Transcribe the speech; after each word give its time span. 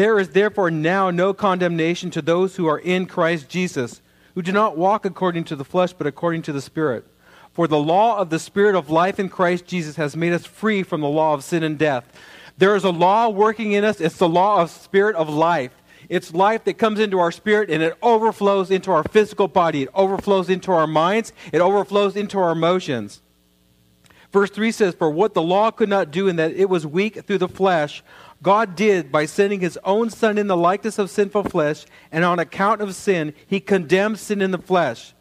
There 0.00 0.18
is 0.18 0.30
therefore 0.30 0.70
now 0.70 1.10
no 1.10 1.34
condemnation 1.34 2.10
to 2.12 2.22
those 2.22 2.56
who 2.56 2.66
are 2.66 2.78
in 2.78 3.04
Christ 3.04 3.50
Jesus, 3.50 4.00
who 4.34 4.40
do 4.40 4.50
not 4.50 4.78
walk 4.78 5.04
according 5.04 5.44
to 5.44 5.56
the 5.56 5.62
flesh, 5.62 5.92
but 5.92 6.06
according 6.06 6.40
to 6.44 6.54
the 6.54 6.62
Spirit. 6.62 7.04
For 7.52 7.68
the 7.68 7.76
law 7.76 8.16
of 8.16 8.30
the 8.30 8.38
Spirit 8.38 8.76
of 8.76 8.88
life 8.88 9.20
in 9.20 9.28
Christ 9.28 9.66
Jesus 9.66 9.96
has 9.96 10.16
made 10.16 10.32
us 10.32 10.46
free 10.46 10.82
from 10.82 11.02
the 11.02 11.06
law 11.06 11.34
of 11.34 11.44
sin 11.44 11.62
and 11.62 11.78
death. 11.78 12.10
There 12.56 12.74
is 12.76 12.84
a 12.84 12.90
law 12.90 13.28
working 13.28 13.72
in 13.72 13.84
us. 13.84 14.00
It's 14.00 14.16
the 14.16 14.26
law 14.26 14.62
of 14.62 14.70
Spirit 14.70 15.16
of 15.16 15.28
life. 15.28 15.72
It's 16.08 16.32
life 16.32 16.64
that 16.64 16.78
comes 16.78 16.98
into 16.98 17.18
our 17.18 17.30
spirit 17.30 17.68
and 17.68 17.82
it 17.82 17.94
overflows 18.00 18.70
into 18.70 18.92
our 18.92 19.02
physical 19.02 19.48
body. 19.48 19.82
It 19.82 19.90
overflows 19.92 20.48
into 20.48 20.72
our 20.72 20.86
minds. 20.86 21.34
It 21.52 21.60
overflows 21.60 22.16
into 22.16 22.38
our 22.38 22.52
emotions. 22.52 23.20
Verse 24.32 24.50
3 24.50 24.70
says, 24.72 24.94
For 24.94 25.10
what 25.10 25.34
the 25.34 25.42
law 25.42 25.70
could 25.70 25.88
not 25.88 26.10
do 26.10 26.28
in 26.28 26.36
that 26.36 26.52
it 26.52 26.70
was 26.70 26.86
weak 26.86 27.24
through 27.26 27.38
the 27.38 27.48
flesh, 27.48 28.02
God 28.42 28.74
did 28.74 29.12
by 29.12 29.26
sending 29.26 29.60
his 29.60 29.78
own 29.84 30.10
Son 30.10 30.38
in 30.38 30.46
the 30.46 30.56
likeness 30.56 30.98
of 30.98 31.10
sinful 31.10 31.44
flesh, 31.44 31.84
and 32.10 32.24
on 32.24 32.38
account 32.38 32.80
of 32.80 32.94
sin, 32.94 33.34
he 33.46 33.60
condemned 33.60 34.18
sin 34.18 34.40
in 34.40 34.50
the 34.50 34.58
flesh, 34.58 35.12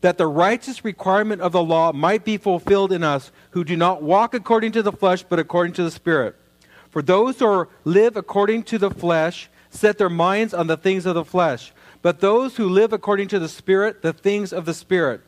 that 0.00 0.16
the 0.16 0.26
righteous 0.26 0.84
requirement 0.84 1.42
of 1.42 1.52
the 1.52 1.62
law 1.62 1.92
might 1.92 2.24
be 2.24 2.38
fulfilled 2.38 2.92
in 2.92 3.02
us 3.02 3.30
who 3.50 3.64
do 3.64 3.76
not 3.76 4.02
walk 4.02 4.32
according 4.32 4.72
to 4.72 4.82
the 4.82 4.92
flesh, 4.92 5.22
but 5.22 5.38
according 5.38 5.74
to 5.74 5.82
the 5.82 5.90
Spirit. 5.90 6.34
For 6.90 7.02
those 7.02 7.38
who 7.38 7.68
live 7.84 8.16
according 8.16 8.62
to 8.64 8.78
the 8.78 8.90
flesh 8.90 9.50
set 9.68 9.98
their 9.98 10.08
minds 10.08 10.54
on 10.54 10.66
the 10.66 10.78
things 10.78 11.04
of 11.04 11.14
the 11.14 11.24
flesh, 11.24 11.72
but 12.00 12.20
those 12.20 12.56
who 12.56 12.68
live 12.68 12.92
according 12.92 13.28
to 13.28 13.38
the 13.38 13.48
Spirit, 13.48 14.00
the 14.00 14.12
things 14.12 14.52
of 14.52 14.64
the 14.64 14.72
Spirit. 14.72 15.20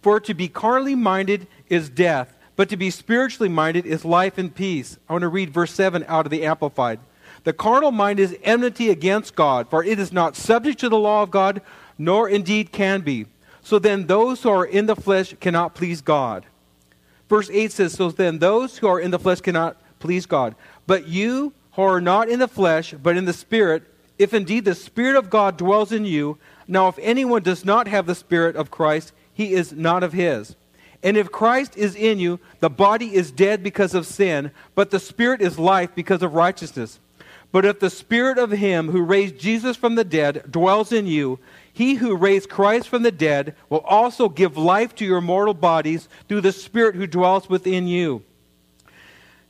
For 0.00 0.20
to 0.20 0.34
be 0.34 0.48
carnally 0.48 0.94
minded 0.94 1.46
is 1.68 1.90
death, 1.90 2.34
but 2.62 2.68
to 2.68 2.76
be 2.76 2.90
spiritually 2.90 3.48
minded 3.48 3.84
is 3.84 4.04
life 4.04 4.38
and 4.38 4.54
peace. 4.54 4.96
I 5.08 5.14
want 5.14 5.22
to 5.22 5.28
read 5.28 5.50
verse 5.50 5.72
7 5.72 6.04
out 6.06 6.26
of 6.26 6.30
the 6.30 6.44
Amplified. 6.44 7.00
The 7.42 7.52
carnal 7.52 7.90
mind 7.90 8.20
is 8.20 8.38
enmity 8.44 8.88
against 8.88 9.34
God, 9.34 9.68
for 9.68 9.82
it 9.82 9.98
is 9.98 10.12
not 10.12 10.36
subject 10.36 10.78
to 10.78 10.88
the 10.88 10.96
law 10.96 11.24
of 11.24 11.32
God, 11.32 11.60
nor 11.98 12.28
indeed 12.28 12.70
can 12.70 13.00
be. 13.00 13.26
So 13.62 13.80
then, 13.80 14.06
those 14.06 14.44
who 14.44 14.50
are 14.50 14.64
in 14.64 14.86
the 14.86 14.94
flesh 14.94 15.34
cannot 15.40 15.74
please 15.74 16.00
God. 16.00 16.46
Verse 17.28 17.50
8 17.50 17.72
says, 17.72 17.94
So 17.94 18.12
then, 18.12 18.38
those 18.38 18.78
who 18.78 18.86
are 18.86 19.00
in 19.00 19.10
the 19.10 19.18
flesh 19.18 19.40
cannot 19.40 19.76
please 19.98 20.24
God. 20.24 20.54
But 20.86 21.08
you 21.08 21.54
who 21.72 21.82
are 21.82 22.00
not 22.00 22.28
in 22.28 22.38
the 22.38 22.46
flesh, 22.46 22.94
but 22.94 23.16
in 23.16 23.24
the 23.24 23.32
Spirit, 23.32 23.82
if 24.20 24.32
indeed 24.32 24.64
the 24.64 24.76
Spirit 24.76 25.16
of 25.16 25.30
God 25.30 25.56
dwells 25.56 25.90
in 25.90 26.04
you, 26.04 26.38
now 26.68 26.86
if 26.86 26.98
anyone 27.00 27.42
does 27.42 27.64
not 27.64 27.88
have 27.88 28.06
the 28.06 28.14
Spirit 28.14 28.54
of 28.54 28.70
Christ, 28.70 29.12
he 29.34 29.52
is 29.52 29.72
not 29.72 30.04
of 30.04 30.12
his. 30.12 30.54
And 31.02 31.16
if 31.16 31.32
Christ 31.32 31.76
is 31.76 31.96
in 31.96 32.18
you, 32.18 32.38
the 32.60 32.70
body 32.70 33.14
is 33.14 33.32
dead 33.32 33.62
because 33.62 33.94
of 33.94 34.06
sin, 34.06 34.52
but 34.74 34.90
the 34.90 35.00
Spirit 35.00 35.40
is 35.40 35.58
life 35.58 35.90
because 35.94 36.22
of 36.22 36.34
righteousness. 36.34 37.00
But 37.50 37.64
if 37.64 37.80
the 37.80 37.90
Spirit 37.90 38.38
of 38.38 38.50
Him 38.50 38.90
who 38.90 39.02
raised 39.02 39.38
Jesus 39.38 39.76
from 39.76 39.96
the 39.96 40.04
dead 40.04 40.50
dwells 40.50 40.92
in 40.92 41.06
you, 41.06 41.38
he 41.72 41.94
who 41.94 42.16
raised 42.16 42.50
Christ 42.50 42.88
from 42.88 43.02
the 43.02 43.10
dead 43.10 43.54
will 43.68 43.80
also 43.80 44.28
give 44.28 44.56
life 44.56 44.94
to 44.96 45.04
your 45.04 45.20
mortal 45.20 45.54
bodies 45.54 46.08
through 46.28 46.42
the 46.42 46.52
Spirit 46.52 46.94
who 46.94 47.06
dwells 47.06 47.48
within 47.48 47.86
you. 47.86 48.22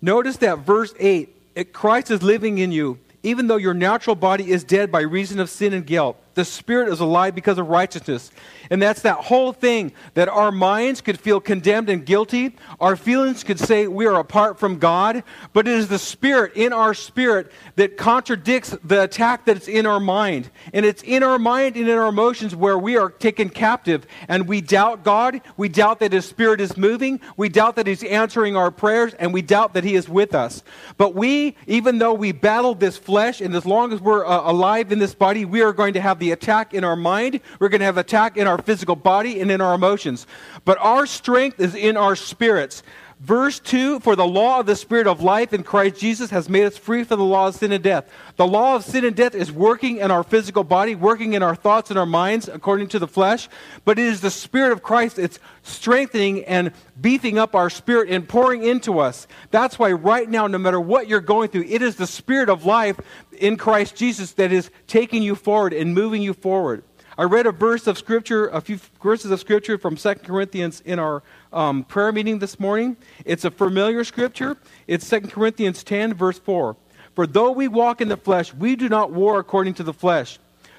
Notice 0.01 0.37
that 0.39 0.61
verse 0.61 0.95
8 0.99 1.29
Christ 1.73 2.11
is 2.11 2.23
living 2.23 2.59
in 2.59 2.73
you, 2.73 2.99
even 3.23 3.47
though 3.47 3.57
your 3.57 3.75
natural 3.75 4.17
body 4.17 4.51
is 4.51 4.65
dead 4.65 4.91
by 4.91 5.01
reason 5.01 5.39
of 5.39 5.51
sin 5.51 5.73
and 5.73 5.87
guilt. 5.87 6.17
The 6.35 6.45
spirit 6.45 6.89
is 6.89 7.01
alive 7.01 7.35
because 7.35 7.59
of 7.59 7.69
righteousness. 7.69 8.31
And 8.71 8.81
that's 8.81 9.03
that 9.03 9.19
whole 9.19 9.53
thing 9.53 9.93
that 10.15 10.29
our 10.29 10.51
minds 10.51 11.01
could 11.01 11.21
feel 11.21 11.41
condemned 11.41 11.91
and 11.91 12.07
guilty. 12.07 12.57
Our 12.81 12.97
feelings 12.97 13.45
could 13.45 13.59
say 13.59 13.87
we 13.87 14.07
are 14.07 14.19
apart 14.19 14.59
from 14.59 14.79
God. 14.79 15.25
But 15.53 15.69
it 15.69 15.75
is 15.75 15.89
the 15.89 15.99
spirit 15.99 16.53
in 16.55 16.73
our 16.73 16.95
spirit 16.95 17.53
that 17.77 17.97
contradicts 17.97 18.77
the 18.83 19.03
attack 19.03 19.45
that's 19.45 19.69
in 19.69 19.85
our 19.85 20.01
mind. 20.01 20.51
And 20.73 20.87
it's 20.87 21.03
in 21.03 21.23
our 21.23 21.39
mind 21.39 21.77
and 21.77 21.89
in 21.89 21.99
our 21.99 22.09
emotions 22.09 22.57
where 22.57 22.79
we 22.79 22.97
are 22.97 23.11
taken 23.11 23.51
captive 23.51 24.07
and 24.29 24.49
we 24.49 24.61
doubt 24.61 25.05
God. 25.05 25.43
We 25.57 25.69
doubt 25.69 26.01
that 26.01 26.13
His 26.13 26.25
Spirit 26.25 26.61
is 26.61 26.77
moving. 26.77 27.21
We 27.37 27.49
doubt 27.49 27.77
that 27.77 27.87
He's 27.87 28.05
answering 28.05 28.57
our 28.57 28.71
prayers. 28.71 29.15
And 29.15 29.35
we 29.35 29.43
doubt 29.43 29.75
that 29.75 29.85
He 29.85 29.97
is 29.97 30.09
with 30.09 30.35
us. 30.35 30.63
But 30.97 31.15
we, 31.15 31.57
even 31.67 31.99
though 31.99 32.15
we 32.15 32.33
battle 32.33 32.75
this 32.75 32.97
flesh, 32.97 33.41
and 33.41 33.55
as 33.55 33.67
long 33.67 33.93
as 33.93 34.01
we're 34.01 34.25
uh, 34.25 34.51
alive 34.51 34.93
in 34.93 34.99
this 34.99 35.15
body, 35.15 35.45
we 35.45 35.61
are 35.61 35.73
going 35.73 35.95
to 35.95 36.01
have 36.01 36.22
the 36.23 36.31
attack 36.31 36.73
in 36.73 36.85
our 36.85 36.97
mind, 36.97 37.41
we're 37.59 37.69
going 37.69 37.81
to 37.81 37.85
have 37.85 37.99
attack 37.99 38.37
in 38.37 38.47
our 38.47 38.57
physical 38.57 38.95
body 38.95 39.41
and 39.41 39.51
in 39.51 39.61
our 39.61 39.75
emotions. 39.75 40.27
But 40.65 40.79
our 40.79 41.05
strength 41.05 41.61
is 41.61 41.75
in 41.75 41.97
our 41.97 42.15
spirits. 42.15 42.83
Verse 43.23 43.61
2 43.61 44.01
For 44.01 44.17
the 44.17 44.27
law 44.27 44.59
of 44.59 44.67
the 44.67 44.75
Spirit 44.75 45.07
of 45.07 45.23
life 45.23 45.53
in 45.53 45.63
Christ 45.63 46.01
Jesus 46.01 46.31
has 46.31 46.49
made 46.49 46.65
us 46.65 46.77
free 46.77 47.05
from 47.05 47.21
the 47.21 47.25
law 47.25 47.47
of 47.47 47.55
sin 47.55 47.71
and 47.71 47.83
death. 47.83 48.11
The 48.35 48.47
law 48.47 48.75
of 48.75 48.85
sin 48.85 49.05
and 49.05 49.15
death 49.15 49.37
is 49.37 49.53
working 49.53 49.99
in 49.99 50.11
our 50.11 50.25
physical 50.25 50.65
body, 50.65 50.97
working 50.97 51.35
in 51.35 51.43
our 51.43 51.55
thoughts 51.55 51.91
and 51.91 51.99
our 51.99 52.07
minds 52.07 52.49
according 52.49 52.89
to 52.89 52.99
the 52.99 53.07
flesh, 53.07 53.49
but 53.85 53.97
it 53.97 54.07
is 54.07 54.23
the 54.23 54.31
Spirit 54.31 54.73
of 54.73 54.83
Christ 54.83 55.17
that's 55.17 55.39
strengthening 55.63 56.45
and 56.47 56.73
beefing 57.01 57.39
up 57.39 57.55
our 57.55 57.71
spirit 57.71 58.11
and 58.11 58.29
pouring 58.29 58.65
into 58.65 58.99
us. 58.99 59.29
That's 59.53 59.79
why, 59.79 59.93
right 59.93 60.29
now, 60.29 60.49
no 60.49 60.59
matter 60.59 60.81
what 60.81 61.07
you're 61.07 61.21
going 61.21 61.49
through, 61.49 61.67
it 61.69 61.81
is 61.81 61.95
the 61.95 62.09
Spirit 62.09 62.49
of 62.49 62.67
life 62.67 63.01
in 63.39 63.57
Christ 63.57 63.95
Jesus 63.95 64.33
that 64.33 64.51
is 64.51 64.69
taking 64.89 65.23
you 65.23 65.37
forward 65.37 65.73
and 65.73 65.95
moving 65.95 66.23
you 66.23 66.35
forward. 66.35 66.83
I 67.19 67.25
read 67.25 67.47
a 67.47 67.53
verse 67.53 67.87
of 67.87 67.99
Scripture, 67.99 68.49
a 68.49 68.63
few 68.63 68.79
verses 69.03 69.31
of 69.31 69.39
Scripture 69.39 69.77
from 69.77 69.97
2 69.97 70.15
Corinthians 70.15 70.81
in 70.81 70.99
our 70.99 71.23
um, 71.53 71.85
prayer 71.85 72.11
meeting 72.11 72.39
this 72.39 72.59
morning. 72.59 72.97
It's 73.27 73.45
a 73.45 73.51
familiar 73.51 74.03
scripture. 74.03 74.57
It's 74.87 75.09
2 75.11 75.21
Corinthians 75.23 75.85
10, 75.85 76.15
verse 76.15 76.39
4. 76.39 76.75
For 77.15 77.27
though 77.27 77.51
we 77.51 77.69
walk 77.69 78.01
in 78.01 78.09
the 78.09 78.17
flesh, 78.17 78.55
we 78.55 78.77
do 78.77 78.89
not 78.89 79.13
war 79.13 79.39
according 79.39 79.75
to 79.75 79.83
the 79.83 79.93
flesh. 79.93 80.39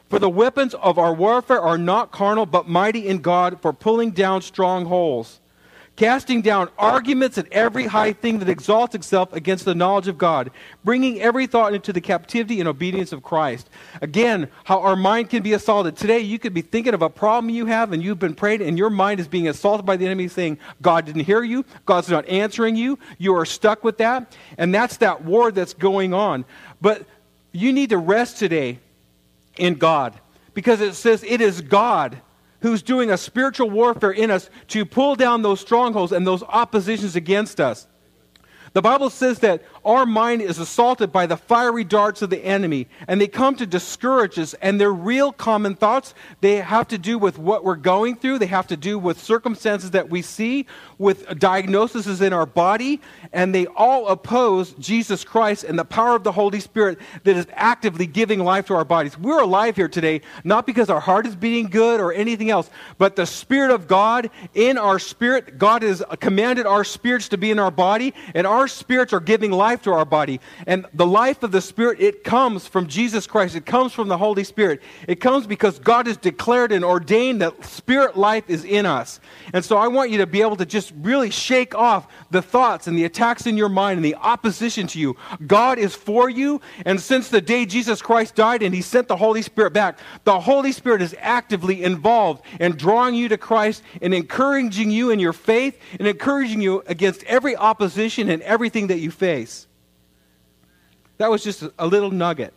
For 0.10 0.18
the 0.18 0.30
weapons 0.30 0.74
of 0.74 0.98
our 0.98 1.14
warfare 1.14 1.62
are 1.62 1.78
not 1.78 2.12
carnal, 2.12 2.48
but 2.48 2.68
mighty 2.68 3.08
in 3.08 3.20
God 3.20 3.62
for 3.62 3.72
pulling 3.72 4.10
down 4.12 4.42
strongholds 4.42 5.40
casting 5.96 6.42
down 6.42 6.70
arguments 6.78 7.38
and 7.38 7.48
every 7.52 7.86
high 7.86 8.14
thing 8.14 8.40
that 8.40 8.50
exalts 8.50 8.96
itself 8.96 9.32
against 9.34 9.66
the 9.66 9.76
knowledge 9.76 10.08
of 10.08 10.18
God, 10.18 10.50
bringing 10.84 11.22
every 11.22 11.46
thought 11.46 11.74
into 11.74 11.94
the 11.94 12.02
captivity 12.02 12.60
and 12.60 12.68
obedience 12.68 13.12
of 13.12 13.22
Christ. 13.22 13.70
Again, 14.02 14.50
how 14.64 14.80
our 14.80 14.96
mind 14.96 15.30
can 15.30 15.44
be 15.44 15.54
assaulted. 15.54 15.96
Today, 15.96 16.20
you 16.20 16.40
could 16.40 16.54
be 16.54 16.62
thinking 16.62 16.94
of 16.94 17.02
a 17.02 17.10
problem 17.10 17.50
you 17.52 17.68
have 17.68 17.94
and 17.94 18.04
you've 18.04 18.20
been 18.20 18.34
praying, 18.34 18.62
and 18.64 18.78
your 18.78 18.90
mind 18.90 19.20
is 19.20 19.28
being 19.28 19.48
assaulted 19.48 19.86
by 19.86 19.96
the 19.96 20.06
enemy 20.06 20.28
saying, 20.28 20.58
God 20.82 21.06
didn't 21.06 21.26
hear 21.26 21.44
you, 21.44 21.64
God's 21.86 22.10
not 22.10 22.28
answering 22.28 22.76
you, 22.76 22.98
you 23.20 23.36
are 23.36 23.46
stuck 23.46 23.84
with 23.84 24.00
that, 24.00 24.36
and 24.58 24.74
that's 24.74 24.98
that 24.98 25.24
war 25.24 25.52
that's 25.52 25.74
going 25.74 26.14
on. 26.14 26.46
But 26.82 27.06
you 27.52 27.72
need 27.72 27.92
to 27.92 27.98
rest 27.98 28.40
today 28.40 28.80
in 29.58 29.76
God 29.76 30.20
because 30.56 30.82
it 30.82 30.96
says 30.96 31.24
it 31.24 31.40
is 31.40 31.62
God 31.62 32.20
who's 32.64 32.82
doing 32.82 33.12
a 33.12 33.18
spiritual 33.18 33.70
warfare 33.70 34.12
in 34.12 34.32
us 34.32 34.50
to 34.70 34.86
pull 34.86 35.16
down 35.16 35.42
those 35.42 35.60
strongholds 35.60 36.14
and 36.14 36.26
those 36.26 36.42
oppositions 36.44 37.16
against 37.16 37.60
us. 37.60 37.88
The 38.72 38.82
Bible 38.82 39.10
says 39.10 39.40
that 39.40 39.62
our 39.86 40.06
mind 40.06 40.42
is 40.42 40.60
assaulted 40.60 41.12
by 41.12 41.26
the 41.26 41.38
fiery 41.38 41.84
darts 41.84 42.22
of 42.22 42.30
the 42.30 42.44
enemy, 42.44 42.88
and 43.08 43.20
they 43.20 43.28
come 43.28 43.56
to 43.56 43.66
discourage 43.66 44.40
us. 44.40 44.54
And 44.56 44.80
their 44.80 44.92
real 44.92 45.32
common 45.32 45.76
thoughts, 45.76 46.14
they 46.42 46.58
have 46.58 46.88
to 46.90 46.98
do 46.98 47.18
with 47.18 47.38
what 47.38 47.64
we're 47.64 47.76
going 47.76 48.16
through, 48.16 48.40
they 48.40 48.48
have 48.48 48.68
to 48.68 48.78
do 48.78 48.98
with 48.98 49.22
circumstances 49.22 49.92
that 49.92 50.10
we 50.10 50.22
see, 50.22 50.66
with 50.98 51.40
diagnoses 51.40 52.22
in 52.22 52.34
our 52.34 52.46
body, 52.46 53.02
and 53.32 53.54
they 53.54 53.66
all 53.68 54.08
oppose 54.08 54.74
Jesus 54.74 55.24
Christ 55.24 55.64
and 55.64 55.78
the 55.78 55.86
power 55.86 56.16
of 56.16 56.24
the 56.24 56.32
Holy 56.32 56.60
Spirit 56.60 57.00
that 57.24 57.36
is 57.36 57.48
actively 57.54 58.06
giving 58.06 58.40
life 58.40 58.68
to 58.68 58.76
our 58.76 58.86
bodies. 58.86 59.18
We're 59.18 59.42
alive 59.42 59.76
here 59.76 59.88
today, 59.88 60.22
not 60.44 60.66
because 60.66 60.90
our 60.90 61.00
heart 61.00 61.26
is 61.26 61.36
beating 61.36 61.68
good 61.68 62.00
or 62.00 62.14
anything 62.14 62.50
else, 62.50 62.70
but 62.98 63.16
the 63.16 63.26
Spirit 63.26 63.72
of 63.72 63.88
God 63.88 64.30
in 64.54 64.78
our 64.78 65.00
spirit. 65.00 65.58
God 65.58 65.82
has 65.84 66.04
commanded 66.20 66.66
our 66.66 66.84
spirits 66.84 67.30
to 67.30 67.38
be 67.38 67.52
in 67.52 67.60
our 67.60 67.72
body, 67.72 68.14
and 68.34 68.46
our 68.46 68.68
spirits 68.68 69.14
are 69.14 69.20
giving 69.20 69.52
life 69.52 69.73
life 69.74 69.82
to 69.82 69.92
our 69.92 70.06
body. 70.06 70.40
And 70.68 70.86
the 70.94 71.06
life 71.06 71.42
of 71.42 71.52
the 71.52 71.60
Spirit, 71.60 72.00
it 72.00 72.24
comes 72.24 72.68
from 72.68 72.86
Jesus 72.86 73.26
Christ. 73.26 73.56
It 73.56 73.66
comes 73.66 73.92
from 73.92 74.08
the 74.08 74.20
Holy 74.20 74.44
Spirit. 74.44 74.84
It 75.08 75.20
comes 75.20 75.48
because 75.48 75.80
God 75.80 76.06
has 76.06 76.16
declared 76.16 76.72
and 76.72 76.86
ordained 76.86 77.42
that 77.42 77.66
Spirit 77.66 78.16
life 78.16 78.44
is 78.48 78.66
in 78.66 78.86
us. 78.86 79.20
And 79.52 79.66
so 79.66 79.78
I 79.78 79.88
want 79.88 80.12
you 80.12 80.20
to 80.20 80.28
be 80.28 80.42
able 80.42 80.58
to 80.58 80.66
just 80.66 80.94
really 81.02 81.32
shake 81.32 81.74
off 81.74 82.08
the 82.30 82.42
thoughts 82.44 82.86
and 82.86 82.96
the 82.96 83.06
attacks 83.06 83.48
in 83.48 83.58
your 83.58 83.70
mind 83.70 83.98
and 83.98 84.06
the 84.06 84.14
opposition 84.14 84.86
to 84.88 85.00
you. 85.00 85.18
God 85.48 85.80
is 85.80 85.96
for 85.96 86.30
you. 86.30 86.62
And 86.86 87.02
since 87.02 87.30
the 87.30 87.42
day 87.42 87.66
Jesus 87.66 88.00
Christ 88.00 88.36
died 88.36 88.62
and 88.62 88.76
he 88.76 88.84
sent 88.84 89.08
the 89.08 89.18
Holy 89.18 89.42
Spirit 89.42 89.74
back, 89.74 89.98
the 90.24 90.40
Holy 90.40 90.72
Spirit 90.72 91.02
is 91.02 91.16
actively 91.18 91.84
involved 91.84 92.46
in 92.60 92.74
drawing 92.74 93.16
you 93.16 93.28
to 93.30 93.40
Christ 93.40 93.82
and 94.04 94.14
encouraging 94.14 94.92
you 94.92 95.10
in 95.10 95.18
your 95.18 95.34
faith 95.34 95.80
and 95.98 96.08
encouraging 96.08 96.62
you 96.62 96.84
against 96.86 97.24
every 97.24 97.56
opposition 97.56 98.30
and 98.30 98.44
everything 98.44 98.86
that 98.88 99.00
you 99.00 99.10
face. 99.10 99.63
That 101.18 101.30
was 101.30 101.44
just 101.44 101.64
a 101.78 101.88
little 101.88 102.12
nugget. 102.12 102.54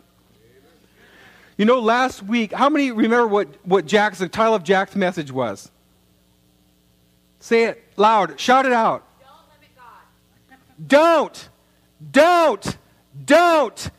You 1.57 1.65
know, 1.65 1.79
last 1.79 2.21
week, 2.23 2.53
how 2.53 2.69
many 2.69 2.91
remember 2.91 3.27
what, 3.27 3.47
what 3.65 3.85
Jack's, 3.85 4.19
the 4.19 4.29
title 4.29 4.53
of 4.53 4.63
Jack's 4.63 4.95
message 4.95 5.31
was? 5.31 5.71
Say 7.39 7.65
it 7.65 7.83
loud. 7.95 8.39
Shout 8.39 8.65
it 8.65 8.73
out. 8.73 9.03
Don't, 10.87 11.49
don't, 12.11 12.77
don't, 13.25 13.89
Don't 13.89 13.91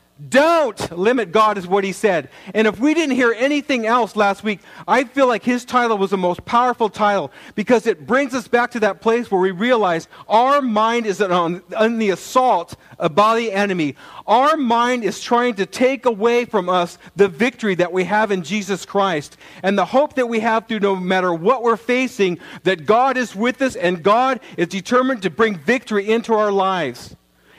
limit 0.91 1.33
God, 1.33 1.59
is 1.59 1.67
what 1.67 1.85
he 1.85 1.93
said. 1.93 2.29
And 2.55 2.67
if 2.67 2.79
we 2.81 2.95
didn't 2.95 3.15
hear 3.15 3.33
anything 3.37 3.87
else 3.87 4.17
last 4.17 4.43
week, 4.43 4.61
I 4.87 5.05
feel 5.05 5.27
like 5.27 5.45
his 5.45 5.65
title 5.65 5.97
was 5.97 6.11
the 6.11 6.17
most 6.17 6.45
powerful 6.45 6.89
title 6.89 7.31
because 7.55 7.87
it 7.87 8.07
brings 8.07 8.35
us 8.35 8.49
back 8.49 8.73
to 8.73 8.81
that 8.81 9.01
place 9.01 9.31
where 9.31 9.41
we 9.41 9.51
realize 9.51 10.09
our 10.29 10.61
mind 10.61 11.07
is 11.07 11.21
on, 11.23 11.63
on 11.77 11.99
the 11.99 12.11
assault 12.11 12.77
by 13.13 13.37
the 13.37 13.53
enemy. 13.53 13.95
Our 14.27 14.57
mind 14.57 15.05
is 15.05 15.21
trying 15.21 15.55
to 15.55 15.67
take 15.67 16.05
away 16.05 16.45
from 16.45 16.69
us 16.69 16.99
the 17.17 17.29
victory 17.29 17.77
that 17.77 17.93
we 17.93 18.05
have 18.05 18.31
in 18.31 18.43
Jesus 18.43 18.85
Christ 18.85 19.37
and 19.63 19.79
the 19.79 19.85
hope 19.85 20.15
that 20.15 20.29
we 20.29 20.41
have 20.41 20.67
through 20.67 20.81
no 20.81 20.97
matter 20.97 21.33
what 21.33 21.63
we're 21.63 21.77
facing, 21.77 22.39
that 22.65 22.87
God 22.87 23.17
is 23.17 23.37
with 23.37 23.63
us 23.63 23.77
and 23.77 24.03
God 24.03 24.41
is 24.57 24.69
determined 24.69 25.23
to 25.23 25.31
bring 25.31 25.57
victory 25.59 26.11
into 26.11 26.35
our 26.35 26.51
lives. 26.51 27.15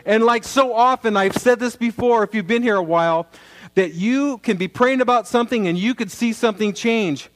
And 0.10 0.24
like 0.26 0.44
so 0.44 0.74
often, 0.74 1.16
I've 1.16 1.38
said 1.38 1.60
this 1.60 1.76
before, 1.76 2.24
if 2.24 2.34
you've 2.34 2.48
been 2.48 2.64
here 2.64 2.78
a 2.78 2.82
while, 2.82 3.28
that 3.76 3.94
you 3.94 4.40
can 4.40 4.58
be 4.58 4.68
praying 4.68 5.02
about 5.02 5.28
something 5.28 5.68
and 5.68 5.78
you 5.78 5.94
could 5.94 6.10
see 6.10 6.34
something 6.34 6.74
change. 6.74 7.30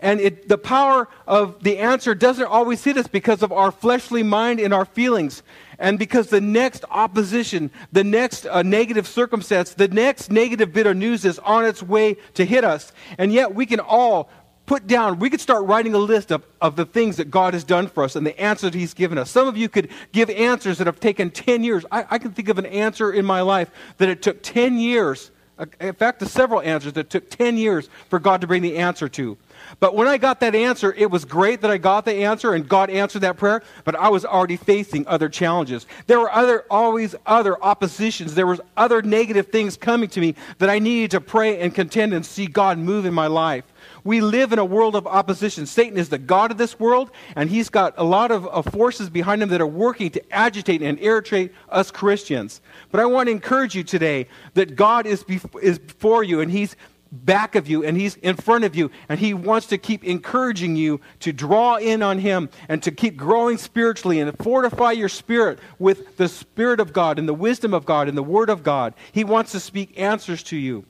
And 0.00 0.20
it, 0.20 0.48
the 0.48 0.56
power 0.56 1.10
of 1.26 1.62
the 1.62 1.76
answer 1.76 2.14
doesn't 2.14 2.46
always 2.46 2.82
hit 2.82 2.96
us 2.96 3.08
because 3.08 3.42
of 3.42 3.52
our 3.52 3.70
fleshly 3.70 4.22
mind 4.22 4.58
and 4.58 4.72
our 4.72 4.86
feelings. 4.86 5.42
And 5.78 5.98
because 5.98 6.28
the 6.28 6.40
next 6.40 6.86
opposition, 6.90 7.70
the 7.92 8.04
next 8.04 8.46
uh, 8.46 8.62
negative 8.62 9.06
circumstance, 9.06 9.74
the 9.74 9.88
next 9.88 10.32
negative 10.32 10.72
bit 10.72 10.86
of 10.86 10.96
news 10.96 11.26
is 11.26 11.38
on 11.40 11.66
its 11.66 11.82
way 11.82 12.16
to 12.32 12.46
hit 12.46 12.64
us. 12.64 12.90
And 13.18 13.34
yet 13.34 13.54
we 13.54 13.66
can 13.66 13.80
all 13.80 14.30
put 14.66 14.86
down, 14.86 15.18
we 15.18 15.30
could 15.30 15.40
start 15.40 15.64
writing 15.66 15.94
a 15.94 15.98
list 15.98 16.30
of, 16.30 16.44
of 16.60 16.76
the 16.76 16.86
things 16.86 17.16
that 17.16 17.30
God 17.30 17.54
has 17.54 17.64
done 17.64 17.86
for 17.86 18.04
us 18.04 18.16
and 18.16 18.26
the 18.26 18.38
answers 18.40 18.74
He's 18.74 18.94
given 18.94 19.18
us. 19.18 19.30
Some 19.30 19.46
of 19.46 19.56
you 19.56 19.68
could 19.68 19.90
give 20.12 20.30
answers 20.30 20.78
that 20.78 20.86
have 20.86 21.00
taken 21.00 21.30
10 21.30 21.64
years. 21.64 21.84
I, 21.90 22.06
I 22.10 22.18
can 22.18 22.32
think 22.32 22.48
of 22.48 22.58
an 22.58 22.66
answer 22.66 23.12
in 23.12 23.24
my 23.24 23.40
life 23.42 23.70
that 23.98 24.08
it 24.08 24.22
took 24.22 24.42
10 24.42 24.78
years. 24.78 25.30
Uh, 25.58 25.66
in 25.80 25.94
fact, 25.94 26.26
several 26.26 26.60
answers 26.62 26.94
that 26.94 27.10
took 27.10 27.30
10 27.30 27.56
years 27.56 27.88
for 28.08 28.18
God 28.18 28.40
to 28.40 28.46
bring 28.46 28.62
the 28.62 28.76
answer 28.76 29.08
to. 29.10 29.36
But 29.80 29.94
when 29.94 30.08
I 30.08 30.18
got 30.18 30.40
that 30.40 30.54
answer, 30.54 30.92
it 30.92 31.10
was 31.10 31.24
great 31.24 31.60
that 31.62 31.70
I 31.70 31.78
got 31.78 32.04
the 32.04 32.24
answer 32.24 32.54
and 32.54 32.68
God 32.68 32.90
answered 32.90 33.20
that 33.20 33.36
prayer, 33.36 33.62
but 33.84 33.96
I 33.96 34.08
was 34.08 34.24
already 34.24 34.56
facing 34.56 35.06
other 35.06 35.28
challenges. 35.28 35.86
There 36.06 36.20
were 36.20 36.30
other 36.30 36.64
always 36.70 37.14
other 37.26 37.62
oppositions. 37.62 38.34
There 38.34 38.46
was 38.46 38.60
other 38.76 39.02
negative 39.02 39.48
things 39.48 39.76
coming 39.76 40.08
to 40.10 40.20
me 40.20 40.34
that 40.58 40.70
I 40.70 40.78
needed 40.78 41.12
to 41.12 41.20
pray 41.20 41.60
and 41.60 41.74
contend 41.74 42.14
and 42.14 42.24
see 42.24 42.46
God 42.46 42.78
move 42.78 43.06
in 43.06 43.14
my 43.14 43.26
life. 43.26 43.64
We 44.04 44.20
live 44.20 44.52
in 44.52 44.58
a 44.58 44.64
world 44.64 44.96
of 44.96 45.06
opposition. 45.06 45.66
Satan 45.66 45.98
is 45.98 46.08
the 46.08 46.18
God 46.18 46.50
of 46.50 46.58
this 46.58 46.78
world, 46.78 47.10
and 47.36 47.48
he's 47.48 47.68
got 47.68 47.94
a 47.96 48.04
lot 48.04 48.30
of, 48.30 48.46
of 48.48 48.66
forces 48.66 49.08
behind 49.08 49.42
him 49.42 49.48
that 49.50 49.60
are 49.60 49.66
working 49.66 50.10
to 50.10 50.34
agitate 50.34 50.82
and 50.82 51.00
irritate 51.00 51.52
us 51.70 51.90
Christians. 51.90 52.60
But 52.90 53.00
I 53.00 53.06
want 53.06 53.28
to 53.28 53.32
encourage 53.32 53.74
you 53.74 53.82
today 53.82 54.28
that 54.54 54.76
God 54.76 55.06
is, 55.06 55.24
bef- 55.24 55.62
is 55.62 55.78
before 55.78 56.22
you, 56.22 56.40
and 56.40 56.50
he's 56.50 56.76
back 57.14 57.54
of 57.54 57.68
you 57.68 57.84
and 57.84 57.96
he's 57.96 58.16
in 58.16 58.36
front 58.36 58.64
of 58.64 58.74
you 58.74 58.90
and 59.08 59.20
he 59.20 59.34
wants 59.34 59.68
to 59.68 59.78
keep 59.78 60.04
encouraging 60.04 60.76
you 60.76 61.00
to 61.20 61.32
draw 61.32 61.76
in 61.76 62.02
on 62.02 62.18
him 62.18 62.48
and 62.68 62.82
to 62.82 62.90
keep 62.90 63.16
growing 63.16 63.56
spiritually 63.56 64.20
and 64.20 64.36
fortify 64.38 64.92
your 64.92 65.08
spirit 65.08 65.58
with 65.78 66.16
the 66.16 66.28
spirit 66.28 66.80
of 66.80 66.92
God 66.92 67.18
and 67.18 67.28
the 67.28 67.34
wisdom 67.34 67.72
of 67.72 67.84
God 67.84 68.08
and 68.08 68.16
the 68.16 68.22
word 68.22 68.50
of 68.50 68.62
God. 68.62 68.94
He 69.12 69.24
wants 69.24 69.52
to 69.52 69.60
speak 69.60 69.98
answers 69.98 70.42
to 70.44 70.56
you. 70.56 70.84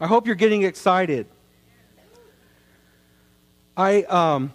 I 0.00 0.06
hope 0.06 0.26
you're 0.26 0.34
getting 0.34 0.62
excited. 0.62 1.26
I, 3.76 4.02
um, 4.02 4.52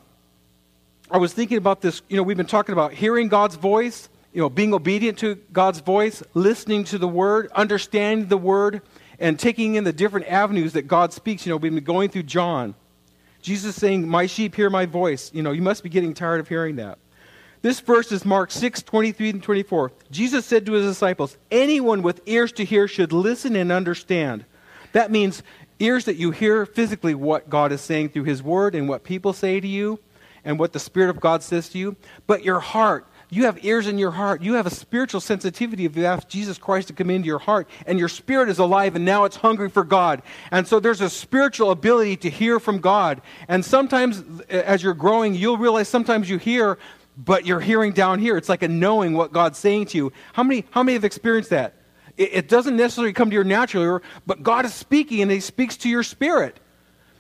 I 1.10 1.18
was 1.18 1.34
thinking 1.34 1.58
about 1.58 1.82
this. 1.82 2.02
You 2.10 2.18
know, 2.18 2.24
we've 2.24 2.38
been 2.38 2.46
talking 2.46 2.74
about 2.74 2.94
hearing 2.94 3.30
God's 3.30 3.56
voice, 3.56 4.10
you 4.34 4.42
know, 4.42 4.50
being 4.50 4.74
obedient 4.74 5.18
to 5.20 5.36
God's 5.54 5.80
voice, 5.80 6.22
listening 6.34 6.84
to 6.86 6.98
the 6.98 7.08
word, 7.08 7.50
understanding 7.56 8.28
the 8.28 8.38
word, 8.38 8.82
and 9.20 9.40
taking 9.40 9.76
in 9.76 9.84
the 9.84 9.94
different 9.94 10.28
avenues 10.28 10.74
that 10.74 10.88
God 10.88 11.14
speaks. 11.14 11.46
You 11.46 11.52
know, 11.52 11.58
we've 11.58 11.74
been 11.74 11.84
going 11.84 12.10
through 12.10 12.24
John. 12.24 12.76
Jesus 13.42 13.76
saying, 13.76 14.08
My 14.08 14.26
sheep 14.26 14.56
hear 14.56 14.70
my 14.70 14.86
voice. 14.86 15.32
You 15.34 15.44
know, 15.44 15.52
you 15.52 15.62
must 15.62 15.84
be 15.84 15.90
getting 15.90 16.14
tired 16.14 16.40
of 16.40 16.48
hearing 16.48 16.78
that. 16.78 16.98
This 17.62 17.80
verse 17.80 18.12
is 18.12 18.24
Mark 18.24 18.52
6, 18.52 18.84
23 18.84 19.30
and 19.32 19.44
24. 19.44 19.92
Jesus 20.12 20.46
said 20.46 20.66
to 20.66 20.74
his 20.74 20.86
disciples, 20.86 21.38
Anyone 21.50 22.02
with 22.02 22.22
ears 22.26 22.52
to 22.54 22.66
hear 22.66 22.88
should 22.88 23.12
listen 23.12 23.56
and 23.56 23.72
understand. 23.72 24.46
That 24.94 25.12
means 25.12 25.44
ears 25.80 26.06
that 26.06 26.16
you 26.16 26.32
hear 26.32 26.66
physically 26.66 27.16
what 27.16 27.50
God 27.50 27.72
is 27.72 27.82
saying 27.82 28.10
through 28.10 28.24
His 28.24 28.42
Word 28.42 28.76
and 28.76 28.88
what 28.88 29.04
people 29.04 29.34
say 29.34 29.60
to 29.60 29.68
you 29.68 30.00
and 30.44 30.58
what 30.58 30.74
the 30.74 30.80
Spirit 30.80 31.10
of 31.10 31.20
God 31.20 31.44
says 31.44 31.70
to 31.70 31.78
you. 31.78 31.96
But 32.26 32.44
your 32.44 32.60
heart, 32.60 33.08
you 33.30 33.44
have 33.44 33.64
ears 33.66 33.88
in 33.88 33.98
your 33.98 34.12
heart. 34.12 34.42
You 34.42 34.54
have 34.54 34.66
a 34.66 34.72
spiritual 34.72 35.20
sensitivity 35.20 35.86
if 35.86 35.98
you 35.98 36.06
ask 36.06 36.28
Jesus 36.30 36.58
Christ 36.58 36.88
to 36.88 36.94
come 36.94 37.10
into 37.10 37.28
your 37.28 37.40
heart, 37.40 37.70
and 37.86 38.00
your 38.00 38.08
spirit 38.08 38.50
is 38.50 38.60
alive, 38.60 38.96
and 38.96 39.04
now 39.04 39.26
it's 39.26 39.36
hungry 39.36 39.70
for 39.70 39.84
God. 39.84 40.22
And 40.52 40.66
so 40.66 40.80
there's 40.80 41.02
a 41.02 41.10
spiritual 41.10 41.72
ability 41.72 42.18
to 42.18 42.30
hear 42.30 42.60
from 42.60 42.80
God. 42.80 43.22
And 43.48 43.66
sometimes, 43.66 44.24
as 44.50 44.82
you're 44.82 44.94
growing, 44.94 45.36
you'll 45.36 45.58
realize 45.58 45.90
sometimes 45.90 46.30
you 46.30 46.38
hear, 46.38 46.78
but 47.18 47.46
you're 47.46 47.60
hearing 47.60 47.92
down 47.92 48.20
here. 48.20 48.38
It's 48.38 48.50
like 48.50 48.64
a 48.64 48.68
knowing 48.68 49.14
what 49.14 49.34
God's 49.34 49.58
saying 49.58 49.88
to 49.88 49.98
you. 49.98 50.14
How 50.34 50.44
many, 50.44 50.66
how 50.72 50.84
many 50.84 50.94
have 50.94 51.04
experienced 51.04 51.50
that? 51.50 51.74
It, 52.16 52.30
it 52.34 52.48
doesn't 52.48 52.78
necessarily 52.78 53.12
come 53.12 53.30
to 53.30 53.34
your 53.34 53.44
natural 53.44 53.84
ear, 53.84 54.02
but 54.26 54.42
God 54.42 54.66
is 54.66 54.74
speaking 54.74 55.22
and 55.22 55.32
He 55.32 55.42
speaks 55.42 55.76
to 55.78 55.90
your 55.90 56.04
spirit. 56.04 56.60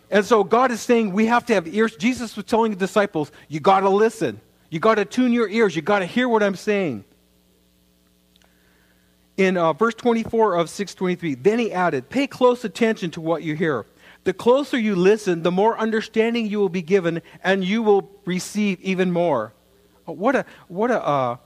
And 0.09 0.23
so 0.23 0.45
God 0.45 0.71
is 0.71 0.79
saying 0.79 1.11
we 1.11 1.25
have 1.25 1.45
to 1.47 1.53
have 1.53 1.67
ears. 1.67 1.97
Jesus 1.97 2.37
was 2.37 2.45
telling 2.45 2.71
the 2.71 2.77
disciples, 2.77 3.29
you 3.49 3.59
got 3.59 3.81
to 3.81 3.89
listen. 3.89 4.39
You 4.69 4.79
got 4.79 4.95
to 4.95 5.05
tune 5.05 5.31
your 5.31 5.47
ears. 5.49 5.75
You 5.75 5.81
got 5.81 5.99
to 5.99 6.05
hear 6.05 6.27
what 6.27 6.43
I'm 6.43 6.55
saying. 6.55 7.05
In 9.37 9.55
uh, 9.55 9.73
verse 9.73 9.93
24 9.93 10.55
of 10.55 10.69
623, 10.69 11.35
then 11.35 11.59
he 11.59 11.71
added, 11.71 12.09
Pay 12.09 12.27
close 12.27 12.65
attention 12.65 13.11
to 13.11 13.21
what 13.21 13.43
you 13.43 13.55
hear. 13.55 13.85
The 14.23 14.33
closer 14.33 14.77
you 14.77 14.95
listen, 14.95 15.43
the 15.43 15.51
more 15.51 15.77
understanding 15.77 16.47
you 16.47 16.59
will 16.59 16.69
be 16.69 16.81
given, 16.81 17.21
and 17.43 17.63
you 17.63 17.83
will 17.83 18.11
receive 18.25 18.81
even 18.81 19.11
more. 19.11 19.53
What 20.05 20.35
a 20.35 20.45
what 20.67 20.89
a 20.91 21.01
uh, 21.01 21.37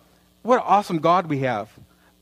what 0.42 0.56
an 0.56 0.64
awesome 0.66 1.00
God 1.00 1.28
we 1.28 1.40
have 1.40 1.70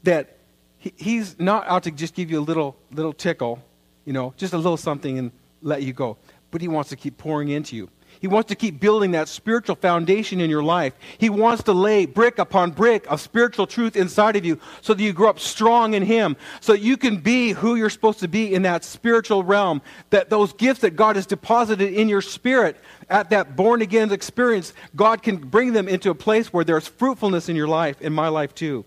that 0.03 0.37
he, 0.77 0.93
he's 0.97 1.39
not 1.39 1.67
out 1.67 1.83
to 1.83 1.91
just 1.91 2.13
give 2.13 2.31
you 2.31 2.39
a 2.39 2.41
little 2.41 2.75
little 2.91 3.13
tickle, 3.13 3.63
you 4.05 4.13
know, 4.13 4.33
just 4.37 4.53
a 4.53 4.57
little 4.57 4.77
something 4.77 5.17
and 5.17 5.31
let 5.61 5.83
you 5.83 5.93
go. 5.93 6.17
But 6.51 6.61
he 6.61 6.67
wants 6.67 6.89
to 6.89 6.95
keep 6.95 7.17
pouring 7.17 7.49
into 7.49 7.75
you. 7.75 7.89
He 8.19 8.27
wants 8.27 8.49
to 8.49 8.55
keep 8.55 8.81
building 8.81 9.11
that 9.11 9.29
spiritual 9.29 9.77
foundation 9.77 10.41
in 10.41 10.49
your 10.49 10.63
life. 10.63 10.93
He 11.17 11.29
wants 11.29 11.63
to 11.63 11.73
lay 11.73 12.05
brick 12.05 12.37
upon 12.37 12.71
brick 12.71 13.09
of 13.09 13.21
spiritual 13.21 13.65
truth 13.65 13.95
inside 13.95 14.35
of 14.35 14.43
you 14.43 14.59
so 14.81 14.93
that 14.93 15.01
you 15.01 15.13
grow 15.13 15.29
up 15.29 15.39
strong 15.39 15.93
in 15.93 16.03
Him, 16.03 16.35
so 16.59 16.73
that 16.73 16.81
you 16.81 16.97
can 16.97 17.17
be 17.17 17.51
who 17.51 17.75
you're 17.75 17.89
supposed 17.89 18.19
to 18.19 18.27
be 18.27 18.53
in 18.53 18.63
that 18.63 18.83
spiritual 18.83 19.43
realm. 19.43 19.81
That 20.09 20.29
those 20.29 20.51
gifts 20.51 20.81
that 20.81 20.97
God 20.97 21.15
has 21.15 21.25
deposited 21.25 21.93
in 21.93 22.09
your 22.09 22.21
spirit 22.21 22.75
at 23.09 23.29
that 23.29 23.55
born 23.55 23.81
again 23.81 24.11
experience, 24.11 24.73
God 24.95 25.23
can 25.23 25.37
bring 25.37 25.71
them 25.71 25.87
into 25.87 26.09
a 26.09 26.15
place 26.15 26.51
where 26.51 26.65
there's 26.65 26.87
fruitfulness 26.87 27.47
in 27.47 27.55
your 27.55 27.69
life, 27.69 28.01
in 28.01 28.11
my 28.11 28.27
life 28.27 28.53
too. 28.53 28.83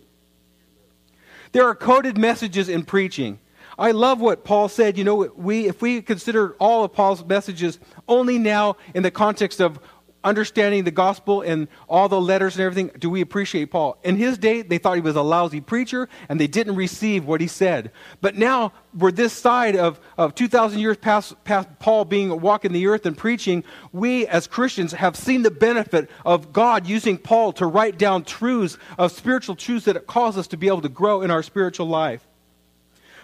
There 1.52 1.66
are 1.66 1.74
coded 1.74 2.18
messages 2.18 2.68
in 2.68 2.84
preaching. 2.84 3.38
I 3.78 3.92
love 3.92 4.20
what 4.20 4.44
Paul 4.44 4.68
said. 4.68 4.98
You 4.98 5.04
know, 5.04 5.32
we, 5.36 5.66
if 5.66 5.82
we 5.82 6.02
consider 6.02 6.54
all 6.58 6.84
of 6.84 6.92
Paul's 6.92 7.24
messages 7.24 7.78
only 8.08 8.38
now 8.38 8.76
in 8.94 9.02
the 9.02 9.10
context 9.10 9.60
of 9.60 9.78
understanding 10.24 10.84
the 10.84 10.90
gospel 10.90 11.42
and 11.42 11.68
all 11.88 12.08
the 12.08 12.20
letters 12.20 12.54
and 12.54 12.62
everything, 12.62 12.90
do 12.98 13.10
we 13.10 13.20
appreciate 13.20 13.70
Paul? 13.70 13.98
In 14.04 14.16
his 14.16 14.38
day, 14.38 14.62
they 14.62 14.78
thought 14.78 14.94
he 14.94 15.00
was 15.00 15.16
a 15.16 15.22
lousy 15.22 15.60
preacher 15.60 16.08
and 16.28 16.40
they 16.40 16.46
didn't 16.46 16.76
receive 16.76 17.26
what 17.26 17.40
he 17.40 17.46
said. 17.46 17.90
But 18.20 18.36
now, 18.36 18.72
we're 18.96 19.10
this 19.10 19.32
side 19.32 19.74
of, 19.74 20.00
of 20.18 20.34
2,000 20.34 20.78
years 20.78 20.96
past, 20.96 21.42
past 21.44 21.68
Paul 21.78 22.04
being 22.04 22.40
walking 22.40 22.72
the 22.72 22.86
earth 22.86 23.06
and 23.06 23.16
preaching, 23.16 23.64
we 23.92 24.26
as 24.26 24.46
Christians 24.46 24.92
have 24.92 25.16
seen 25.16 25.42
the 25.42 25.50
benefit 25.50 26.10
of 26.24 26.52
God 26.52 26.86
using 26.86 27.18
Paul 27.18 27.52
to 27.54 27.66
write 27.66 27.98
down 27.98 28.24
truths 28.24 28.78
of 28.98 29.12
spiritual 29.12 29.56
truths 29.56 29.86
that 29.86 30.06
cause 30.06 30.36
us 30.36 30.46
to 30.48 30.56
be 30.56 30.68
able 30.68 30.82
to 30.82 30.88
grow 30.88 31.22
in 31.22 31.30
our 31.30 31.42
spiritual 31.42 31.86
life. 31.86 32.26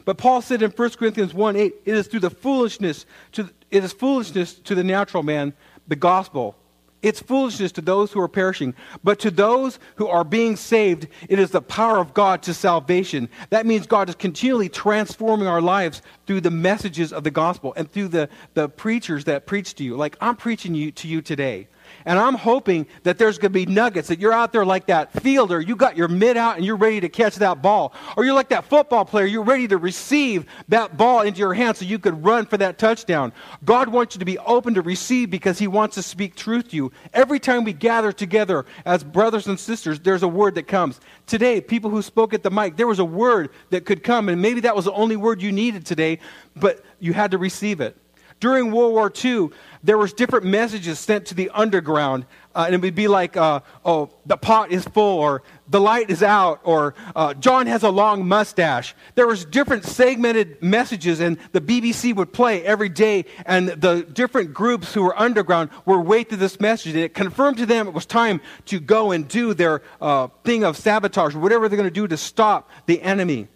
But 0.09 0.17
Paul 0.17 0.41
said 0.41 0.63
in 0.63 0.71
1 0.71 0.91
Corinthians 0.93 1.35
1 1.35 1.55
8, 1.55 1.75
it 1.85 1.95
is 1.95 2.07
through 2.07 2.21
the 2.21 2.31
foolishness, 2.31 3.05
to, 3.33 3.51
it 3.71 3.85
is 3.85 3.93
foolishness 3.93 4.55
to 4.55 4.75
the 4.75 4.83
natural 4.83 5.23
man, 5.23 5.53
the 5.87 5.97
gospel 5.97 6.57
it's 7.01 7.21
foolishness 7.21 7.71
to 7.73 7.81
those 7.81 8.11
who 8.11 8.21
are 8.21 8.29
perishing, 8.29 8.75
but 9.05 9.21
to 9.21 9.31
those 9.31 9.79
who 9.97 10.09
are 10.09 10.25
being 10.25 10.57
saved, 10.57 11.07
it 11.29 11.39
is 11.39 11.51
the 11.51 11.63
power 11.63 11.99
of 11.99 12.13
God 12.13 12.43
to 12.43 12.55
salvation. 12.55 13.29
That 13.51 13.67
means 13.67 13.87
God 13.87 14.09
is 14.09 14.17
continually 14.17 14.69
transforming 14.69 15.47
our 15.47 15.61
lives 15.61 16.03
through 16.27 16.41
the 16.41 16.51
messages 16.51 17.13
of 17.13 17.23
the 17.23 17.31
gospel 17.31 17.73
and 17.77 17.91
through 17.91 18.09
the, 18.09 18.29
the 18.55 18.69
preachers 18.69 19.25
that 19.27 19.47
preach 19.47 19.75
to 19.77 19.85
you. 19.85 19.97
Like 19.97 20.17
I'm 20.21 20.35
preaching 20.35 20.75
you, 20.75 20.91
to 20.93 21.07
you 21.07 21.23
today. 21.23 21.69
And 22.09 22.19
I'm 22.19 22.37
hoping 22.37 22.87
that 23.03 23.19
there's 23.19 23.37
going 23.37 23.53
to 23.53 23.67
be 23.67 23.67
nuggets, 23.67 24.09
that 24.09 24.19
you're 24.19 24.33
out 24.33 24.51
there 24.51 24.65
like 24.65 24.87
that 24.87 25.13
fielder, 25.13 25.61
you 25.61 25.77
got 25.77 25.95
your 25.95 26.09
mid 26.09 26.39
out 26.39 26.57
and 26.57 26.65
you're 26.65 26.75
ready 26.75 27.03
to 27.03 27.09
catch 27.11 27.37
that 27.37 27.61
ball. 27.61 27.93
Or 28.17 28.25
you're 28.25 28.33
like 28.33 28.49
that 28.49 28.65
football 28.65 29.05
player, 29.05 29.27
you're 29.27 29.43
ready 29.43 29.69
to 29.69 29.77
receive 29.77 30.47
that 30.69 30.97
ball 30.97 31.21
into 31.21 31.41
your 31.41 31.53
hand 31.53 31.77
so 31.77 31.85
you 31.85 31.99
could 31.99 32.25
run 32.25 32.47
for 32.47 32.57
that 32.57 32.79
touchdown. 32.79 33.31
God 33.63 33.91
wants 33.91 34.15
you 34.15 34.21
to 34.21 34.25
be 34.25 34.39
open 34.39 34.73
to 34.73 34.81
receive 34.81 35.29
because 35.29 35.59
He 35.59 35.69
wants 35.69 35.97
to 35.97 36.03
speak 36.03 36.35
truth 36.35 36.71
to 36.71 36.77
you. 36.77 36.93
Every 37.13 37.39
time 37.39 37.63
we 37.63 37.75
gather 37.75 38.11
together 38.11 38.65
as 38.87 39.05
brothers 39.05 39.47
and 39.47 39.61
sisters, 39.61 40.01
there's 40.01 40.23
a 40.23 40.29
word 40.29 40.55
that 40.55 40.67
comes. 40.67 41.01
Today, 41.27 41.61
people 41.61 41.91
who 41.91 42.01
spoke 42.01 42.33
at 42.33 42.43
the 42.43 42.51
mic, 42.51 42.79
there 42.79 42.87
was 42.87 43.01
a 43.01 43.05
word 43.05 43.51
that 43.69 43.85
could 43.85 44.03
come, 44.03 44.31
and 44.31 44.41
maybe 44.41 44.61
that 44.61 44.75
was 44.75 44.87
the 44.87 44.93
only 44.93 45.17
word 45.17 45.43
you 45.43 45.53
needed 45.53 45.85
today, 45.85 46.21
but 46.57 46.83
you 47.01 47.13
had 47.13 47.33
to 47.33 47.37
receive 47.37 47.83
it. 47.83 47.99
During 48.41 48.71
World 48.71 48.93
War 48.93 49.13
II, 49.25 49.51
there 49.83 49.99
was 49.99 50.13
different 50.13 50.45
messages 50.45 50.99
sent 50.99 51.27
to 51.27 51.35
the 51.35 51.51
underground, 51.51 52.27
uh, 52.55 52.65
and 52.67 52.75
it 52.75 52.81
would 52.81 52.95
be 52.95 53.09
like, 53.09 53.37
uh, 53.37 53.61
"Oh, 53.85 54.11
the 54.27 54.37
pot 54.37 54.71
is 54.73 54.85
full," 54.85 55.19
or 55.19 55.43
"The 55.69 55.81
light 55.81 56.11
is 56.11 56.23
out," 56.23 56.61
or 56.65 56.95
uh, 57.15 57.35
"John 57.35 57.67
has 57.67 57.83
a 57.83 57.91
long 57.91 58.27
mustache." 58.27 58.95
There 59.15 59.27
was 59.27 59.45
different 59.45 59.85
segmented 59.85 60.63
messages, 60.63 61.21
and 61.21 61.39
the 61.53 61.61
BBC 61.61 62.13
would 62.15 62.33
play 62.33 62.63
every 62.65 62.89
day, 62.89 63.25
and 63.47 63.69
the 63.69 64.03
different 64.13 64.53
groups 64.53 64.95
who 64.95 65.03
were 65.03 65.19
underground 65.19 65.71
were 65.85 66.01
waiting 66.01 66.31
to 66.31 66.37
this 66.37 66.61
message, 66.61 66.95
and 66.95 67.03
it 67.05 67.15
confirmed 67.15 67.59
to 67.59 67.67
them 67.67 67.87
it 67.87 67.95
was 67.95 68.07
time 68.07 68.41
to 68.67 68.81
go 68.81 69.13
and 69.13 69.29
do 69.29 69.55
their 69.55 69.83
uh, 70.01 70.29
thing 70.45 70.65
of 70.65 70.77
sabotage, 70.77 71.35
whatever 71.35 71.69
they're 71.69 71.77
going 71.77 71.89
to 71.89 71.91
do 71.91 72.09
to 72.09 72.17
stop 72.17 72.71
the 72.87 73.01
enemy. 73.03 73.49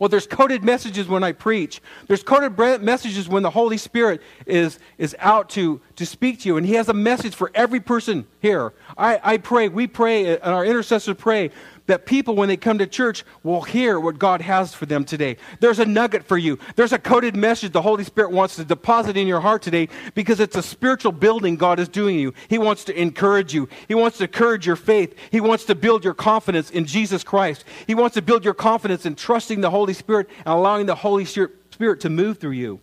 Well, 0.00 0.08
there's 0.08 0.26
coded 0.26 0.64
messages 0.64 1.08
when 1.08 1.22
I 1.22 1.32
preach. 1.32 1.82
There's 2.08 2.22
coded 2.22 2.58
messages 2.82 3.28
when 3.28 3.42
the 3.42 3.50
Holy 3.50 3.76
Spirit 3.76 4.22
is, 4.46 4.78
is 4.96 5.14
out 5.18 5.50
to, 5.50 5.82
to 5.96 6.06
speak 6.06 6.40
to 6.40 6.48
you. 6.48 6.56
And 6.56 6.66
He 6.66 6.72
has 6.74 6.88
a 6.88 6.94
message 6.94 7.34
for 7.34 7.50
every 7.54 7.80
person 7.80 8.26
here. 8.40 8.72
I, 8.96 9.20
I 9.22 9.36
pray, 9.36 9.68
we 9.68 9.86
pray, 9.86 10.32
uh, 10.32 10.38
and 10.42 10.54
our 10.54 10.64
intercessors 10.64 11.16
pray 11.18 11.50
that 11.90 12.06
people, 12.06 12.36
when 12.36 12.48
they 12.48 12.56
come 12.56 12.78
to 12.78 12.86
church, 12.86 13.24
will 13.42 13.62
hear 13.62 13.98
what 13.98 14.16
God 14.16 14.40
has 14.40 14.72
for 14.72 14.86
them 14.86 15.04
today. 15.04 15.36
There's 15.58 15.80
a 15.80 15.84
nugget 15.84 16.24
for 16.24 16.38
you. 16.38 16.56
There's 16.76 16.92
a 16.92 17.00
coded 17.00 17.34
message 17.34 17.72
the 17.72 17.82
Holy 17.82 18.04
Spirit 18.04 18.30
wants 18.30 18.54
to 18.56 18.64
deposit 18.64 19.16
in 19.16 19.26
your 19.26 19.40
heart 19.40 19.60
today 19.60 19.88
because 20.14 20.38
it's 20.38 20.54
a 20.54 20.62
spiritual 20.62 21.10
building 21.10 21.56
God 21.56 21.80
is 21.80 21.88
doing 21.88 22.16
you. 22.16 22.32
He 22.46 22.58
wants 22.58 22.84
to 22.84 22.96
encourage 22.96 23.52
you. 23.52 23.68
He 23.88 23.96
wants 23.96 24.18
to 24.18 24.24
encourage 24.24 24.68
your 24.68 24.76
faith. 24.76 25.16
He 25.32 25.40
wants 25.40 25.64
to 25.64 25.74
build 25.74 26.04
your 26.04 26.14
confidence 26.14 26.70
in 26.70 26.86
Jesus 26.86 27.24
Christ. 27.24 27.64
He 27.88 27.96
wants 27.96 28.14
to 28.14 28.22
build 28.22 28.44
your 28.44 28.54
confidence 28.54 29.04
in 29.04 29.16
trusting 29.16 29.60
the 29.60 29.70
Holy 29.70 29.92
Spirit 29.92 30.28
and 30.38 30.54
allowing 30.54 30.86
the 30.86 30.94
Holy 30.94 31.24
Spirit 31.24 32.00
to 32.00 32.08
move 32.08 32.38
through 32.38 32.52
you. 32.52 32.80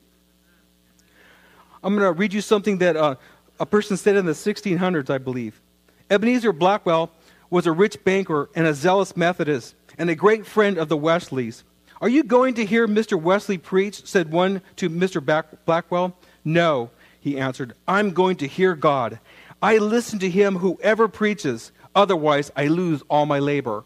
I'm 1.82 1.96
going 1.96 2.06
to 2.06 2.12
read 2.12 2.34
you 2.34 2.42
something 2.42 2.80
that 2.80 2.98
uh, 2.98 3.16
a 3.58 3.66
person 3.66 3.96
said 3.96 4.18
in 4.18 4.26
the 4.26 4.34
1600s, 4.34 5.10
I 5.10 5.18
believe. 5.18 5.62
Ebenezer 6.10 6.52
Blackwell 6.52 7.12
was 7.50 7.68
a 7.68 7.72
rich 7.72 8.04
banker 8.04 8.50
and 8.56 8.68
a 8.68 8.74
zealous 8.74 9.16
Methodist 9.16 9.76
and 9.98 10.10
a 10.10 10.16
great 10.16 10.46
friend 10.46 10.78
of 10.78 10.90
the 10.90 10.98
Wesleys. 10.98 11.64
Are 12.00 12.10
you 12.10 12.24
going 12.24 12.54
to 12.56 12.66
hear 12.66 12.88
Mr. 12.88 13.20
Wesley 13.20 13.58
preach? 13.58 14.06
said 14.06 14.32
one 14.32 14.62
to 14.76 14.90
Mr. 14.90 15.24
Blackwell. 15.66 16.16
No, 16.46 16.92
he 17.20 17.40
answered. 17.40 17.74
I'm 17.88 18.12
going 18.12 18.38
to 18.38 18.48
hear 18.48 18.76
God. 18.76 19.20
I 19.62 19.78
listen 19.78 20.20
to 20.20 20.30
him 20.30 20.58
whoever 20.58 21.08
preaches. 21.08 21.72
Otherwise, 21.96 22.52
I 22.56 22.68
lose 22.68 23.02
all 23.10 23.26
my 23.26 23.40
labor. 23.40 23.84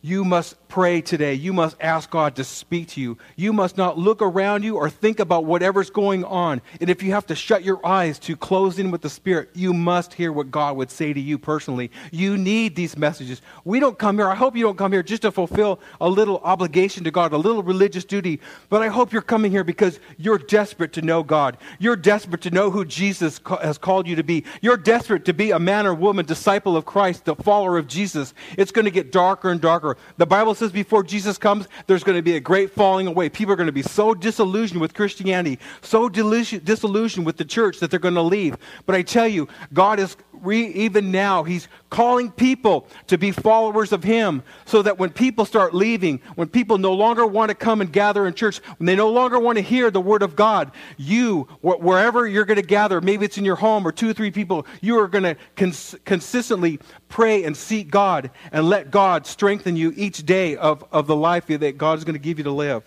You 0.00 0.24
must 0.24 0.63
pray 0.74 1.00
today. 1.00 1.34
You 1.34 1.52
must 1.52 1.76
ask 1.80 2.10
God 2.10 2.34
to 2.34 2.42
speak 2.42 2.88
to 2.88 3.00
you. 3.00 3.16
You 3.36 3.52
must 3.52 3.76
not 3.76 3.96
look 3.96 4.20
around 4.20 4.64
you 4.64 4.74
or 4.74 4.90
think 4.90 5.20
about 5.20 5.44
whatever's 5.44 5.88
going 5.88 6.24
on. 6.24 6.60
And 6.80 6.90
if 6.90 7.00
you 7.00 7.12
have 7.12 7.26
to 7.26 7.36
shut 7.36 7.62
your 7.62 7.78
eyes 7.86 8.18
to 8.18 8.36
close 8.36 8.80
in 8.80 8.90
with 8.90 9.00
the 9.00 9.08
Spirit, 9.08 9.50
you 9.54 9.72
must 9.72 10.12
hear 10.14 10.32
what 10.32 10.50
God 10.50 10.76
would 10.76 10.90
say 10.90 11.12
to 11.12 11.20
you 11.20 11.38
personally. 11.38 11.92
You 12.10 12.36
need 12.36 12.74
these 12.74 12.96
messages. 12.96 13.40
We 13.64 13.78
don't 13.78 13.96
come 13.96 14.16
here, 14.16 14.26
I 14.26 14.34
hope 14.34 14.56
you 14.56 14.64
don't 14.64 14.76
come 14.76 14.90
here 14.90 15.04
just 15.04 15.22
to 15.22 15.30
fulfill 15.30 15.78
a 16.00 16.08
little 16.08 16.38
obligation 16.38 17.04
to 17.04 17.12
God, 17.12 17.32
a 17.32 17.36
little 17.36 17.62
religious 17.62 18.04
duty, 18.04 18.40
but 18.68 18.82
I 18.82 18.88
hope 18.88 19.12
you're 19.12 19.22
coming 19.22 19.52
here 19.52 19.62
because 19.62 20.00
you're 20.18 20.38
desperate 20.38 20.92
to 20.94 21.02
know 21.02 21.22
God. 21.22 21.56
You're 21.78 21.94
desperate 21.94 22.40
to 22.40 22.50
know 22.50 22.72
who 22.72 22.84
Jesus 22.84 23.40
has 23.62 23.78
called 23.78 24.08
you 24.08 24.16
to 24.16 24.24
be. 24.24 24.42
You're 24.60 24.76
desperate 24.76 25.24
to 25.26 25.32
be 25.34 25.52
a 25.52 25.60
man 25.60 25.86
or 25.86 25.94
woman, 25.94 26.26
disciple 26.26 26.76
of 26.76 26.84
Christ, 26.84 27.26
the 27.26 27.36
follower 27.36 27.78
of 27.78 27.86
Jesus. 27.86 28.34
It's 28.58 28.72
going 28.72 28.86
to 28.86 28.90
get 28.90 29.12
darker 29.12 29.52
and 29.52 29.60
darker. 29.60 29.96
The 30.16 30.26
Bible 30.26 30.56
says 30.56 30.63
before 30.72 31.02
Jesus 31.02 31.38
comes, 31.38 31.68
there's 31.86 32.04
going 32.04 32.16
to 32.16 32.22
be 32.22 32.36
a 32.36 32.40
great 32.40 32.70
falling 32.70 33.06
away. 33.06 33.28
People 33.28 33.52
are 33.52 33.56
going 33.56 33.66
to 33.66 33.72
be 33.72 33.82
so 33.82 34.14
disillusioned 34.14 34.80
with 34.80 34.94
Christianity, 34.94 35.58
so 35.82 36.08
disillusioned 36.08 37.26
with 37.26 37.36
the 37.36 37.44
church 37.44 37.80
that 37.80 37.90
they're 37.90 38.00
going 38.00 38.14
to 38.14 38.22
leave. 38.22 38.56
But 38.86 38.94
I 38.94 39.02
tell 39.02 39.28
you, 39.28 39.48
God 39.72 39.98
is 39.98 40.16
even 40.52 41.10
now, 41.10 41.42
He's 41.42 41.68
calling 41.90 42.30
people 42.30 42.86
to 43.06 43.18
be 43.18 43.30
followers 43.30 43.92
of 43.92 44.04
Him 44.04 44.42
so 44.64 44.82
that 44.82 44.98
when 44.98 45.10
people 45.10 45.44
start 45.44 45.74
leaving, 45.74 46.20
when 46.34 46.48
people 46.48 46.78
no 46.78 46.92
longer 46.92 47.26
want 47.26 47.50
to 47.50 47.54
come 47.54 47.80
and 47.80 47.92
gather 47.92 48.26
in 48.26 48.34
church, 48.34 48.58
when 48.78 48.86
they 48.86 48.96
no 48.96 49.10
longer 49.10 49.38
want 49.38 49.56
to 49.56 49.62
hear 49.62 49.90
the 49.90 50.00
Word 50.00 50.22
of 50.22 50.36
God, 50.36 50.72
you, 50.96 51.42
wherever 51.62 52.26
you're 52.26 52.44
going 52.44 52.60
to 52.60 52.66
gather, 52.66 53.00
maybe 53.00 53.24
it's 53.24 53.38
in 53.38 53.44
your 53.44 53.56
home 53.56 53.86
or 53.86 53.92
two 53.92 54.10
or 54.10 54.12
three 54.12 54.30
people, 54.30 54.66
you 54.80 54.98
are 54.98 55.08
going 55.08 55.24
to 55.24 55.36
cons- 55.56 55.94
consistently 56.04 56.80
pray 57.08 57.44
and 57.44 57.56
seek 57.56 57.90
God 57.90 58.30
and 58.52 58.68
let 58.68 58.90
God 58.90 59.26
strengthen 59.26 59.76
you 59.76 59.92
each 59.96 60.26
day 60.26 60.56
of, 60.56 60.84
of 60.92 61.06
the 61.06 61.16
life 61.16 61.46
that 61.46 61.78
God 61.78 61.98
is 61.98 62.04
going 62.04 62.14
to 62.14 62.18
give 62.18 62.38
you 62.38 62.44
to 62.44 62.50
live. 62.50 62.82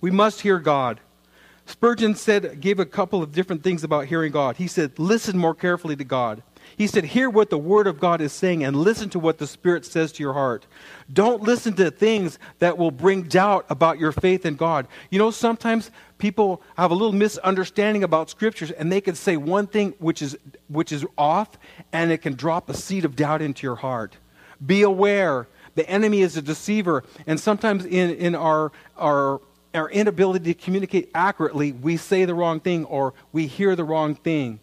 We 0.00 0.10
must 0.10 0.40
hear 0.40 0.58
God. 0.58 1.00
Spurgeon 1.68 2.14
said, 2.14 2.62
gave 2.62 2.78
a 2.78 2.86
couple 2.86 3.22
of 3.22 3.32
different 3.32 3.62
things 3.62 3.84
about 3.84 4.06
hearing 4.06 4.32
God. 4.32 4.56
He 4.56 4.66
said, 4.66 4.98
listen 4.98 5.36
more 5.36 5.54
carefully 5.54 5.96
to 5.96 6.04
God. 6.04 6.42
He 6.78 6.86
said, 6.86 7.04
hear 7.04 7.28
what 7.28 7.50
the 7.50 7.58
Word 7.58 7.86
of 7.86 8.00
God 8.00 8.22
is 8.22 8.32
saying 8.32 8.64
and 8.64 8.74
listen 8.74 9.10
to 9.10 9.18
what 9.18 9.36
the 9.36 9.46
Spirit 9.46 9.84
says 9.84 10.10
to 10.12 10.22
your 10.22 10.32
heart. 10.32 10.66
Don't 11.12 11.42
listen 11.42 11.74
to 11.74 11.90
things 11.90 12.38
that 12.58 12.78
will 12.78 12.90
bring 12.90 13.24
doubt 13.24 13.66
about 13.68 13.98
your 13.98 14.12
faith 14.12 14.46
in 14.46 14.56
God. 14.56 14.88
You 15.10 15.18
know, 15.18 15.30
sometimes 15.30 15.90
people 16.16 16.62
have 16.78 16.90
a 16.90 16.94
little 16.94 17.12
misunderstanding 17.12 18.02
about 18.02 18.30
scriptures 18.30 18.70
and 18.70 18.90
they 18.90 19.02
can 19.02 19.14
say 19.14 19.36
one 19.36 19.66
thing 19.66 19.94
which 19.98 20.22
is, 20.22 20.38
which 20.68 20.90
is 20.90 21.04
off 21.18 21.58
and 21.92 22.10
it 22.10 22.18
can 22.18 22.34
drop 22.34 22.70
a 22.70 22.74
seed 22.74 23.04
of 23.04 23.14
doubt 23.14 23.42
into 23.42 23.66
your 23.66 23.76
heart. 23.76 24.16
Be 24.64 24.82
aware. 24.82 25.48
The 25.74 25.88
enemy 25.88 26.22
is 26.22 26.36
a 26.38 26.42
deceiver. 26.42 27.04
And 27.26 27.38
sometimes 27.38 27.84
in, 27.84 28.10
in 28.16 28.34
our, 28.34 28.72
our 28.96 29.40
our 29.74 29.90
inability 29.90 30.54
to 30.54 30.60
communicate 30.60 31.10
accurately, 31.14 31.72
we 31.72 31.96
say 31.96 32.24
the 32.24 32.34
wrong 32.34 32.60
thing 32.60 32.84
or 32.86 33.14
we 33.32 33.46
hear 33.46 33.76
the 33.76 33.84
wrong 33.84 34.14
thing. 34.14 34.60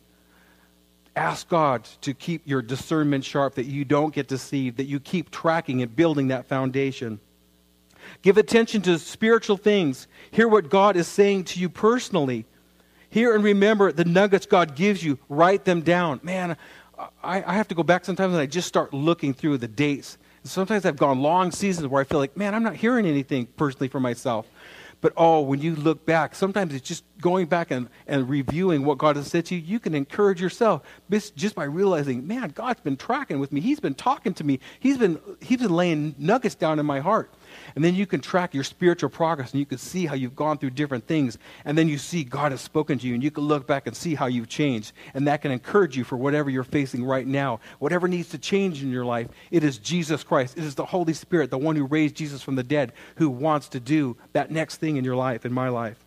Ask 1.16 1.48
God 1.48 1.86
to 2.02 2.14
keep 2.14 2.42
your 2.46 2.62
discernment 2.62 3.24
sharp, 3.24 3.56
that 3.56 3.66
you 3.66 3.86
don't 3.86 4.14
get 4.14 4.28
deceived, 4.28 4.78
that 4.78 4.86
you 4.86 5.00
keep 5.00 5.32
tracking 5.32 5.82
and 5.82 5.96
building 5.96 6.28
that 6.28 6.46
foundation. 6.48 7.20
Give 8.22 8.38
attention 8.38 8.82
to 8.84 9.00
spiritual 9.00 9.58
things. 9.58 10.08
Hear 10.32 10.48
what 10.48 10.70
God 10.70 10.98
is 10.98 11.08
saying 11.08 11.46
to 11.46 11.60
you 11.60 11.70
personally. 11.70 12.46
Hear 13.10 13.34
and 13.34 13.44
remember 13.44 13.92
the 13.92 14.06
nuggets 14.06 14.46
God 14.46 14.76
gives 14.76 15.04
you. 15.04 15.18
Write 15.30 15.64
them 15.64 15.82
down. 15.82 16.20
Man, 16.22 16.58
I, 17.24 17.44
I 17.44 17.54
have 17.54 17.68
to 17.70 17.76
go 17.76 17.84
back 17.84 18.04
sometimes 18.04 18.34
and 18.34 18.42
I 18.42 18.46
just 18.46 18.68
start 18.68 18.94
looking 18.94 19.34
through 19.34 19.60
the 19.60 19.68
dates. 19.68 20.18
Sometimes 20.44 20.86
I've 20.86 20.98
gone 20.98 21.22
long 21.22 21.52
seasons 21.52 21.88
where 21.88 22.02
I 22.02 22.04
feel 22.04 22.20
like, 22.20 22.38
man, 22.38 22.54
I'm 22.54 22.62
not 22.62 22.76
hearing 22.76 23.06
anything 23.06 23.48
personally 23.58 23.88
for 23.88 24.00
myself. 24.00 24.48
But 25.06 25.14
oh, 25.18 25.42
when 25.42 25.62
you 25.62 25.76
look 25.76 26.04
back, 26.04 26.34
sometimes 26.34 26.74
it's 26.74 26.88
just 26.88 27.04
going 27.22 27.46
back 27.48 27.72
and, 27.72 27.90
and 28.08 28.30
reviewing 28.30 28.84
what 28.84 28.98
God 28.98 29.16
has 29.16 29.28
said 29.28 29.46
to 29.48 29.56
you. 29.56 29.62
You 29.62 29.80
can 29.80 29.96
encourage 29.96 30.42
yourself 30.42 30.84
just 31.36 31.56
by 31.56 31.64
realizing, 31.64 32.28
man, 32.28 32.50
God's 32.50 32.82
been 32.82 32.98
tracking 32.98 33.40
with 33.40 33.52
me. 33.52 33.62
He's 33.62 33.80
been 33.80 33.96
talking 33.96 34.34
to 34.36 34.44
me. 34.44 34.60
He's 34.80 34.98
been, 34.98 35.20
he's 35.42 35.60
been 35.60 35.74
laying 35.74 36.16
nuggets 36.18 36.56
down 36.56 36.80
in 36.80 36.86
my 36.86 37.00
heart. 37.00 37.34
And 37.76 37.84
then 37.84 37.96
you 37.96 38.06
can 38.06 38.22
track 38.22 38.54
your 38.54 38.64
spiritual 38.64 39.10
progress 39.10 39.52
and 39.52 39.60
you 39.60 39.66
can 39.66 39.78
see 39.78 40.06
how 40.06 40.16
you've 40.16 40.36
gone 40.36 40.58
through 40.58 40.72
different 40.72 41.08
things. 41.08 41.38
And 41.64 41.78
then 41.78 41.88
you 41.88 41.98
see 41.98 42.24
God 42.24 42.52
has 42.52 42.62
spoken 42.62 43.00
to 43.00 43.08
you 43.08 43.14
and 43.14 43.24
you 43.24 43.32
can 43.32 43.44
look 43.44 43.66
back 43.66 43.88
and 43.88 43.96
see 43.96 44.16
how 44.16 44.26
you've 44.26 44.50
changed. 44.50 44.94
And 45.14 45.28
that 45.28 45.42
can 45.42 45.52
encourage 45.52 45.98
you 45.98 46.04
for 46.04 46.18
whatever 46.18 46.50
you're 46.50 46.64
facing 46.64 47.04
right 47.04 47.26
now. 47.26 47.60
Whatever 47.80 48.08
needs 48.08 48.30
to 48.30 48.38
change 48.38 48.84
in 48.84 48.92
your 48.92 49.06
life, 49.06 49.28
it 49.52 49.64
is 49.64 49.78
Jesus 49.78 50.24
Christ. 50.24 50.58
It 50.58 50.64
is 50.64 50.76
the 50.76 50.86
Holy 50.86 51.14
Spirit, 51.14 51.50
the 51.50 51.58
one 51.58 51.76
who 51.76 51.86
raised 51.86 52.16
Jesus 52.16 52.42
from 52.42 52.56
the 52.56 52.64
dead, 52.64 52.94
who 53.16 53.30
wants 53.30 53.70
to 53.70 53.80
do 53.80 54.18
that 54.34 54.52
next 54.52 54.78
thing 54.78 54.98
in 54.98 55.04
your 55.04 55.16
life, 55.16 55.46
in 55.46 55.54
my 55.54 55.70
life. 55.70 56.05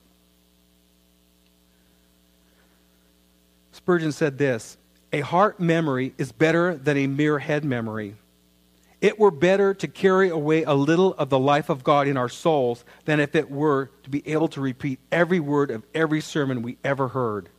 Spurgeon 3.78 4.10
said 4.10 4.38
this 4.38 4.76
A 5.12 5.20
heart 5.20 5.60
memory 5.60 6.12
is 6.18 6.32
better 6.32 6.74
than 6.74 6.96
a 6.96 7.06
mere 7.06 7.38
head 7.38 7.64
memory. 7.64 8.16
It 9.00 9.20
were 9.20 9.30
better 9.30 9.72
to 9.74 9.86
carry 9.86 10.28
away 10.28 10.64
a 10.64 10.74
little 10.74 11.14
of 11.14 11.30
the 11.30 11.38
life 11.38 11.68
of 11.68 11.84
God 11.84 12.08
in 12.08 12.16
our 12.16 12.28
souls 12.28 12.84
than 13.04 13.20
if 13.20 13.36
it 13.36 13.48
were 13.48 13.92
to 14.02 14.10
be 14.10 14.26
able 14.28 14.48
to 14.48 14.60
repeat 14.60 14.98
every 15.12 15.38
word 15.38 15.70
of 15.70 15.84
every 15.94 16.20
sermon 16.20 16.62
we 16.62 16.76
ever 16.82 17.06
heard. 17.06 17.50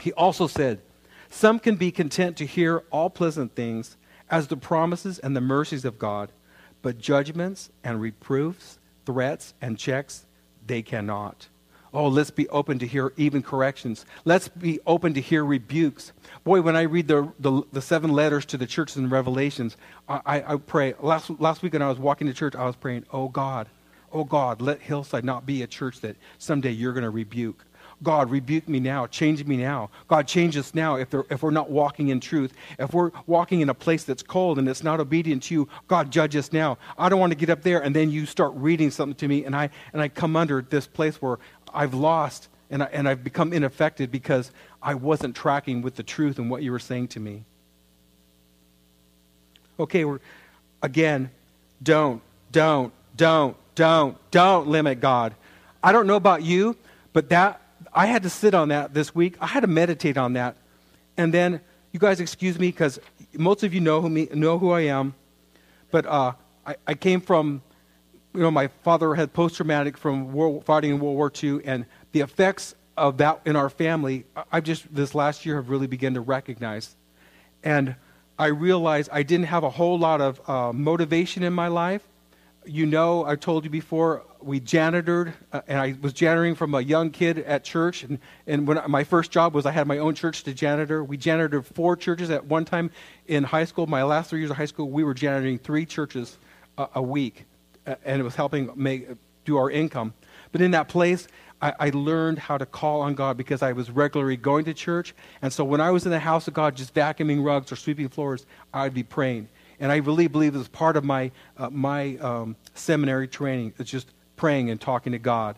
He 0.00 0.14
also 0.14 0.46
said, 0.46 0.80
Some 1.28 1.58
can 1.58 1.76
be 1.76 1.90
content 1.90 2.38
to 2.38 2.46
hear 2.46 2.82
all 2.90 3.10
pleasant 3.10 3.54
things 3.54 3.98
as 4.30 4.46
the 4.46 4.56
promises 4.56 5.18
and 5.18 5.36
the 5.36 5.42
mercies 5.42 5.84
of 5.84 5.98
God, 5.98 6.32
but 6.80 6.96
judgments 6.96 7.68
and 7.84 8.00
reproofs, 8.00 8.78
threats 9.04 9.52
and 9.60 9.76
checks, 9.76 10.24
they 10.66 10.80
cannot. 10.80 11.48
Oh, 11.96 12.08
let's 12.08 12.30
be 12.30 12.46
open 12.50 12.78
to 12.80 12.86
hear 12.86 13.14
even 13.16 13.42
corrections. 13.42 14.04
Let's 14.26 14.48
be 14.48 14.80
open 14.86 15.14
to 15.14 15.20
hear 15.22 15.42
rebukes. 15.42 16.12
Boy, 16.44 16.60
when 16.60 16.76
I 16.76 16.82
read 16.82 17.08
the, 17.08 17.32
the, 17.40 17.62
the 17.72 17.80
seven 17.80 18.12
letters 18.12 18.44
to 18.46 18.58
the 18.58 18.66
churches 18.66 18.98
in 18.98 19.08
Revelations, 19.08 19.78
I, 20.06 20.44
I, 20.46 20.56
pray. 20.56 20.92
Last, 21.00 21.30
last 21.40 21.62
week 21.62 21.72
when 21.72 21.80
I 21.80 21.88
was 21.88 21.98
walking 21.98 22.26
to 22.26 22.34
church, 22.34 22.54
I 22.54 22.66
was 22.66 22.76
praying, 22.76 23.06
Oh 23.14 23.28
God, 23.28 23.66
oh 24.12 24.24
God, 24.24 24.60
let 24.60 24.82
Hillside 24.82 25.24
not 25.24 25.46
be 25.46 25.62
a 25.62 25.66
church 25.66 26.00
that 26.00 26.16
someday 26.36 26.70
you're 26.70 26.92
going 26.92 27.02
to 27.02 27.08
rebuke. 27.08 27.64
God, 28.02 28.30
rebuke 28.30 28.68
me 28.68 28.78
now, 28.78 29.06
change 29.06 29.44
me 29.46 29.56
now. 29.56 29.90
God, 30.06 30.28
change 30.28 30.56
us 30.56 30.74
now 30.74 30.96
if, 30.96 31.14
if 31.30 31.42
we're 31.42 31.50
not 31.50 31.70
walking 31.70 32.08
in 32.08 32.20
truth. 32.20 32.52
If 32.78 32.92
we're 32.92 33.10
walking 33.26 33.60
in 33.60 33.70
a 33.70 33.74
place 33.74 34.04
that's 34.04 34.22
cold 34.22 34.58
and 34.58 34.68
it's 34.68 34.84
not 34.84 35.00
obedient 35.00 35.44
to 35.44 35.54
you, 35.54 35.68
God, 35.88 36.10
judge 36.10 36.36
us 36.36 36.52
now. 36.52 36.76
I 36.98 37.08
don't 37.08 37.20
want 37.20 37.32
to 37.32 37.38
get 37.38 37.48
up 37.48 37.62
there 37.62 37.82
and 37.82 37.96
then 37.96 38.10
you 38.10 38.26
start 38.26 38.52
reading 38.54 38.90
something 38.90 39.16
to 39.16 39.28
me 39.28 39.44
and 39.44 39.56
I, 39.56 39.70
and 39.92 40.02
I 40.02 40.08
come 40.08 40.36
under 40.36 40.60
this 40.60 40.86
place 40.86 41.22
where 41.22 41.38
I've 41.76 41.94
lost 41.94 42.48
and, 42.70 42.82
I, 42.82 42.86
and 42.86 43.08
I've 43.08 43.22
become 43.22 43.52
ineffective 43.52 44.10
because 44.10 44.50
I 44.82 44.94
wasn't 44.94 45.36
tracking 45.36 45.82
with 45.82 45.94
the 45.94 46.02
truth 46.02 46.38
and 46.38 46.50
what 46.50 46.62
you 46.62 46.72
were 46.72 46.78
saying 46.78 47.08
to 47.08 47.20
me. 47.20 47.44
Okay, 49.78 50.04
we're, 50.04 50.20
again, 50.82 51.30
don't, 51.82 52.22
don't, 52.50 52.92
don't, 53.16 53.56
don't, 53.74 54.30
don't 54.30 54.68
limit 54.68 55.00
God. 55.00 55.34
I 55.82 55.92
don't 55.92 56.06
know 56.06 56.16
about 56.16 56.42
you, 56.42 56.76
but 57.12 57.28
that 57.28 57.60
I 57.92 58.06
had 58.06 58.22
to 58.24 58.30
sit 58.30 58.54
on 58.54 58.68
that 58.68 58.94
this 58.94 59.14
week. 59.14 59.36
I 59.40 59.46
had 59.46 59.60
to 59.60 59.66
meditate 59.66 60.16
on 60.16 60.32
that. 60.32 60.56
And 61.16 61.32
then, 61.32 61.60
you 61.92 62.00
guys 62.00 62.20
excuse 62.20 62.58
me 62.58 62.68
because 62.68 62.98
most 63.34 63.62
of 63.62 63.72
you 63.72 63.80
know 63.80 64.00
who, 64.00 64.08
me, 64.08 64.28
know 64.34 64.58
who 64.58 64.70
I 64.70 64.82
am. 64.82 65.14
But 65.90 66.06
uh, 66.06 66.32
I, 66.66 66.76
I 66.86 66.94
came 66.94 67.20
from, 67.20 67.62
you 68.36 68.42
know, 68.42 68.50
my 68.50 68.68
father 68.68 69.14
had 69.14 69.32
post 69.32 69.56
traumatic 69.56 69.96
from 69.96 70.32
world, 70.32 70.64
fighting 70.64 70.90
in 70.90 71.00
World 71.00 71.16
War 71.16 71.32
II, 71.42 71.60
and 71.64 71.86
the 72.12 72.20
effects 72.20 72.74
of 72.96 73.18
that 73.18 73.40
in 73.44 73.56
our 73.56 73.68
family, 73.68 74.24
I've 74.52 74.64
just, 74.64 74.94
this 74.94 75.14
last 75.14 75.44
year, 75.44 75.56
have 75.56 75.68
really 75.68 75.86
begun 75.86 76.14
to 76.14 76.20
recognize. 76.20 76.96
And 77.62 77.96
I 78.38 78.46
realized 78.46 79.10
I 79.12 79.22
didn't 79.22 79.46
have 79.46 79.64
a 79.64 79.70
whole 79.70 79.98
lot 79.98 80.20
of 80.20 80.48
uh, 80.48 80.72
motivation 80.72 81.42
in 81.42 81.52
my 81.52 81.68
life 81.68 82.06
you 82.66 82.84
know, 82.84 83.24
I 83.24 83.36
told 83.36 83.64
you 83.64 83.70
before, 83.70 84.24
we 84.40 84.60
janitored, 84.60 85.32
uh, 85.52 85.62
and 85.66 85.78
I 85.78 85.96
was 86.00 86.12
janitoring 86.12 86.56
from 86.56 86.74
a 86.74 86.80
young 86.80 87.10
kid 87.10 87.38
at 87.38 87.64
church. 87.64 88.02
And, 88.02 88.18
and 88.46 88.66
when 88.66 88.78
I, 88.78 88.86
my 88.86 89.04
first 89.04 89.30
job 89.30 89.54
was 89.54 89.66
I 89.66 89.70
had 89.70 89.86
my 89.86 89.98
own 89.98 90.14
church 90.14 90.42
to 90.44 90.54
janitor. 90.54 91.02
We 91.02 91.16
janitored 91.16 91.64
four 91.66 91.96
churches 91.96 92.30
at 92.30 92.44
one 92.44 92.64
time 92.64 92.90
in 93.26 93.44
high 93.44 93.64
school. 93.64 93.86
My 93.86 94.02
last 94.02 94.30
three 94.30 94.40
years 94.40 94.50
of 94.50 94.56
high 94.56 94.66
school, 94.66 94.90
we 94.90 95.04
were 95.04 95.14
janitoring 95.14 95.60
three 95.60 95.86
churches 95.86 96.38
a, 96.76 96.88
a 96.96 97.02
week, 97.02 97.44
uh, 97.44 97.55
and 97.86 98.20
it 98.20 98.24
was 98.24 98.34
helping 98.34 98.70
make 98.74 99.08
do 99.44 99.56
our 99.56 99.70
income. 99.70 100.12
But 100.52 100.60
in 100.60 100.72
that 100.72 100.88
place, 100.88 101.28
I, 101.62 101.72
I 101.78 101.90
learned 101.90 102.38
how 102.38 102.58
to 102.58 102.66
call 102.66 103.00
on 103.00 103.14
God 103.14 103.36
because 103.36 103.62
I 103.62 103.72
was 103.72 103.90
regularly 103.90 104.36
going 104.36 104.64
to 104.66 104.74
church. 104.74 105.14
And 105.40 105.52
so 105.52 105.64
when 105.64 105.80
I 105.80 105.90
was 105.90 106.04
in 106.04 106.10
the 106.10 106.18
house 106.18 106.48
of 106.48 106.54
God, 106.54 106.76
just 106.76 106.92
vacuuming 106.94 107.44
rugs 107.44 107.72
or 107.72 107.76
sweeping 107.76 108.08
floors, 108.08 108.46
I'd 108.74 108.94
be 108.94 109.02
praying. 109.02 109.48
And 109.80 109.92
I 109.92 109.96
really 109.96 110.26
believe 110.26 110.52
this 110.52 110.62
is 110.62 110.68
part 110.68 110.96
of 110.96 111.04
my, 111.04 111.30
uh, 111.56 111.70
my 111.70 112.16
um, 112.18 112.56
seminary 112.74 113.28
training. 113.28 113.74
It's 113.78 113.90
just 113.90 114.08
praying 114.36 114.70
and 114.70 114.80
talking 114.80 115.12
to 115.12 115.18
God. 115.18 115.56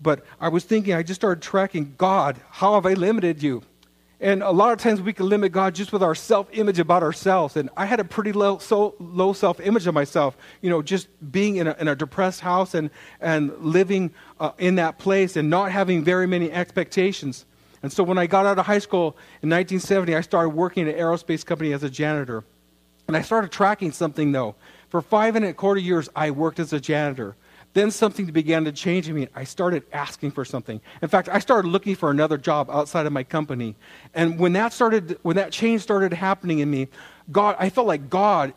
But 0.00 0.24
I 0.40 0.48
was 0.48 0.64
thinking, 0.64 0.94
I 0.94 1.02
just 1.02 1.20
started 1.20 1.42
tracking 1.42 1.94
God. 1.96 2.40
How 2.50 2.74
have 2.74 2.86
I 2.86 2.94
limited 2.94 3.42
you? 3.42 3.62
And 4.22 4.40
a 4.44 4.52
lot 4.52 4.72
of 4.72 4.78
times 4.78 5.02
we 5.02 5.12
can 5.12 5.28
limit 5.28 5.50
God 5.50 5.74
just 5.74 5.92
with 5.92 6.00
our 6.00 6.14
self 6.14 6.46
image 6.52 6.78
about 6.78 7.02
ourselves. 7.02 7.56
And 7.56 7.68
I 7.76 7.86
had 7.86 7.98
a 7.98 8.04
pretty 8.04 8.30
low, 8.30 8.58
so 8.58 8.94
low 9.00 9.32
self 9.32 9.58
image 9.58 9.88
of 9.88 9.94
myself, 9.94 10.36
you 10.60 10.70
know, 10.70 10.80
just 10.80 11.08
being 11.32 11.56
in 11.56 11.66
a, 11.66 11.76
in 11.80 11.88
a 11.88 11.96
depressed 11.96 12.40
house 12.40 12.74
and, 12.74 12.90
and 13.20 13.52
living 13.58 14.12
uh, 14.38 14.52
in 14.58 14.76
that 14.76 14.98
place 14.98 15.34
and 15.34 15.50
not 15.50 15.72
having 15.72 16.04
very 16.04 16.28
many 16.28 16.52
expectations. 16.52 17.44
And 17.82 17.92
so 17.92 18.04
when 18.04 18.16
I 18.16 18.28
got 18.28 18.46
out 18.46 18.60
of 18.60 18.66
high 18.66 18.78
school 18.78 19.16
in 19.42 19.50
1970, 19.50 20.14
I 20.14 20.20
started 20.20 20.50
working 20.50 20.88
at 20.88 20.94
an 20.94 21.00
aerospace 21.00 21.44
company 21.44 21.72
as 21.72 21.82
a 21.82 21.90
janitor. 21.90 22.44
And 23.08 23.16
I 23.16 23.22
started 23.22 23.50
tracking 23.50 23.90
something, 23.90 24.30
though. 24.30 24.54
For 24.88 25.02
five 25.02 25.34
and 25.34 25.44
a 25.44 25.52
quarter 25.52 25.80
years, 25.80 26.08
I 26.14 26.30
worked 26.30 26.60
as 26.60 26.72
a 26.72 26.78
janitor. 26.78 27.34
Then 27.74 27.90
something 27.90 28.26
began 28.26 28.64
to 28.64 28.72
change 28.72 29.08
in 29.08 29.14
me. 29.14 29.28
I 29.34 29.44
started 29.44 29.84
asking 29.92 30.32
for 30.32 30.44
something. 30.44 30.80
In 31.00 31.08
fact, 31.08 31.28
I 31.30 31.38
started 31.38 31.68
looking 31.68 31.94
for 31.94 32.10
another 32.10 32.36
job 32.36 32.68
outside 32.70 33.06
of 33.06 33.12
my 33.12 33.24
company. 33.24 33.74
And 34.14 34.38
when 34.38 34.52
that 34.52 34.72
started, 34.72 35.18
when 35.22 35.36
that 35.36 35.52
change 35.52 35.80
started 35.80 36.12
happening 36.12 36.58
in 36.58 36.70
me, 36.70 36.88
God, 37.30 37.56
I 37.58 37.70
felt 37.70 37.86
like 37.86 38.10
God, 38.10 38.52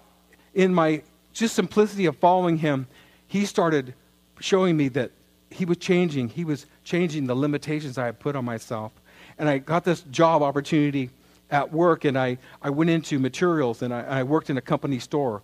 in 0.54 0.74
my 0.74 1.02
just 1.32 1.56
simplicity 1.56 2.06
of 2.08 2.18
following 2.18 2.58
Him, 2.58 2.88
He 3.28 3.46
started 3.46 3.94
showing 4.42 4.76
me 4.76 4.90
that 4.90 5.12
He 5.50 5.64
was 5.64 5.78
changing. 5.78 6.30
He 6.30 6.44
was 6.44 6.66
changing 6.84 7.28
the 7.28 7.36
limitations 7.36 7.98
I 7.98 8.06
had 8.06 8.20
put 8.20 8.36
on 8.36 8.44
myself. 8.44 8.92
And 9.38 9.48
I 9.48 9.60
got 9.60 9.86
this 9.86 10.02
job 10.12 10.42
opportunity 10.42 11.10
at 11.52 11.72
work 11.72 12.06
and 12.06 12.18
I, 12.18 12.38
I 12.62 12.70
went 12.70 12.90
into 12.90 13.20
materials 13.20 13.82
and 13.82 13.94
I, 13.94 14.02
I 14.02 14.24
worked 14.24 14.50
in 14.50 14.58
a 14.58 14.62
company 14.62 15.00
store. 15.00 15.42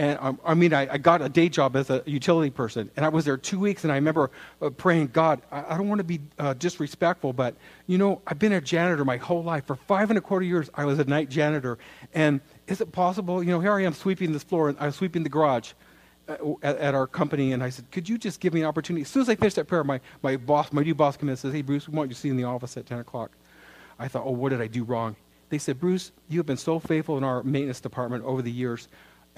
And 0.00 0.18
um, 0.18 0.40
I 0.46 0.54
mean, 0.54 0.72
I, 0.72 0.94
I, 0.94 0.96
got 0.96 1.20
a 1.20 1.28
day 1.28 1.50
job 1.50 1.76
as 1.76 1.90
a 1.90 2.02
utility 2.06 2.48
person. 2.48 2.90
And 2.96 3.04
I 3.04 3.10
was 3.10 3.26
there 3.26 3.36
two 3.36 3.58
weeks 3.58 3.84
and 3.84 3.92
I 3.92 3.96
remember 3.96 4.30
uh, 4.62 4.70
praying, 4.70 5.08
God, 5.08 5.42
I, 5.52 5.74
I, 5.74 5.76
don't 5.76 5.90
want 5.90 5.98
to 5.98 6.04
be 6.04 6.20
uh, 6.38 6.54
disrespectful, 6.54 7.34
but 7.34 7.54
you 7.86 7.98
know, 7.98 8.22
I've 8.26 8.38
been 8.38 8.54
a 8.54 8.62
janitor 8.62 9.04
my 9.04 9.18
whole 9.18 9.42
life. 9.42 9.66
For 9.66 9.76
five 9.76 10.10
and 10.10 10.16
a 10.16 10.22
quarter 10.22 10.46
years, 10.46 10.70
I 10.72 10.86
was 10.86 10.98
a 11.00 11.04
night 11.04 11.28
janitor. 11.28 11.76
And 12.14 12.40
is 12.66 12.80
it 12.80 12.92
possible? 12.92 13.42
You 13.42 13.50
know, 13.50 13.60
here 13.60 13.74
I 13.74 13.82
am 13.82 13.92
sweeping 13.92 14.32
this 14.32 14.42
floor 14.42 14.70
and 14.70 14.78
I 14.78 14.86
was 14.86 14.94
sweeping 14.94 15.22
the 15.22 15.28
garage. 15.28 15.72
Uh, 16.28 16.54
at, 16.62 16.78
at, 16.78 16.94
our 16.94 17.06
company, 17.06 17.52
and 17.52 17.62
I 17.62 17.70
said, 17.70 17.90
"Could 17.90 18.08
you 18.08 18.16
just 18.16 18.38
give 18.40 18.54
me 18.54 18.60
an 18.60 18.66
opportunity?" 18.66 19.02
As 19.02 19.08
soon 19.08 19.22
as 19.22 19.28
I 19.28 19.34
finished 19.34 19.56
that 19.56 19.66
prayer, 19.66 19.82
my, 19.82 20.00
my 20.22 20.36
boss, 20.36 20.72
my 20.72 20.82
new 20.82 20.94
boss, 20.94 21.16
came 21.16 21.28
in 21.28 21.30
and 21.30 21.38
says, 21.38 21.52
"Hey, 21.52 21.62
Bruce, 21.62 21.88
we 21.88 21.96
want 21.96 22.08
you 22.08 22.14
to 22.14 22.20
see 22.20 22.28
in 22.28 22.36
the 22.36 22.44
office 22.44 22.76
at 22.76 22.86
10 22.86 23.00
o'clock." 23.00 23.32
I 23.98 24.06
thought, 24.06 24.22
"Oh, 24.24 24.30
what 24.30 24.50
did 24.50 24.60
I 24.60 24.68
do 24.68 24.84
wrong?" 24.84 25.16
They 25.50 25.58
said, 25.58 25.80
Bruce, 25.80 26.12
you 26.28 26.38
have 26.38 26.46
been 26.46 26.56
so 26.56 26.78
faithful 26.78 27.18
in 27.18 27.24
our 27.24 27.42
maintenance 27.42 27.80
department 27.80 28.24
over 28.24 28.40
the 28.40 28.52
years, 28.52 28.88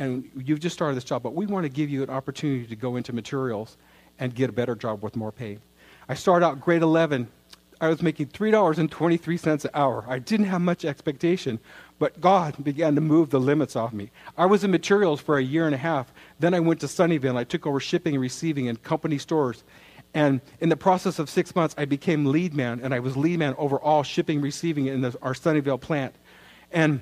and 0.03 0.29
you've 0.37 0.59
just 0.59 0.75
started 0.75 0.97
this 0.97 1.05
job, 1.05 1.23
but 1.23 1.35
we 1.35 1.47
want 1.47 1.65
to 1.65 1.69
give 1.69 1.89
you 1.89 2.03
an 2.03 2.11
opportunity 2.11 2.67
to 2.67 2.77
go 2.77 2.97
into 2.97 3.13
materials 3.13 3.77
and 4.19 4.35
get 4.35 4.51
a 4.51 4.53
better 4.53 4.75
job 4.75 5.03
with 5.03 5.15
more 5.15 5.31
pay. 5.31 5.59
I 6.09 6.15
started 6.15 6.45
out 6.45 6.61
grade 6.61 6.83
11. 6.83 7.29
I 7.81 7.89
was 7.89 8.03
making 8.03 8.27
$3.23 8.29 9.65
an 9.65 9.71
hour. 9.75 10.05
I 10.09 10.19
didn't 10.19 10.47
have 10.47 10.61
much 10.61 10.85
expectation, 10.85 11.61
but 12.01 12.21
God 12.21 12.63
began 12.65 12.97
to 12.97 13.01
move 13.01 13.31
the 13.31 13.39
limits 13.41 13.77
off 13.77 13.93
me. 13.93 14.11
I 14.37 14.47
was 14.47 14.65
in 14.65 14.73
materials 14.73 15.21
for 15.21 15.39
a 15.39 15.43
year 15.43 15.67
and 15.67 15.75
a 15.75 15.79
half. 15.79 16.13
Then 16.41 16.53
I 16.53 16.61
went 16.61 16.81
to 16.81 16.87
Sunnyvale. 16.87 17.37
I 17.37 17.45
took 17.45 17.65
over 17.67 17.79
shipping 17.79 18.15
and 18.15 18.23
receiving 18.23 18.67
in 18.67 18.77
company 18.77 19.19
stores. 19.19 19.63
And 20.15 20.41
in 20.61 20.69
the 20.69 20.77
process 20.77 21.21
of 21.21 21.31
six 21.31 21.55
months, 21.55 21.75
I 21.79 21.85
became 21.85 22.27
lead 22.27 22.55
man, 22.55 22.81
and 22.83 22.93
I 22.93 22.99
was 22.99 23.17
lead 23.17 23.39
man 23.39 23.55
over 23.57 23.81
all 23.81 24.03
shipping, 24.03 24.41
receiving 24.41 24.87
in 24.87 25.01
the, 25.01 25.17
our 25.23 25.33
Sunnyvale 25.33 25.81
plant. 25.81 26.15
And 26.73 27.01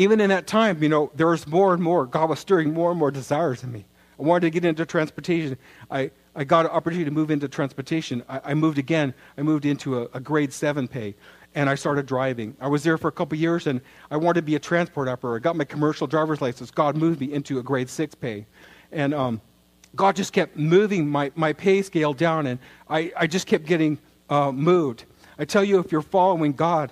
even 0.00 0.18
in 0.18 0.30
that 0.30 0.46
time, 0.46 0.82
you 0.82 0.88
know, 0.88 1.10
there 1.14 1.26
was 1.26 1.46
more 1.46 1.74
and 1.74 1.82
more. 1.82 2.06
God 2.06 2.30
was 2.30 2.38
stirring 2.38 2.72
more 2.72 2.90
and 2.90 2.98
more 2.98 3.10
desires 3.10 3.62
in 3.62 3.70
me. 3.70 3.84
I 4.18 4.22
wanted 4.22 4.46
to 4.46 4.50
get 4.50 4.64
into 4.64 4.86
transportation. 4.86 5.58
I, 5.90 6.10
I 6.34 6.44
got 6.44 6.64
an 6.64 6.70
opportunity 6.70 7.04
to 7.04 7.10
move 7.10 7.30
into 7.30 7.48
transportation. 7.48 8.22
I, 8.26 8.40
I 8.44 8.54
moved 8.54 8.78
again. 8.78 9.12
I 9.36 9.42
moved 9.42 9.66
into 9.66 9.98
a, 9.98 10.08
a, 10.14 10.20
grade 10.20 10.54
seven 10.54 10.88
pay, 10.88 11.16
and 11.54 11.68
I 11.68 11.74
started 11.74 12.06
driving. 12.06 12.56
I 12.60 12.68
was 12.68 12.82
there 12.82 12.96
for 12.96 13.08
a 13.08 13.12
couple 13.12 13.36
years, 13.36 13.66
and 13.66 13.82
I 14.10 14.16
wanted 14.16 14.40
to 14.40 14.46
be 14.46 14.54
a 14.54 14.58
transport 14.58 15.06
operator. 15.06 15.36
I 15.36 15.38
got 15.40 15.56
my 15.56 15.64
commercial 15.64 16.06
driver's 16.06 16.40
license. 16.40 16.70
God 16.70 16.96
moved 16.96 17.20
me 17.20 17.30
into 17.30 17.58
a 17.58 17.62
grade 17.62 17.90
six 17.90 18.14
pay. 18.14 18.46
And 18.92 19.12
um, 19.12 19.42
God 19.96 20.16
just 20.16 20.32
kept 20.32 20.56
moving 20.56 21.06
my, 21.08 21.30
my 21.34 21.52
pay 21.52 21.82
scale 21.82 22.14
down, 22.14 22.46
and 22.46 22.58
I, 22.88 23.12
I 23.18 23.26
just 23.26 23.46
kept 23.46 23.66
getting 23.66 23.98
uh, 24.30 24.50
moved. 24.50 25.04
I 25.38 25.44
tell 25.44 25.62
you, 25.62 25.78
if 25.78 25.92
you're 25.92 26.00
following 26.00 26.54
God, 26.54 26.90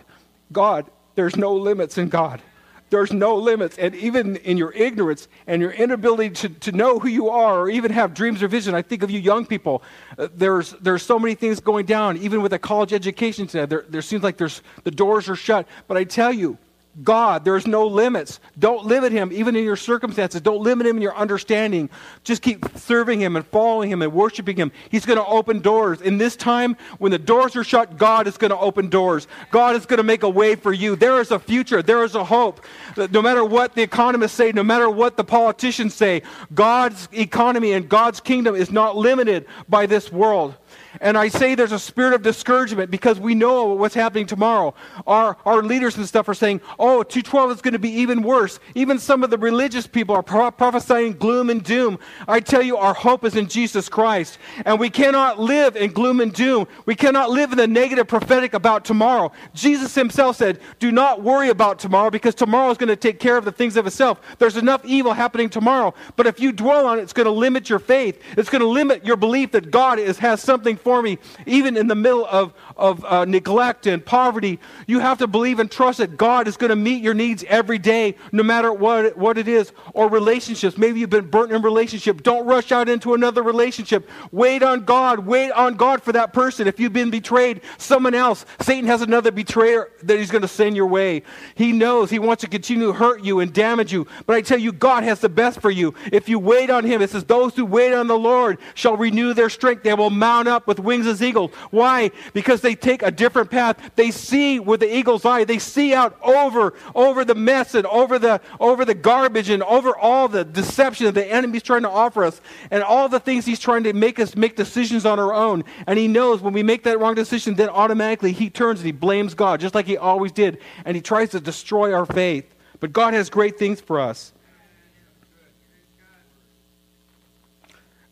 God, 0.53 0.91
there's 1.15 1.37
no 1.37 1.55
limits 1.55 1.97
in 1.97 2.11
God. 2.11 2.43
There's 2.91 3.13
no 3.13 3.37
limits. 3.37 3.77
And 3.79 3.95
even 3.95 4.37
in 4.37 4.57
your 4.57 4.73
ignorance 4.73 5.29
and 5.47 5.61
your 5.61 5.73
inability 5.73 6.31
to, 6.31 6.49
to 6.49 6.73
know 6.73 6.99
who 6.99 7.09
you 7.09 7.29
are 7.29 7.61
or 7.61 7.71
even 7.71 7.93
have 7.93 8.15
dreams 8.15 8.43
or 8.43 8.49
vision, 8.49 8.75
I 8.75 8.83
think 8.83 9.03
of 9.03 9.11
you 9.11 9.21
young 9.21 9.47
people. 9.47 9.83
Uh, 10.17 10.29
there's, 10.35 10.73
there's 10.81 11.03
so 11.03 11.19
many 11.19 11.35
things 11.35 11.61
going 11.61 11.87
down, 11.87 12.17
even 12.19 12.43
with 12.43 12.53
a 12.53 12.59
college 12.59 12.93
education 12.93 13.47
today. 13.47 13.67
There, 13.67 13.85
there 13.89 14.03
seems 14.03 14.23
like 14.23 14.37
there's, 14.37 14.63
the 14.85 14.91
doors 14.91 15.29
are 15.29 15.37
shut. 15.37 15.67
But 15.87 15.97
I 15.97 16.05
tell 16.05 16.33
you, 16.33 16.59
God. 17.03 17.45
There's 17.45 17.67
no 17.67 17.87
limits. 17.87 18.41
Don't 18.59 18.87
limit 18.87 19.13
him, 19.13 19.31
even 19.33 19.57
in 19.57 19.65
your 19.65 19.77
circumstances. 19.77 20.41
Don't 20.41 20.61
limit 20.61 20.87
him 20.87 20.97
in 20.97 21.03
your 21.03 21.17
understanding. 21.17 21.91
Just 22.25 22.43
keep 22.43 22.65
serving 22.77 23.21
him 23.21 23.37
and 23.37 23.47
following 23.47 23.91
him 23.91 24.03
and 24.03 24.13
worshiping 24.13 24.57
him. 24.57 24.73
He's 24.91 25.07
going 25.07 25.19
to 25.19 25.27
open 25.27 25.61
doors. 25.61 26.01
In 26.01 26.19
this 26.19 26.37
time, 26.37 26.77
when 26.99 27.13
the 27.13 27.19
doors 27.19 27.57
are 27.57 27.65
shut, 27.65 27.97
God 27.97 28.27
is 28.27 28.37
going 28.37 28.51
to 28.51 28.59
open 28.59 28.89
doors. 28.89 29.27
God 29.51 29.77
is 29.77 29.87
going 29.87 29.99
to 29.99 30.05
make 30.05 30.23
a 30.23 30.29
way 30.29 30.55
for 30.55 30.73
you. 30.73 30.97
There 30.97 31.21
is 31.21 31.31
a 31.31 31.39
future. 31.39 31.83
There 31.83 32.05
is 32.05 32.15
a 32.15 32.25
hope. 32.25 32.65
No 33.11 33.23
matter 33.23 33.45
what 33.45 33.75
the 33.75 33.83
economists 33.83 34.33
say, 34.33 34.53
no 34.53 34.65
matter 34.65 34.91
what 34.91 35.17
the 35.17 35.25
politicians 35.25 35.95
say, 35.95 36.23
God's 36.55 37.09
economy 37.13 37.73
and 37.73 37.89
God's 37.89 38.21
kingdom 38.21 38.55
is 38.55 38.71
not 38.71 38.97
limited 38.97 39.47
by 39.69 39.87
this 39.87 40.11
world. 40.11 40.55
And 41.01 41.17
I 41.17 41.29
say 41.29 41.55
there's 41.55 41.73
a 41.73 41.79
spirit 41.79 42.15
of 42.15 42.23
discouragement 42.23 42.91
because 42.91 43.21
we 43.21 43.35
know 43.35 43.67
what's 43.75 43.95
happening 43.95 44.27
tomorrow. 44.27 44.75
Our, 45.07 45.37
our 45.45 45.63
leaders 45.63 45.97
and 45.97 46.07
stuff 46.07 46.29
are 46.29 46.35
saying, 46.35 46.61
oh, 46.79 47.03
212 47.03 47.53
is 47.53 47.61
going 47.61 47.73
to 47.73 47.79
be 47.79 47.91
even 47.91 48.23
worse. 48.23 48.59
Even 48.75 48.99
some 48.99 49.23
of 49.23 49.31
the 49.31 49.39
religious 49.39 49.87
people 49.87 50.15
are 50.15 50.23
pro- 50.23 50.51
prophesying 50.51 51.15
gloom 51.15 51.51
and 51.51 51.63
doom. 51.63 51.99
I 52.27 52.41
tell 52.41 52.63
you, 52.63 52.77
our 52.77 52.95
hope 52.95 53.25
is 53.25 53.37
in 53.37 53.49
Jesus 53.49 53.89
Christ. 53.89 54.39
And 54.65 54.79
we 54.81 54.91
cannot 54.91 55.39
live 55.39 55.77
in 55.77 55.93
gloom 55.93 56.21
and 56.21 56.33
doom. 56.33 56.67
We 56.87 56.95
cannot 56.95 57.31
live 57.31 57.53
in 57.53 57.59
the 57.59 57.67
negative 57.67 58.09
prophetic 58.09 58.55
about 58.55 58.85
tomorrow. 58.85 59.33
Jesus 59.55 59.95
himself 59.95 60.37
said, 60.37 60.61
do 60.79 60.91
not 60.91 61.23
worry 61.23 61.49
about 61.49 61.79
tomorrow 61.79 62.11
because 62.11 62.35
tomorrow 62.35 62.71
is 62.71 62.79
going 62.79 62.89
to 62.89 62.97
take 62.97 63.19
care 63.21 63.37
of 63.37 63.45
the 63.45 63.53
things 63.53 63.77
of 63.77 63.87
itself. 63.87 64.21
There's 64.39 64.57
enough 64.57 64.85
evil 64.85 65.13
happening 65.13 65.49
tomorrow. 65.51 65.95
But 66.17 66.27
if 66.27 66.41
you 66.41 66.53
dwell 66.53 66.87
on 66.87 66.99
it, 66.99 67.03
it's 67.03 67.13
going 67.13 67.27
to 67.27 67.31
limit 67.31 67.69
your 67.69 67.79
faith. 67.79 68.21
It's 68.37 68.51
going 68.51 68.63
to 68.63 68.69
limit 68.69 69.05
your 69.05 69.17
belief 69.17 69.53
that 69.53 69.71
God 69.71 69.99
is, 69.99 70.19
has 70.19 70.41
something 70.41 70.77
for 70.77 70.88
me, 71.03 71.19
even 71.47 71.77
in 71.77 71.87
the 71.87 71.95
middle 71.95 72.27
of, 72.27 72.53
of 72.77 73.05
uh, 73.05 73.25
neglect 73.25 73.87
and 73.87 74.05
poverty. 74.05 74.59
You 74.87 75.01
have 75.01 75.19
to 75.19 75.27
believe 75.27 75.59
and 75.59 75.71
trust 75.71 75.99
that 75.99 76.17
God 76.17 76.49
is 76.49 76.57
going 76.57 76.71
to 76.71 76.77
meet 76.77 77.03
your 77.03 77.15
needs 77.15 77.45
every 77.49 77.79
day, 77.79 78.17
no 78.33 78.43
matter 78.43 78.73
what, 78.73 79.17
what 79.17 79.39
it 79.39 79.49
is. 79.49 79.73
Or 79.95 80.09
relationships. 80.09 80.79
Maybe 80.79 81.01
you've 81.01 81.11
been 81.11 81.29
burnt 81.31 81.53
in 81.53 81.63
relationship. 81.63 82.23
Don't 82.23 82.47
rush 82.47 82.73
out 82.73 82.89
into 82.89 83.15
another 83.15 83.43
relationship. 83.43 84.09
Wait 84.33 84.63
on 84.63 84.85
God. 84.85 85.21
Wait 85.21 85.51
on 85.53 85.75
God 85.75 86.03
for 86.03 86.13
that 86.13 86.33
person. 86.33 86.67
If 86.67 86.81
you've 86.81 86.93
been 86.93 87.11
betrayed, 87.11 87.61
someone 87.77 88.15
else, 88.15 88.45
Satan 88.61 88.87
has 88.87 89.03
another 89.03 89.31
betrayer 89.31 89.91
that 90.03 90.19
he's 90.19 90.31
going 90.31 90.43
to 90.43 90.49
send 90.49 90.77
your 90.77 90.87
way. 90.87 91.23
He 91.55 91.73
knows 91.73 92.11
he 92.11 92.19
wants 92.19 92.43
to 92.43 92.49
continue 92.49 92.87
to 92.89 92.93
hurt 92.93 93.23
you 93.23 93.41
and 93.41 93.53
damage 93.53 93.93
you. 93.93 94.07
But 94.27 94.37
I 94.37 94.41
tell 94.41 94.59
you, 94.59 94.73
God 94.73 95.05
has 95.05 95.21
the 95.21 95.29
best 95.29 95.61
for 95.61 95.71
you. 95.71 95.95
If 96.13 96.29
you 96.29 96.39
wait 96.39 96.71
on 96.71 96.85
him, 96.85 97.03
it 97.03 97.11
says, 97.11 97.25
Those 97.25 97.55
who 97.55 97.65
wait 97.65 97.93
on 97.93 98.07
the 98.07 98.19
Lord 98.19 98.59
shall 98.75 98.97
renew 98.97 99.35
their 99.35 99.51
strength. 99.51 99.83
They 99.83 99.95
will 99.95 100.11
mount 100.11 100.49
up 100.49 100.67
with 100.67 100.78
wings 100.79 101.07
as 101.07 101.23
eagles. 101.23 101.53
Why? 101.71 102.11
Because 102.33 102.61
they 102.61 102.75
take 102.75 103.03
a 103.03 103.11
different 103.11 103.51
path. 103.51 103.93
They 103.97 104.11
see 104.11 104.61
with 104.61 104.81
the 104.81 104.97
eagle's 104.97 105.25
eye. 105.25 105.45
They 105.45 105.59
see 105.59 105.95
out 105.95 106.19
over, 106.23 106.75
over 106.95 107.25
the 107.25 107.35
mess 107.35 107.75
and 107.75 107.87
over 107.87 108.19
the, 108.19 108.41
over 108.61 108.85
the 108.85 108.95
garbage 108.95 109.51
and 109.51 109.63
over 109.63 109.97
all 109.97 110.29
the 110.29 110.45
deception 110.45 111.07
that 111.07 111.15
the 111.15 111.27
enemy's 111.27 111.63
trying 111.63 111.83
to 111.83 111.91
offer 111.91 112.25
us 112.25 112.41
and 112.71 112.83
all 112.83 113.09
the 113.09 113.21
things 113.21 113.45
he's 113.45 113.61
trying 113.61 113.85
to 113.85 113.93
make 113.93 114.19
us 114.19 114.37
make 114.37 114.57
decisions 114.57 115.05
on 115.05 115.19
our 115.19 115.35
own. 115.35 115.65
And 115.87 115.99
he 115.99 116.09
knows 116.09 116.41
when 116.41 116.53
we 116.53 116.63
make 116.63 116.85
that 116.85 116.99
wrong 116.99 117.15
decision, 117.15 117.55
then 117.55 117.69
automatically 117.69 118.33
he 118.33 118.51
turns 118.51 118.81
and 118.81 118.87
he 118.87 118.93
blames 118.93 119.35
God, 119.35 119.61
just 119.61 119.75
like 119.75 119.87
he 119.87 119.97
always 119.97 120.33
did. 120.33 120.59
And 120.85 120.97
he 120.97 121.03
tries 121.03 121.31
to 121.31 121.41
destroy 121.41 121.93
our 121.93 122.07
faith. 122.07 122.55
But 122.81 122.93
God 122.93 123.15
has 123.15 123.29
great 123.31 123.59
things 123.59 123.81
for 123.81 123.99
us. 123.99 124.33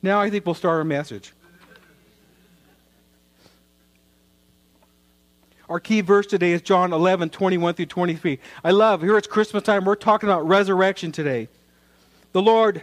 Now 0.02 0.20
I 0.20 0.30
think 0.30 0.46
we'll 0.46 0.54
start 0.54 0.76
our 0.76 0.84
message. 0.84 1.32
Our 5.68 5.80
key 5.80 6.00
verse 6.00 6.26
today 6.26 6.52
is 6.52 6.62
John 6.62 6.92
11, 6.92 7.30
21 7.30 7.74
through 7.74 7.86
23. 7.86 8.38
I 8.62 8.70
love, 8.70 9.02
here 9.02 9.18
it's 9.18 9.26
Christmas 9.26 9.64
time, 9.64 9.84
we're 9.84 9.96
talking 9.96 10.28
about 10.28 10.46
resurrection 10.46 11.10
today. 11.10 11.48
The 12.32 12.42
Lord, 12.42 12.82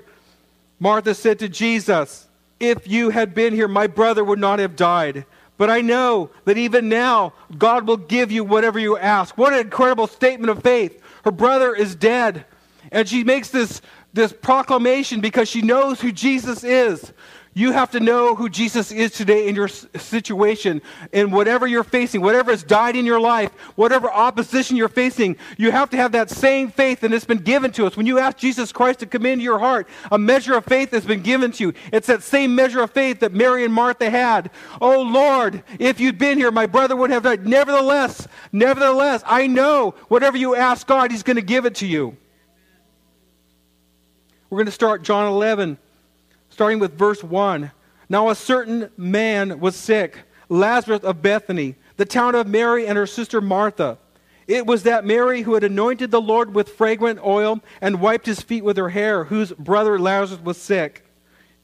Martha 0.79 1.13
said 1.15 1.39
to 1.39 1.47
Jesus, 1.47 2.27
If 2.59 2.87
you 2.87 3.11
had 3.11 3.33
been 3.33 3.53
here, 3.53 3.69
my 3.69 3.87
brother 3.87 4.23
would 4.23 4.39
not 4.39 4.59
have 4.59 4.75
died. 4.75 5.25
But 5.57 5.69
I 5.69 5.79
know 5.79 6.31
that 6.43 6.57
even 6.57 6.89
now, 6.89 7.33
God 7.57 7.87
will 7.87 7.97
give 7.97 8.31
you 8.31 8.43
whatever 8.43 8.79
you 8.79 8.97
ask. 8.97 9.37
What 9.37 9.53
an 9.53 9.59
incredible 9.59 10.07
statement 10.07 10.49
of 10.49 10.61
faith. 10.61 11.01
Her 11.23 11.31
brother 11.31 11.73
is 11.73 11.95
dead. 11.95 12.45
And 12.91 13.07
she 13.07 13.23
makes 13.23 13.49
this, 13.49 13.81
this 14.11 14.33
proclamation 14.33 15.21
because 15.21 15.47
she 15.47 15.61
knows 15.61 16.01
who 16.01 16.11
Jesus 16.11 16.65
is. 16.65 17.13
You 17.55 17.71
have 17.71 17.91
to 17.91 17.99
know 17.99 18.33
who 18.33 18.49
Jesus 18.49 18.91
is 18.91 19.11
today 19.11 19.47
in 19.47 19.53
your 19.53 19.67
situation, 19.67 20.81
in 21.11 21.29
whatever 21.29 21.67
you're 21.67 21.83
facing, 21.83 22.21
whatever 22.21 22.49
has 22.49 22.63
died 22.63 22.95
in 22.95 23.05
your 23.05 23.19
life, 23.19 23.51
whatever 23.75 24.09
opposition 24.09 24.75
you're 24.75 24.89
facing. 24.89 25.37
You 25.57 25.71
have 25.71 25.91
to 25.91 25.97
have 25.97 26.13
that 26.13 26.31
same 26.31 26.71
faith, 26.71 27.03
and 27.03 27.13
it's 27.13 27.25
been 27.25 27.37
given 27.37 27.71
to 27.73 27.85
us. 27.85 27.95
When 27.95 28.07
you 28.07 28.17
ask 28.17 28.37
Jesus 28.37 28.71
Christ 28.71 28.99
to 28.99 29.05
come 29.05 29.27
into 29.27 29.43
your 29.43 29.59
heart, 29.59 29.87
a 30.11 30.17
measure 30.17 30.55
of 30.55 30.65
faith 30.65 30.91
has 30.91 31.05
been 31.05 31.21
given 31.21 31.51
to 31.51 31.65
you. 31.65 31.73
It's 31.91 32.07
that 32.07 32.23
same 32.23 32.55
measure 32.55 32.81
of 32.81 32.89
faith 32.89 33.19
that 33.19 33.33
Mary 33.33 33.63
and 33.63 33.73
Martha 33.73 34.09
had. 34.09 34.49
Oh 34.81 35.01
Lord, 35.01 35.63
if 35.77 35.99
you'd 35.99 36.17
been 36.17 36.39
here, 36.39 36.51
my 36.51 36.65
brother 36.65 36.95
would 36.95 37.11
have 37.11 37.21
died. 37.21 37.45
Nevertheless, 37.45 38.27
nevertheless, 38.51 39.21
I 39.27 39.45
know 39.45 39.91
whatever 40.07 40.37
you 40.37 40.55
ask 40.55 40.87
God, 40.87 41.11
He's 41.11 41.23
going 41.23 41.35
to 41.35 41.43
give 41.43 41.65
it 41.65 41.75
to 41.75 41.85
you. 41.85 42.17
We're 44.49 44.57
going 44.57 44.65
to 44.65 44.71
start 44.71 45.03
John 45.03 45.31
11 45.31 45.77
starting 46.53 46.77
with 46.77 46.95
verse 46.95 47.23
1. 47.23 47.71
Now 48.09 48.29
a 48.29 48.35
certain 48.35 48.91
man 48.95 49.59
was 49.59 49.75
sick, 49.75 50.19
Lazarus 50.47 51.01
of 51.01 51.23
Bethany, 51.23 51.75
the 51.97 52.05
town 52.05 52.35
of 52.35 52.45
Mary 52.45 52.85
and 52.85 52.95
her 52.95 53.07
sister 53.07 53.41
Martha. 53.41 53.97
It 54.45 54.67
was 54.67 54.83
that 54.83 55.03
Mary 55.03 55.41
who 55.41 55.55
had 55.55 55.63
anointed 55.63 56.11
the 56.11 56.21
Lord 56.21 56.53
with 56.53 56.69
fragrant 56.69 57.19
oil 57.25 57.59
and 57.81 57.99
wiped 57.99 58.27
his 58.27 58.39
feet 58.39 58.63
with 58.63 58.77
her 58.77 58.89
hair, 58.89 59.23
whose 59.23 59.51
brother 59.53 59.97
Lazarus 59.97 60.41
was 60.41 60.57
sick. 60.57 61.03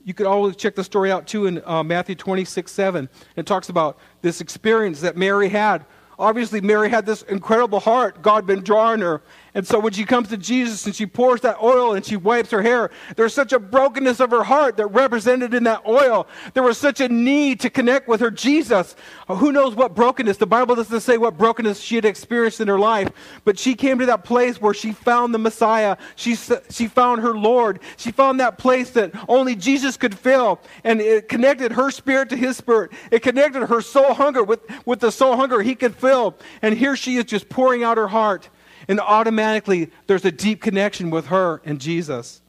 You 0.04 0.15
could 0.15 0.25
always 0.25 0.56
check 0.56 0.73
the 0.73 0.84
story 0.84 1.12
out 1.12 1.28
too 1.28 1.45
in 1.45 1.62
uh, 1.65 1.84
Matthew 1.84 2.15
26 2.15 2.71
7. 2.71 3.10
It 3.36 3.45
talks 3.45 3.69
about 3.69 3.99
this 4.23 4.41
experience 4.41 5.02
that 5.02 5.15
Mary 5.15 5.49
had 5.49 5.86
Obviously, 6.19 6.60
Mary 6.60 6.89
had 6.89 7.06
this 7.06 7.21
incredible 7.23 7.80
heart. 7.80 8.21
God 8.21 8.36
had 8.36 8.45
been 8.45 8.62
drawing 8.62 8.99
her. 8.99 9.21
And 9.54 9.66
so 9.66 9.80
when 9.80 9.94
she 9.94 10.06
comes 10.06 10.30
to 10.30 10.38
Jesus 10.38 10.86
and 10.86 10.96
she 10.96 11.06
pours 11.06 11.42
that 11.42 11.62
oil 11.62 11.94
and 11.94 12.06
she 12.06 12.16
wipes 12.16 12.52
her 12.52 12.62
hair, 12.62 12.92
there's 13.16 13.34
such 13.34 13.54
a 13.54 13.60
brokenness 13.60 14.20
of 14.20 14.32
her 14.32 14.44
heart 14.44 14.78
that 14.78 14.88
represented 14.88 15.54
in 15.54 15.64
that 15.64 15.86
oil. 15.88 16.28
There 16.54 16.64
was 16.64 16.78
such 16.78 17.02
a 17.02 17.10
need 17.10 17.60
to 17.62 17.70
connect 17.70 18.08
with 18.08 18.20
her 18.22 18.32
Jesus. 18.32 18.96
Who 19.28 19.52
knows 19.52 19.76
what 19.76 19.96
brokenness? 19.96 20.38
The 20.38 20.48
Bible 20.48 20.76
doesn't 20.76 21.02
say 21.02 21.18
what 21.18 21.38
brokenness 21.38 21.80
she 21.80 21.96
had 21.96 22.06
experienced 22.06 22.62
in 22.62 22.68
her 22.68 22.80
life, 22.80 23.10
but 23.44 23.58
she 23.58 23.76
came 23.76 24.00
to 24.00 24.06
that 24.08 24.24
place 24.24 24.62
where 24.62 24.74
she 24.74 24.92
found 24.92 25.34
the 25.34 25.40
Messiah. 25.40 25.98
She, 26.16 26.36
she 26.36 26.88
found 26.88 27.22
her 27.22 27.34
Lord. 27.34 27.80
She 27.98 28.12
found 28.12 28.40
that 28.40 28.58
place 28.58 28.92
that 28.92 29.12
only 29.28 29.56
Jesus 29.56 29.98
could 29.98 30.18
fill. 30.18 30.60
And 30.84 31.02
it 31.02 31.30
connected 31.30 31.72
her 31.72 31.92
spirit 31.92 32.30
to 32.30 32.36
his 32.36 32.58
spirit. 32.58 32.92
It 33.12 33.22
connected 33.22 33.66
her 33.66 33.82
soul 33.82 34.14
hunger 34.14 34.44
with, 34.44 34.60
with 34.86 35.00
the 35.00 35.12
soul 35.12 35.36
hunger 35.36 35.62
he 35.62 35.76
could 35.76 35.96
fill 35.96 36.38
and 36.62 36.78
here 36.78 36.96
she 36.96 37.18
is 37.18 37.26
just 37.26 37.50
pouring 37.50 37.84
out 37.84 37.98
her 37.98 38.08
heart. 38.08 38.50
And 38.89 38.99
automatically, 38.99 39.91
there's 40.08 40.25
a 40.25 40.32
deep 40.32 40.62
connection 40.63 41.12
with 41.12 41.28
her 41.28 41.62
and 41.63 41.80
Jesus. 41.80 42.41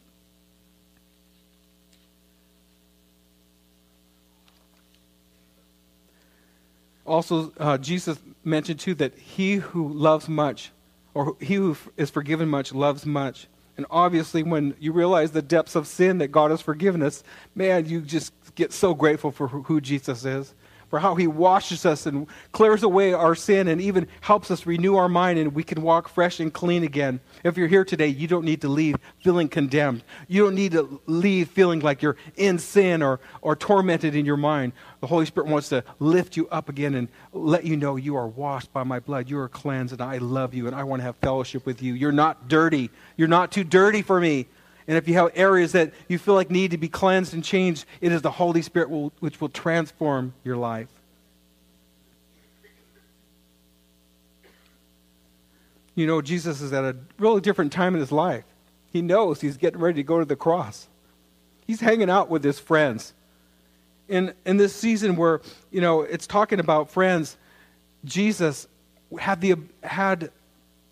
Also, 7.04 7.52
uh, 7.58 7.76
Jesus 7.76 8.18
mentioned 8.42 8.80
too 8.80 8.94
that 8.94 9.18
he 9.18 9.56
who 9.56 9.92
loves 9.92 10.30
much, 10.30 10.72
or 11.12 11.36
he 11.40 11.56
who 11.56 11.76
is 11.98 12.08
forgiven 12.08 12.48
much, 12.48 12.72
loves 12.72 13.04
much. 13.04 13.46
And 13.76 13.84
obviously, 13.90 14.42
when 14.42 14.74
you 14.80 14.92
realize 14.92 15.32
the 15.32 15.42
depths 15.42 15.74
of 15.74 15.86
sin 15.86 16.18
that 16.18 16.28
God 16.28 16.50
has 16.50 16.62
forgiven 16.62 17.02
us, 17.02 17.22
man, 17.54 17.86
you 17.86 18.00
just 18.00 18.32
get 18.54 18.72
so 18.72 18.94
grateful 18.94 19.30
for 19.30 19.48
who 19.48 19.80
Jesus 19.80 20.24
is 20.24 20.54
for 20.90 20.98
how 20.98 21.14
he 21.14 21.28
washes 21.28 21.86
us 21.86 22.04
and 22.04 22.26
clears 22.52 22.82
away 22.82 23.12
our 23.12 23.36
sin 23.36 23.68
and 23.68 23.80
even 23.80 24.08
helps 24.20 24.50
us 24.50 24.66
renew 24.66 24.96
our 24.96 25.08
mind 25.08 25.38
and 25.38 25.54
we 25.54 25.62
can 25.62 25.80
walk 25.82 26.08
fresh 26.08 26.40
and 26.40 26.52
clean 26.52 26.82
again. 26.82 27.20
If 27.44 27.56
you're 27.56 27.68
here 27.68 27.84
today, 27.84 28.08
you 28.08 28.26
don't 28.26 28.44
need 28.44 28.60
to 28.62 28.68
leave 28.68 28.96
feeling 29.22 29.48
condemned. 29.48 30.02
You 30.26 30.44
don't 30.44 30.56
need 30.56 30.72
to 30.72 31.00
leave 31.06 31.48
feeling 31.48 31.80
like 31.80 32.02
you're 32.02 32.16
in 32.36 32.58
sin 32.58 33.02
or, 33.02 33.20
or 33.40 33.54
tormented 33.54 34.16
in 34.16 34.26
your 34.26 34.36
mind. 34.36 34.72
The 35.00 35.06
Holy 35.06 35.26
Spirit 35.26 35.48
wants 35.48 35.68
to 35.68 35.84
lift 36.00 36.36
you 36.36 36.48
up 36.48 36.68
again 36.68 36.94
and 36.94 37.08
let 37.32 37.64
you 37.64 37.76
know 37.76 37.94
you 37.94 38.16
are 38.16 38.26
washed 38.26 38.72
by 38.72 38.82
my 38.82 38.98
blood. 38.98 39.30
You 39.30 39.38
are 39.38 39.48
cleansed 39.48 39.92
and 39.92 40.02
I 40.02 40.18
love 40.18 40.54
you 40.54 40.66
and 40.66 40.74
I 40.74 40.82
want 40.82 41.00
to 41.00 41.04
have 41.04 41.16
fellowship 41.16 41.64
with 41.64 41.82
you. 41.82 41.94
You're 41.94 42.10
not 42.10 42.48
dirty. 42.48 42.90
You're 43.16 43.28
not 43.28 43.52
too 43.52 43.64
dirty 43.64 44.02
for 44.02 44.20
me. 44.20 44.48
And 44.90 44.98
if 44.98 45.06
you 45.06 45.14
have 45.14 45.30
areas 45.36 45.70
that 45.70 45.92
you 46.08 46.18
feel 46.18 46.34
like 46.34 46.50
need 46.50 46.72
to 46.72 46.76
be 46.76 46.88
cleansed 46.88 47.32
and 47.32 47.44
changed, 47.44 47.84
it 48.00 48.10
is 48.10 48.22
the 48.22 48.30
Holy 48.32 48.60
Spirit 48.60 48.90
will, 48.90 49.12
which 49.20 49.40
will 49.40 49.48
transform 49.48 50.34
your 50.42 50.56
life. 50.56 50.88
You 55.94 56.08
know, 56.08 56.20
Jesus 56.20 56.60
is 56.60 56.72
at 56.72 56.82
a 56.82 56.96
really 57.20 57.40
different 57.40 57.72
time 57.72 57.94
in 57.94 58.00
his 58.00 58.10
life. 58.10 58.42
He 58.92 59.00
knows 59.00 59.40
he's 59.40 59.56
getting 59.56 59.78
ready 59.78 59.94
to 59.94 60.02
go 60.02 60.18
to 60.18 60.24
the 60.24 60.34
cross. 60.34 60.88
He's 61.68 61.80
hanging 61.80 62.10
out 62.10 62.28
with 62.28 62.42
his 62.42 62.58
friends. 62.58 63.14
In, 64.08 64.34
in 64.44 64.56
this 64.56 64.74
season 64.74 65.14
where, 65.14 65.40
you 65.70 65.80
know, 65.80 66.00
it's 66.00 66.26
talking 66.26 66.58
about 66.58 66.90
friends, 66.90 67.36
Jesus 68.04 68.66
had 69.20 69.40
the, 69.40 69.54
had 69.84 70.32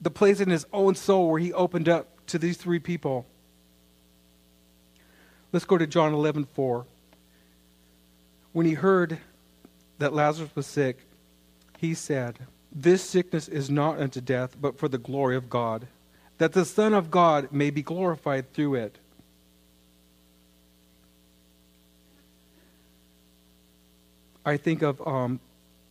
the 0.01 0.11
place 0.11 0.39
in 0.39 0.51
his 0.51 0.67
own 0.73 0.95
soul 0.95 1.33
where 1.33 1.41
he 1.41 1.53
opened 1.53 1.89
up 1.89 2.07
to 2.29 2.39
these 2.39 2.57
three 2.57 2.79
people. 2.79 3.27
Let's 5.53 5.65
go 5.65 5.79
to 5.79 5.87
John 5.87 6.13
11 6.13 6.47
4. 6.55 6.87
When 8.53 8.67
he 8.67 8.75
heard 8.75 9.19
that 9.99 10.13
Lazarus 10.13 10.51
was 10.55 10.67
sick, 10.67 11.07
he 11.79 11.95
said, 11.95 12.39
This 12.73 13.03
sickness 13.03 13.49
is 13.49 13.71
not 13.71 14.01
unto 14.01 14.21
death, 14.21 14.57
but 14.61 14.79
for 14.79 14.89
the 14.89 14.99
glory 14.99 15.37
of 15.37 15.49
God, 15.49 15.87
that 16.39 16.53
the 16.53 16.65
Son 16.65 16.93
of 16.93 17.11
God 17.11 17.53
may 17.53 17.71
be 17.71 17.83
glorified 17.83 18.53
through 18.53 18.77
it. 18.77 18.99
I 24.45 24.57
think 24.57 24.83
of 24.83 25.07
um, 25.07 25.41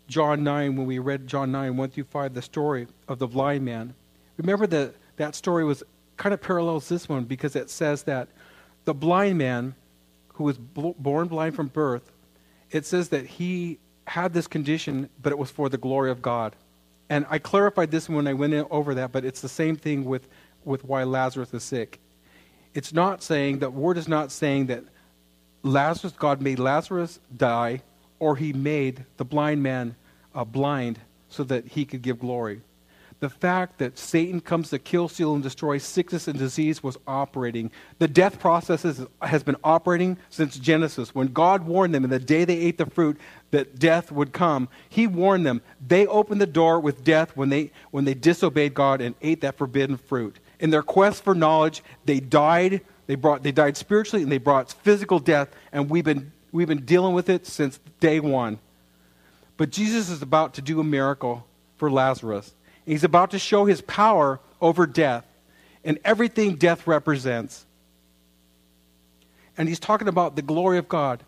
John 0.07 0.43
9, 0.43 0.75
when 0.75 0.87
we 0.87 0.99
read 0.99 1.27
John 1.27 1.51
9, 1.51 1.77
1 1.77 1.89
through 1.89 2.03
5, 2.05 2.33
the 2.33 2.41
story 2.41 2.87
of 3.07 3.19
the 3.19 3.27
blind 3.27 3.63
man. 3.65 3.93
Remember 4.37 4.65
that 4.67 4.95
that 5.17 5.35
story 5.35 5.63
was 5.63 5.83
kind 6.15 6.33
of 6.33 6.41
parallels 6.41 6.89
this 6.89 7.07
one 7.07 7.23
because 7.23 7.55
it 7.55 7.69
says 7.69 8.03
that 8.03 8.27
the 8.87 8.93
blind 8.93 9.37
man 9.37 9.75
who 10.35 10.45
was 10.45 10.57
born 10.57 11.27
blind 11.27 11.53
from 11.53 11.67
birth, 11.67 12.13
it 12.71 12.85
says 12.85 13.09
that 13.09 13.25
he 13.25 13.79
had 14.05 14.31
this 14.31 14.47
condition, 14.47 15.09
but 15.21 15.33
it 15.33 15.37
was 15.37 15.51
for 15.51 15.67
the 15.67 15.77
glory 15.77 16.09
of 16.09 16.21
God. 16.21 16.55
And 17.09 17.25
I 17.29 17.37
clarified 17.37 17.91
this 17.91 18.07
when 18.07 18.27
I 18.27 18.33
went 18.33 18.53
over 18.71 18.95
that, 18.95 19.11
but 19.11 19.25
it's 19.25 19.41
the 19.41 19.49
same 19.49 19.75
thing 19.75 20.05
with, 20.05 20.29
with 20.63 20.85
why 20.85 21.03
Lazarus 21.03 21.53
is 21.53 21.63
sick. 21.63 21.99
It's 22.73 22.93
not 22.93 23.21
saying, 23.21 23.59
that 23.59 23.73
word 23.73 23.97
is 23.97 24.07
not 24.07 24.31
saying 24.31 24.67
that 24.67 24.85
Lazarus, 25.63 26.13
God 26.13 26.41
made 26.41 26.57
Lazarus 26.57 27.19
die, 27.35 27.81
or 28.19 28.37
he 28.37 28.53
made 28.53 29.03
the 29.17 29.25
blind 29.25 29.61
man 29.61 29.97
uh, 30.33 30.45
blind 30.45 30.97
so 31.27 31.43
that 31.43 31.67
he 31.67 31.83
could 31.83 32.01
give 32.01 32.19
glory 32.19 32.61
the 33.19 33.29
fact 33.29 33.79
that 33.79 33.97
Satan 33.97 34.41
comes 34.41 34.69
to 34.69 34.77
kill, 34.77 35.07
steal, 35.07 35.33
and 35.33 35.41
destroy 35.41 35.79
sickness 35.79 36.27
and 36.27 36.37
disease 36.37 36.83
was 36.83 36.97
operating. 37.07 37.71
The 37.97 38.07
death 38.07 38.39
process 38.39 39.01
has 39.21 39.43
been 39.43 39.55
operating 39.63 40.17
since 40.29 40.57
Genesis. 40.57 41.15
When 41.15 41.27
God 41.27 41.65
warned 41.65 41.95
them 41.95 42.03
in 42.03 42.11
the 42.11 42.19
day 42.19 42.45
they 42.45 42.57
ate 42.57 42.77
the 42.77 42.85
fruit 42.85 43.17
that 43.49 43.79
death 43.79 44.11
would 44.11 44.33
come, 44.33 44.69
He 44.87 45.07
warned 45.07 45.47
them. 45.47 45.61
They 45.85 46.05
opened 46.05 46.41
the 46.41 46.45
door 46.45 46.79
with 46.79 47.03
death 47.03 47.35
when 47.35 47.49
they, 47.49 47.71
when 47.89 48.05
they 48.05 48.13
disobeyed 48.13 48.75
God 48.75 49.01
and 49.01 49.15
ate 49.21 49.41
that 49.41 49.57
forbidden 49.57 49.97
fruit. 49.97 50.37
In 50.59 50.69
their 50.69 50.83
quest 50.83 51.23
for 51.23 51.33
knowledge, 51.33 51.83
they 52.05 52.19
died. 52.19 52.81
They, 53.07 53.15
brought, 53.15 53.41
they 53.41 53.51
died 53.51 53.77
spiritually 53.77 54.21
and 54.21 54.31
they 54.31 54.37
brought 54.37 54.71
physical 54.71 55.19
death, 55.19 55.49
and 55.71 55.89
we've 55.89 56.03
been, 56.03 56.31
we've 56.51 56.67
been 56.67 56.85
dealing 56.85 57.15
with 57.15 57.29
it 57.29 57.47
since 57.47 57.79
day 57.99 58.19
one. 58.19 58.59
But 59.55 59.71
Jesus 59.71 60.09
is 60.09 60.21
about 60.21 60.53
to 60.55 60.61
do 60.61 60.79
a 60.79 60.83
miracle 60.83 61.47
for 61.77 61.89
Lazarus. 61.89 62.53
He's 62.87 63.03
about 63.03 63.31
to 63.31 63.39
show 63.39 63.65
his 63.65 63.81
power 63.81 64.39
over 64.61 64.87
death 64.87 65.25
and 65.83 65.99
everything 66.05 66.55
death 66.55 66.87
represents. 66.87 67.65
And 69.57 69.67
he's 69.67 69.79
talking 69.79 70.07
about 70.07 70.35
the 70.35 70.41
glory 70.41 70.77
of 70.77 70.87
God. 70.87 71.23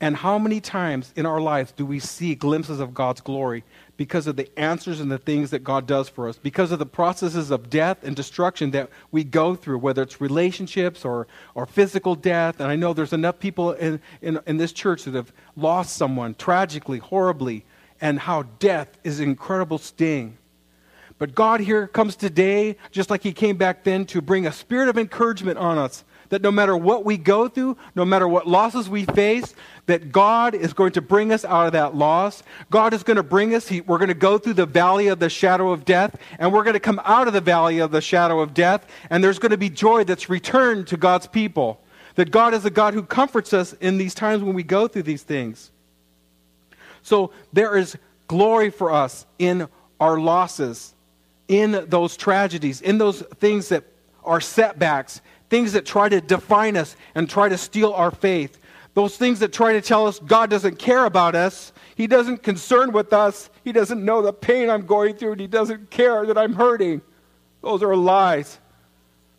And 0.00 0.16
how 0.16 0.38
many 0.38 0.60
times 0.60 1.12
in 1.16 1.26
our 1.26 1.40
lives 1.40 1.72
do 1.72 1.84
we 1.84 1.98
see 1.98 2.36
glimpses 2.36 2.78
of 2.78 2.94
God's 2.94 3.20
glory 3.20 3.64
because 3.96 4.28
of 4.28 4.36
the 4.36 4.48
answers 4.58 5.00
and 5.00 5.10
the 5.10 5.18
things 5.18 5.50
that 5.50 5.64
God 5.64 5.88
does 5.88 6.08
for 6.08 6.28
us, 6.28 6.38
because 6.38 6.70
of 6.70 6.78
the 6.78 6.86
processes 6.86 7.50
of 7.50 7.68
death 7.68 8.04
and 8.04 8.14
destruction 8.14 8.70
that 8.70 8.90
we 9.10 9.24
go 9.24 9.56
through, 9.56 9.78
whether 9.78 10.02
it's 10.02 10.20
relationships 10.20 11.04
or, 11.04 11.26
or 11.56 11.66
physical 11.66 12.14
death? 12.14 12.60
And 12.60 12.70
I 12.70 12.76
know 12.76 12.92
there's 12.92 13.12
enough 13.12 13.40
people 13.40 13.72
in, 13.72 14.00
in, 14.22 14.38
in 14.46 14.56
this 14.56 14.72
church 14.72 15.02
that 15.04 15.14
have 15.14 15.32
lost 15.56 15.96
someone 15.96 16.34
tragically, 16.36 16.98
horribly, 16.98 17.64
and 18.00 18.20
how 18.20 18.44
death 18.60 18.98
is 19.02 19.18
an 19.18 19.28
incredible 19.28 19.78
sting. 19.78 20.37
But 21.18 21.34
God 21.34 21.60
here 21.60 21.88
comes 21.88 22.14
today, 22.14 22.76
just 22.92 23.10
like 23.10 23.22
He 23.22 23.32
came 23.32 23.56
back 23.56 23.84
then, 23.84 24.06
to 24.06 24.20
bring 24.20 24.46
a 24.46 24.52
spirit 24.52 24.88
of 24.88 24.96
encouragement 24.96 25.58
on 25.58 25.76
us. 25.76 26.04
That 26.28 26.42
no 26.42 26.52
matter 26.52 26.76
what 26.76 27.04
we 27.04 27.16
go 27.16 27.48
through, 27.48 27.76
no 27.94 28.04
matter 28.04 28.28
what 28.28 28.46
losses 28.46 28.88
we 28.88 29.04
face, 29.06 29.54
that 29.86 30.12
God 30.12 30.54
is 30.54 30.74
going 30.74 30.92
to 30.92 31.00
bring 31.00 31.32
us 31.32 31.44
out 31.44 31.66
of 31.66 31.72
that 31.72 31.96
loss. 31.96 32.42
God 32.70 32.92
is 32.92 33.02
going 33.02 33.16
to 33.16 33.22
bring 33.22 33.54
us, 33.54 33.66
he, 33.66 33.80
we're 33.80 33.98
going 33.98 34.08
to 34.08 34.14
go 34.14 34.36
through 34.36 34.52
the 34.52 34.66
valley 34.66 35.08
of 35.08 35.18
the 35.18 35.30
shadow 35.30 35.70
of 35.70 35.84
death, 35.84 36.20
and 36.38 36.52
we're 36.52 36.64
going 36.64 36.74
to 36.74 36.80
come 36.80 37.00
out 37.04 37.26
of 37.26 37.32
the 37.32 37.40
valley 37.40 37.78
of 37.78 37.90
the 37.90 38.02
shadow 38.02 38.40
of 38.40 38.52
death, 38.52 38.86
and 39.10 39.24
there's 39.24 39.38
going 39.38 39.50
to 39.50 39.58
be 39.58 39.70
joy 39.70 40.04
that's 40.04 40.28
returned 40.28 40.86
to 40.88 40.96
God's 40.96 41.26
people. 41.26 41.80
That 42.16 42.30
God 42.30 42.52
is 42.52 42.64
a 42.64 42.70
God 42.70 42.94
who 42.94 43.02
comforts 43.02 43.52
us 43.52 43.72
in 43.74 43.96
these 43.96 44.14
times 44.14 44.42
when 44.42 44.54
we 44.54 44.62
go 44.62 44.86
through 44.86 45.04
these 45.04 45.22
things. 45.22 45.70
So 47.02 47.32
there 47.52 47.76
is 47.76 47.96
glory 48.26 48.70
for 48.70 48.92
us 48.92 49.24
in 49.38 49.68
our 49.98 50.18
losses 50.20 50.94
in 51.48 51.86
those 51.88 52.16
tragedies, 52.16 52.80
in 52.80 52.98
those 52.98 53.22
things 53.40 53.70
that 53.70 53.84
are 54.24 54.40
setbacks, 54.40 55.20
things 55.48 55.72
that 55.72 55.86
try 55.86 56.08
to 56.08 56.20
define 56.20 56.76
us 56.76 56.94
and 57.14 57.28
try 57.28 57.48
to 57.48 57.58
steal 57.58 57.92
our 57.94 58.10
faith, 58.10 58.58
those 58.94 59.16
things 59.16 59.40
that 59.40 59.52
try 59.52 59.72
to 59.72 59.80
tell 59.80 60.06
us 60.06 60.18
God 60.18 60.50
doesn't 60.50 60.78
care 60.78 61.06
about 61.06 61.34
us, 61.34 61.72
He 61.96 62.06
doesn't 62.06 62.42
concern 62.42 62.92
with 62.92 63.12
us, 63.12 63.48
He 63.64 63.72
doesn't 63.72 64.04
know 64.04 64.22
the 64.22 64.32
pain 64.32 64.68
I'm 64.68 64.86
going 64.86 65.16
through, 65.16 65.32
and 65.32 65.40
He 65.40 65.46
doesn't 65.46 65.90
care 65.90 66.26
that 66.26 66.36
I'm 66.36 66.54
hurting. 66.54 67.00
Those 67.62 67.82
are 67.82 67.96
lies. 67.96 68.58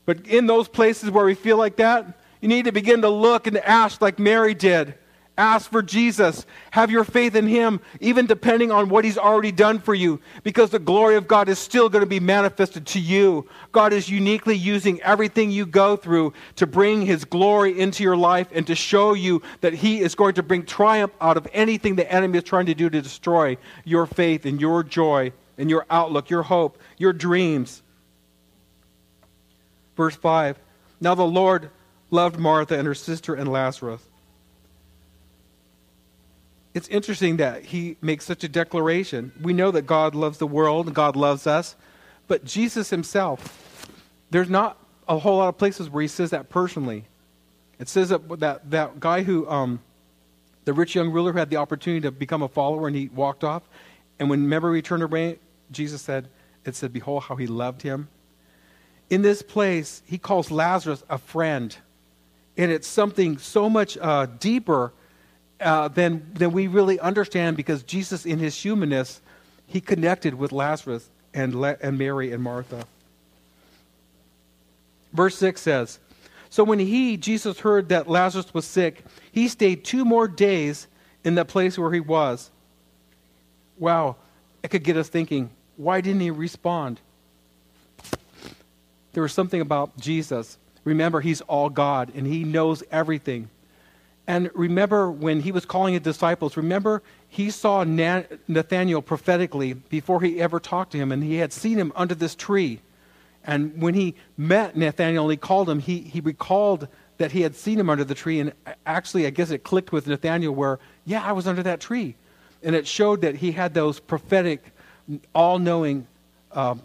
But 0.05 0.25
in 0.27 0.47
those 0.47 0.67
places 0.67 1.11
where 1.11 1.25
we 1.25 1.35
feel 1.35 1.57
like 1.57 1.75
that, 1.75 2.05
you 2.41 2.47
need 2.47 2.65
to 2.65 2.71
begin 2.71 3.01
to 3.01 3.09
look 3.09 3.47
and 3.47 3.57
ask 3.57 4.01
like 4.01 4.17
Mary 4.17 4.53
did. 4.53 4.95
Ask 5.39 5.71
for 5.71 5.81
Jesus. 5.81 6.45
Have 6.71 6.91
your 6.91 7.05
faith 7.05 7.33
in 7.33 7.47
Him, 7.47 7.79
even 8.01 8.25
depending 8.25 8.71
on 8.71 8.89
what 8.89 9.05
He's 9.05 9.17
already 9.17 9.53
done 9.53 9.79
for 9.79 9.95
you, 9.95 10.19
because 10.43 10.69
the 10.69 10.79
glory 10.79 11.15
of 11.15 11.29
God 11.29 11.47
is 11.47 11.57
still 11.57 11.87
going 11.87 12.01
to 12.01 12.09
be 12.09 12.19
manifested 12.19 12.85
to 12.87 12.99
you. 12.99 13.47
God 13.71 13.93
is 13.93 14.09
uniquely 14.09 14.55
using 14.55 15.01
everything 15.01 15.49
you 15.49 15.65
go 15.65 15.95
through 15.95 16.33
to 16.57 16.67
bring 16.67 17.05
His 17.05 17.23
glory 17.23 17.79
into 17.79 18.03
your 18.03 18.17
life 18.17 18.49
and 18.51 18.67
to 18.67 18.75
show 18.75 19.13
you 19.13 19.41
that 19.61 19.71
He 19.71 20.01
is 20.01 20.13
going 20.13 20.33
to 20.33 20.43
bring 20.43 20.65
triumph 20.65 21.13
out 21.21 21.37
of 21.37 21.47
anything 21.53 21.95
the 21.95 22.11
enemy 22.11 22.39
is 22.39 22.43
trying 22.43 22.65
to 22.65 22.75
do 22.75 22.89
to 22.89 23.01
destroy 23.01 23.55
your 23.85 24.07
faith 24.07 24.45
and 24.45 24.59
your 24.59 24.83
joy 24.83 25.31
and 25.57 25.69
your 25.69 25.85
outlook, 25.89 26.29
your 26.29 26.43
hope, 26.43 26.77
your 26.97 27.13
dreams. 27.13 27.81
Verse 29.95 30.17
5 30.17 30.59
Now 30.99 31.15
the 31.15 31.23
Lord 31.23 31.69
loved 32.11 32.37
Martha 32.37 32.77
and 32.77 32.85
her 32.85 32.93
sister 32.93 33.35
and 33.35 33.49
Lazarus 33.49 34.08
it's 36.73 36.87
interesting 36.89 37.37
that 37.37 37.65
he 37.65 37.97
makes 38.01 38.25
such 38.25 38.43
a 38.43 38.47
declaration. 38.47 39.31
We 39.41 39.53
know 39.53 39.71
that 39.71 39.83
God 39.83 40.15
loves 40.15 40.37
the 40.37 40.47
world 40.47 40.85
and 40.85 40.95
God 40.95 41.15
loves 41.15 41.47
us, 41.47 41.75
but 42.27 42.45
Jesus 42.45 42.89
himself, 42.89 43.87
there's 44.29 44.49
not 44.49 44.77
a 45.07 45.17
whole 45.17 45.37
lot 45.37 45.49
of 45.49 45.57
places 45.57 45.89
where 45.89 46.01
he 46.01 46.07
says 46.07 46.29
that 46.29 46.49
personally. 46.49 47.05
It 47.79 47.89
says 47.89 48.09
that 48.09 48.39
that, 48.39 48.69
that 48.69 48.99
guy 48.99 49.23
who, 49.23 49.49
um, 49.49 49.81
the 50.65 50.73
rich 50.73 50.93
young 50.93 51.11
ruler 51.11 51.31
who 51.31 51.39
had 51.39 51.49
the 51.49 51.55
opportunity 51.55 52.01
to 52.01 52.11
become 52.11 52.43
a 52.43 52.47
follower 52.47 52.87
and 52.87 52.95
he 52.95 53.09
walked 53.09 53.43
off, 53.43 53.63
and 54.19 54.29
when 54.29 54.51
he 54.75 54.81
turned 54.81 55.01
away, 55.01 55.39
Jesus 55.71 56.01
said, 56.01 56.27
it 56.65 56.75
said, 56.75 56.93
Behold 56.93 57.23
how 57.23 57.35
he 57.35 57.47
loved 57.47 57.81
him. 57.81 58.09
In 59.09 59.21
this 59.21 59.41
place, 59.41 60.03
he 60.05 60.17
calls 60.17 60.51
Lazarus 60.51 61.03
a 61.09 61.17
friend. 61.17 61.75
And 62.57 62.71
it's 62.71 62.87
something 62.87 63.37
so 63.37 63.69
much 63.69 63.97
uh, 63.97 64.25
deeper 64.25 64.93
uh, 65.59 65.87
than, 65.89 66.31
than 66.33 66.51
we 66.51 66.67
really 66.67 66.99
understand 66.99 67.57
because 67.57 67.83
Jesus, 67.83 68.25
in 68.25 68.39
his 68.39 68.59
humanness, 68.59 69.21
he 69.67 69.81
connected 69.81 70.33
with 70.33 70.51
Lazarus 70.51 71.09
and, 71.33 71.53
Le- 71.53 71.77
and 71.81 71.97
Mary 71.97 72.31
and 72.31 72.43
Martha. 72.43 72.85
Verse 75.13 75.35
6 75.37 75.61
says 75.61 75.99
So 76.49 76.63
when 76.63 76.79
he, 76.79 77.17
Jesus, 77.17 77.59
heard 77.59 77.89
that 77.89 78.09
Lazarus 78.09 78.53
was 78.53 78.65
sick, 78.65 79.03
he 79.31 79.47
stayed 79.47 79.83
two 79.83 80.05
more 80.05 80.27
days 80.27 80.87
in 81.23 81.35
the 81.35 81.45
place 81.45 81.77
where 81.77 81.91
he 81.91 81.99
was. 81.99 82.49
Wow, 83.77 84.17
it 84.63 84.69
could 84.69 84.83
get 84.83 84.97
us 84.97 85.09
thinking 85.09 85.49
why 85.79 86.01
didn't 86.01 86.19
he 86.19 86.29
respond? 86.29 86.99
There 89.13 89.23
was 89.23 89.31
something 89.31 89.61
about 89.61 89.97
Jesus. 89.97 90.57
Remember, 90.83 91.21
he's 91.21 91.39
all 91.41 91.69
God 91.69 92.11
and 92.13 92.27
he 92.27 92.43
knows 92.43 92.83
everything. 92.91 93.49
And 94.29 94.51
remember 94.53 95.09
when 95.09 95.39
he 95.39 95.51
was 95.51 95.65
calling 95.65 95.95
his 95.95 96.03
disciples, 96.03 96.55
remember 96.55 97.01
he 97.27 97.49
saw 97.49 97.83
Nathanael 97.83 99.01
prophetically 99.01 99.73
before 99.73 100.21
he 100.21 100.39
ever 100.39 100.59
talked 100.59 100.91
to 100.91 100.99
him, 100.99 101.11
and 101.11 101.23
he 101.23 101.37
had 101.37 101.51
seen 101.51 101.79
him 101.79 101.91
under 101.95 102.13
this 102.13 102.35
tree. 102.35 102.79
And 103.43 103.81
when 103.81 103.95
he 103.95 104.13
met 104.37 104.77
Nathanael, 104.77 105.23
and 105.23 105.31
he 105.31 105.37
called 105.37 105.67
him, 105.67 105.79
he, 105.79 106.01
he 106.01 106.19
recalled 106.19 106.87
that 107.17 107.31
he 107.31 107.41
had 107.41 107.55
seen 107.55 107.79
him 107.79 107.89
under 107.89 108.03
the 108.03 108.13
tree. 108.13 108.39
And 108.39 108.53
actually, 108.85 109.25
I 109.25 109.31
guess 109.31 109.49
it 109.49 109.63
clicked 109.63 109.91
with 109.91 110.05
Nathanael 110.05 110.51
where, 110.51 110.77
yeah, 111.05 111.23
I 111.23 111.31
was 111.31 111.47
under 111.47 111.63
that 111.63 111.79
tree. 111.79 112.13
And 112.61 112.75
it 112.75 112.85
showed 112.85 113.21
that 113.21 113.33
he 113.33 113.53
had 113.53 113.73
those 113.73 113.99
prophetic, 113.99 114.63
all 115.33 115.57
knowing 115.57 116.05
um, 116.51 116.83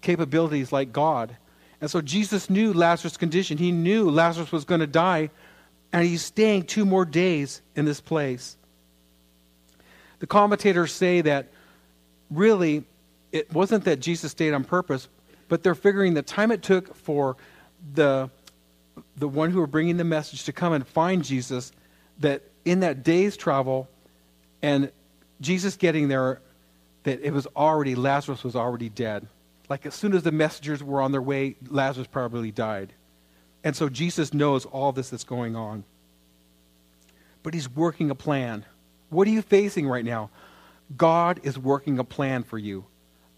capabilities 0.00 0.70
like 0.70 0.92
God. 0.92 1.36
And 1.80 1.90
so 1.90 2.00
Jesus 2.00 2.48
knew 2.48 2.72
Lazarus' 2.72 3.16
condition. 3.16 3.58
He 3.58 3.72
knew 3.72 4.08
Lazarus 4.08 4.52
was 4.52 4.64
going 4.64 4.80
to 4.80 4.86
die 4.86 5.30
and 5.94 6.04
he's 6.04 6.22
staying 6.22 6.64
two 6.64 6.84
more 6.84 7.04
days 7.04 7.62
in 7.76 7.84
this 7.84 8.00
place. 8.00 8.56
The 10.18 10.26
commentators 10.26 10.92
say 10.92 11.20
that 11.20 11.52
really 12.30 12.82
it 13.30 13.52
wasn't 13.52 13.84
that 13.84 14.00
Jesus 14.00 14.32
stayed 14.32 14.54
on 14.54 14.64
purpose, 14.64 15.06
but 15.48 15.62
they're 15.62 15.76
figuring 15.76 16.14
the 16.14 16.22
time 16.22 16.50
it 16.50 16.62
took 16.62 16.96
for 16.96 17.36
the, 17.94 18.28
the 19.16 19.28
one 19.28 19.52
who 19.52 19.60
were 19.60 19.68
bringing 19.68 19.96
the 19.96 20.04
message 20.04 20.42
to 20.44 20.52
come 20.52 20.72
and 20.72 20.84
find 20.84 21.24
Jesus, 21.24 21.70
that 22.18 22.42
in 22.64 22.80
that 22.80 23.04
day's 23.04 23.36
travel 23.36 23.88
and 24.62 24.90
Jesus 25.40 25.76
getting 25.76 26.08
there, 26.08 26.40
that 27.04 27.20
it 27.22 27.32
was 27.32 27.46
already, 27.54 27.94
Lazarus 27.94 28.42
was 28.42 28.56
already 28.56 28.88
dead. 28.88 29.28
Like 29.68 29.86
as 29.86 29.94
soon 29.94 30.12
as 30.12 30.24
the 30.24 30.32
messengers 30.32 30.82
were 30.82 31.00
on 31.00 31.12
their 31.12 31.22
way, 31.22 31.54
Lazarus 31.68 32.08
probably 32.08 32.50
died. 32.50 32.92
And 33.64 33.74
so 33.74 33.88
Jesus 33.88 34.32
knows 34.34 34.66
all 34.66 34.92
this 34.92 35.10
that's 35.10 35.24
going 35.24 35.56
on. 35.56 35.84
But 37.42 37.54
he's 37.54 37.68
working 37.68 38.10
a 38.10 38.14
plan. 38.14 38.64
What 39.10 39.26
are 39.26 39.30
you 39.30 39.42
facing 39.42 39.88
right 39.88 40.04
now? 40.04 40.30
God 40.96 41.40
is 41.42 41.58
working 41.58 41.98
a 41.98 42.04
plan 42.04 42.44
for 42.44 42.58
you. 42.58 42.84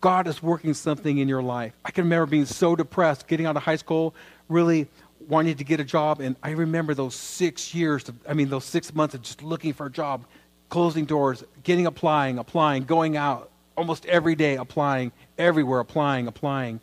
God 0.00 0.26
is 0.26 0.42
working 0.42 0.74
something 0.74 1.18
in 1.18 1.28
your 1.28 1.42
life. 1.42 1.72
I 1.84 1.90
can 1.90 2.04
remember 2.04 2.26
being 2.26 2.44
so 2.44 2.76
depressed, 2.76 3.26
getting 3.28 3.46
out 3.46 3.56
of 3.56 3.62
high 3.62 3.76
school, 3.76 4.14
really 4.48 4.88
wanting 5.28 5.56
to 5.56 5.64
get 5.64 5.80
a 5.80 5.84
job. 5.84 6.20
And 6.20 6.36
I 6.42 6.50
remember 6.50 6.92
those 6.92 7.14
six 7.14 7.74
years, 7.74 8.04
I 8.28 8.34
mean, 8.34 8.48
those 8.48 8.64
six 8.64 8.94
months 8.94 9.14
of 9.14 9.22
just 9.22 9.42
looking 9.42 9.72
for 9.72 9.86
a 9.86 9.90
job, 9.90 10.24
closing 10.68 11.04
doors, 11.04 11.44
getting 11.62 11.86
applying, 11.86 12.38
applying, 12.38 12.84
going 12.84 13.16
out 13.16 13.50
almost 13.76 14.06
every 14.06 14.34
day, 14.34 14.56
applying, 14.56 15.12
everywhere, 15.38 15.80
applying, 15.80 16.26
applying. 16.26 16.80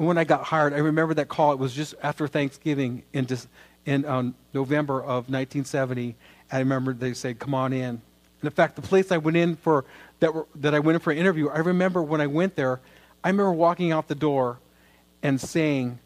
And 0.00 0.06
when 0.06 0.16
I 0.16 0.24
got 0.24 0.44
hired, 0.44 0.72
I 0.72 0.78
remember 0.78 1.12
that 1.12 1.28
call. 1.28 1.52
It 1.52 1.58
was 1.58 1.74
just 1.74 1.94
after 2.02 2.26
Thanksgiving 2.26 3.02
in, 3.12 3.26
in 3.84 4.06
um, 4.06 4.34
November 4.54 5.02
of 5.02 5.28
1970. 5.28 6.16
I 6.50 6.58
remember 6.58 6.94
they 6.94 7.12
said, 7.12 7.38
"Come 7.38 7.54
on 7.54 7.74
in." 7.74 7.84
And 7.84 8.00
in 8.42 8.50
fact, 8.50 8.76
the 8.76 8.82
place 8.82 9.12
I 9.12 9.18
went 9.18 9.36
in 9.36 9.56
for 9.56 9.84
that, 10.20 10.34
were, 10.34 10.46
that 10.54 10.74
I 10.74 10.78
went 10.78 10.94
in 10.94 11.00
for 11.00 11.10
an 11.10 11.18
interview, 11.18 11.50
I 11.50 11.58
remember 11.58 12.02
when 12.02 12.22
I 12.22 12.28
went 12.28 12.56
there, 12.56 12.80
I 13.22 13.28
remember 13.28 13.52
walking 13.52 13.92
out 13.92 14.08
the 14.08 14.14
door 14.14 14.58
and 15.22 15.38
saying, 15.38 15.98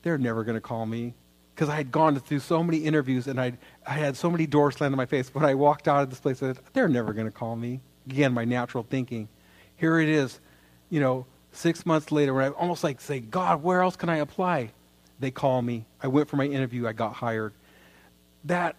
"They're 0.00 0.16
never 0.16 0.42
going 0.42 0.56
to 0.56 0.62
call 0.62 0.86
me," 0.86 1.12
because 1.54 1.68
I 1.68 1.76
had 1.76 1.92
gone 1.92 2.18
through 2.18 2.40
so 2.40 2.62
many 2.62 2.78
interviews 2.78 3.26
and 3.26 3.38
I'd, 3.38 3.58
I 3.86 3.92
had 3.92 4.16
so 4.16 4.30
many 4.30 4.46
doors 4.46 4.76
slammed 4.76 4.94
in 4.94 4.96
my 4.96 5.04
face. 5.04 5.28
When 5.34 5.44
I 5.44 5.52
walked 5.52 5.86
out 5.86 6.02
of 6.02 6.08
this 6.08 6.18
place, 6.18 6.42
I 6.42 6.46
said, 6.46 6.60
"They're 6.72 6.88
never 6.88 7.12
going 7.12 7.26
to 7.26 7.30
call 7.30 7.56
me." 7.56 7.82
Again, 8.06 8.32
my 8.32 8.46
natural 8.46 8.86
thinking. 8.88 9.28
Here 9.76 9.98
it 9.98 10.08
is, 10.08 10.40
you 10.88 11.00
know, 11.00 11.26
six 11.56 11.86
months 11.86 12.12
later, 12.12 12.34
when 12.34 12.44
I 12.44 12.48
almost 12.50 12.84
like 12.84 13.00
say, 13.00 13.20
"God, 13.20 13.62
where 13.62 13.82
else 13.82 13.96
can 13.96 14.08
I 14.08 14.16
apply?" 14.16 14.70
They 15.20 15.30
call 15.30 15.62
me. 15.62 15.86
I 16.02 16.08
went 16.08 16.28
for 16.28 16.36
my 16.36 16.44
interview. 16.44 16.86
I 16.86 16.92
got 16.92 17.14
hired. 17.14 17.52
That 18.44 18.76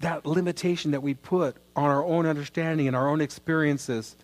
that 0.00 0.26
limitation 0.26 0.90
that 0.90 1.02
we 1.02 1.14
put 1.14 1.56
on 1.74 1.84
our 1.84 2.04
own 2.04 2.26
understanding 2.26 2.86
and 2.86 2.94
our 2.94 3.08
own 3.08 3.20
experiences, 3.20 4.14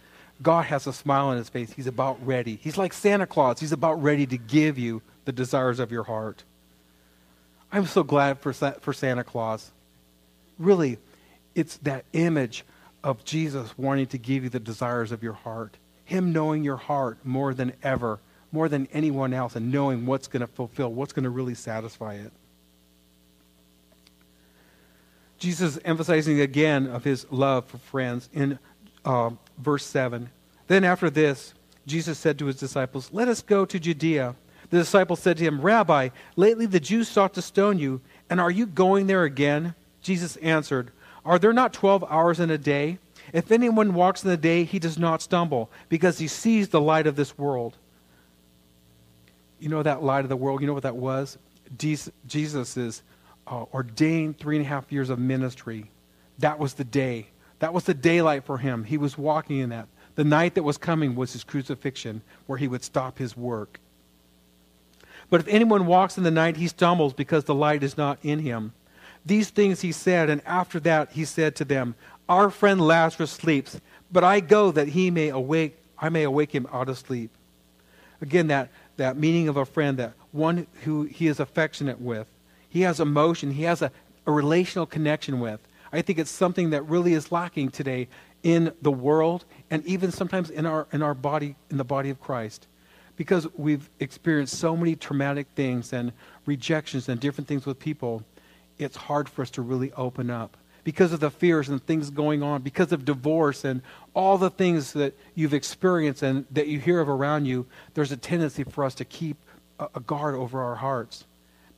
God 0.43 0.67
has 0.67 0.87
a 0.87 0.93
smile 0.93 1.29
on 1.29 1.37
his 1.37 1.49
face. 1.49 1.73
He's 1.73 1.87
about 1.87 2.25
ready. 2.27 2.59
He's 2.61 2.77
like 2.77 2.93
Santa 2.93 3.27
Claus. 3.27 3.61
He's 3.61 3.73
about 3.73 4.03
ready 4.03 4.27
to 4.27 4.37
give 4.37 4.79
you 4.79 5.03
the 5.25 5.33
desires 5.33 5.79
of 5.79 5.91
your 5.91 6.05
heart. 6.05 6.45
I'm 7.71 7.87
so 7.87 8.03
glad 8.03 8.39
for, 8.39 8.53
for 8.53 8.93
Santa 8.93 9.25
Claus. 9.25 9.71
Really, 10.59 10.99
it's 11.55 11.79
that 11.79 12.05
image 12.13 12.65
of 13.03 13.25
Jesus 13.25 13.77
wanting 13.79 14.07
to 14.09 14.19
give 14.19 14.45
you 14.45 14.51
the 14.51 14.61
desires 14.61 15.11
of 15.11 15.23
your 15.23 15.33
heart. 15.33 15.79
Him 16.13 16.31
knowing 16.31 16.63
your 16.63 16.77
heart 16.77 17.17
more 17.25 17.55
than 17.55 17.73
ever, 17.83 18.21
more 18.53 18.69
than 18.69 18.87
anyone 18.93 19.33
else, 19.33 19.57
and 19.57 19.73
knowing 19.73 20.05
what's 20.05 20.29
going 20.29 20.43
to 20.43 20.47
fulfill, 20.47 20.93
what's 20.93 21.15
going 21.15 21.23
to 21.23 21.31
really 21.31 21.55
satisfy 21.55 22.17
it. 22.17 22.31
Jesus 25.39 25.79
emphasizing 25.87 26.43
again 26.43 26.87
of 26.87 27.03
his 27.03 27.27
love 27.31 27.65
for 27.65 27.79
friends 27.79 28.29
in 28.35 28.59
uh, 29.07 29.31
verse 29.57 29.87
7. 29.87 30.29
Then 30.67 30.85
after 30.85 31.09
this, 31.09 31.55
Jesus 31.87 32.19
said 32.19 32.39
to 32.41 32.45
his 32.45 32.57
disciples, 32.57 33.09
Let 33.11 33.29
us 33.29 33.41
go 33.41 33.65
to 33.65 33.81
Judea. 33.81 34.37
The 34.69 34.77
disciples 34.81 35.21
said 35.21 35.39
to 35.39 35.45
him, 35.45 35.63
Rabbi, 35.63 36.11
lately 36.37 36.67
the 36.67 36.79
Jews 36.79 37.09
sought 37.09 37.33
to 37.35 37.43
stone 37.43 37.79
you, 37.79 38.03
and 38.29 38.39
are 38.39 38.51
you 38.51 38.67
going 38.67 39.07
there 39.07 39.25
again? 39.25 39.75
Jesus 40.03 40.37
answered, 40.37 40.91
Are 41.25 41.39
there 41.39 41.55
not 41.55 41.73
twelve 41.73 42.05
hours 42.11 42.39
in 42.39 42.51
a 42.51 42.59
day? 42.59 42.99
If 43.33 43.51
anyone 43.51 43.95
walks 43.95 44.23
in 44.23 44.31
the 44.31 44.37
day, 44.37 44.65
he 44.65 44.79
does 44.79 44.99
not 44.99 45.23
stumble, 45.23 45.71
because 45.89 46.19
he 46.19 46.29
sees 46.29 46.69
the 46.69 46.81
light 46.81 47.07
of 47.07 47.17
this 47.17 47.39
world. 47.39 47.77
You 49.59 49.69
know 49.69 49.83
that 49.83 50.03
light 50.03 50.25
of 50.25 50.29
the 50.29 50.37
world? 50.37 50.61
You 50.61 50.67
know 50.67 50.75
what 50.75 50.83
that 50.83 50.97
was? 50.97 51.39
Jesus 51.77 52.77
is 52.77 53.03
uh, 53.47 53.65
ordained 53.73 54.39
three 54.39 54.57
and 54.57 54.65
a 54.65 54.69
half 54.69 54.93
years 54.93 55.11
of 55.11 55.19
ministry, 55.19 55.91
that 56.39 56.59
was 56.59 56.75
the 56.75 56.85
day. 56.85 57.29
That 57.61 57.73
was 57.73 57.85
the 57.85 57.95
daylight 57.95 58.45
for 58.45 58.59
him. 58.59 58.85
He 58.85 58.99
was 58.99 59.17
walking 59.17 59.59
in 59.59 59.71
that. 59.71 59.87
The 60.15 60.25
night 60.25 60.55
that 60.57 60.63
was 60.63 60.79
coming 60.79 61.15
was 61.15 61.33
his 61.33 61.45
crucifixion, 61.45 62.23
where 62.47 62.59
he 62.59 62.69
would 62.69 62.85
stop 62.85 63.19
his 63.19 63.37
work. 63.37 63.81
But 65.31 65.41
if 65.41 65.49
anyone 65.49 65.87
walks 65.87 66.19
in 66.19 66.25
the 66.25 66.31
night, 66.31 66.57
he 66.57 66.69
stumbles 66.69 67.15
because 67.15 67.45
the 67.45 67.55
light 67.55 67.83
is 67.83 67.97
not 67.97 68.19
in 68.23 68.41
him. 68.41 68.73
These 69.25 69.51
things 69.51 69.81
he 69.81 69.93
said, 69.93 70.29
and 70.29 70.43
after 70.45 70.81
that 70.81 71.13
he 71.13 71.25
said 71.25 71.55
to 71.57 71.65
them, 71.65 71.95
Our 72.29 72.51
friend 72.51 72.81
Lazarus 72.81 73.31
sleeps, 73.31 73.81
but 74.11 74.25
I 74.25 74.41
go 74.41 74.71
that 74.71 74.89
he 74.89 75.11
may 75.11 75.29
awake, 75.29 75.77
I 75.99 76.09
may 76.09 76.23
awake 76.23 76.55
him 76.55 76.67
out 76.73 76.89
of 76.89 76.99
sleep. 76.99 77.31
Again, 78.21 78.47
that, 78.49 78.71
that 78.97 79.17
meaning 79.17 79.49
of 79.49 79.57
a 79.57 79.65
friend, 79.65 79.99
that 79.99 80.15
one 80.31 80.67
who 80.85 81.03
he 81.05 81.27
is 81.27 81.41
affectionate 81.41 82.01
with. 82.01 82.27
He 82.69 82.83
has 82.83 83.01
emotion. 83.01 83.51
He 83.51 83.65
has 83.65 83.83
a, 83.83 83.91
a 84.27 84.33
relational 84.33 84.87
connection 84.87 85.41
with. 85.41 85.61
I 85.93 86.01
think 86.01 86.19
it's 86.19 86.31
something 86.31 86.71
that 86.71 86.83
really 86.89 87.13
is 87.13 87.31
lacking 87.31 87.71
today 87.71 88.09
in 88.43 88.73
the 88.81 88.91
world 88.91 89.45
and 89.71 89.85
even 89.85 90.11
sometimes 90.11 90.51
in 90.51 90.67
our, 90.67 90.87
in 90.93 91.03
our 91.03 91.15
body, 91.15 91.57
in 91.71 91.77
the 91.77 91.85
body 91.85 92.11
of 92.11 92.21
Christ. 92.21 92.67
Because 93.17 93.47
we've 93.57 93.91
experienced 94.01 94.59
so 94.59 94.75
many 94.75 94.97
traumatic 94.97 95.47
things 95.55 95.93
and 95.93 96.13
rejections 96.47 97.09
and 97.09 97.21
different 97.21 97.47
things 97.47 97.67
with 97.67 97.79
people, 97.79 98.25
it's 98.79 98.97
hard 98.97 99.29
for 99.29 99.43
us 99.43 99.51
to 99.51 99.63
really 99.63 99.93
open 99.93 100.31
up. 100.31 100.57
Because 100.85 101.13
of 101.13 101.21
the 101.21 101.31
fears 101.31 101.69
and 101.69 101.85
things 101.85 102.11
going 102.11 102.43
on, 102.43 102.63
because 102.63 102.91
of 102.93 103.05
divorce 103.05 103.65
and 103.65 103.83
all 104.15 104.37
the 104.37 104.51
things 104.51 104.93
that 104.95 105.17
you've 105.35 105.55
experienced 105.55 106.23
and 106.23 106.45
that 106.51 106.67
you 106.67 106.81
hear 106.81 107.01
of 107.01 107.09
around 107.09 107.47
you, 107.47 107.67
there's 107.95 108.11
a 108.11 108.17
tendency 108.17 108.65
for 108.65 108.85
us 108.85 108.95
to 108.97 109.05
keep 109.05 109.37
a, 109.79 110.01
guard 110.01 110.35
over 110.35 110.63
our 110.63 110.77
hearts. 110.77 111.25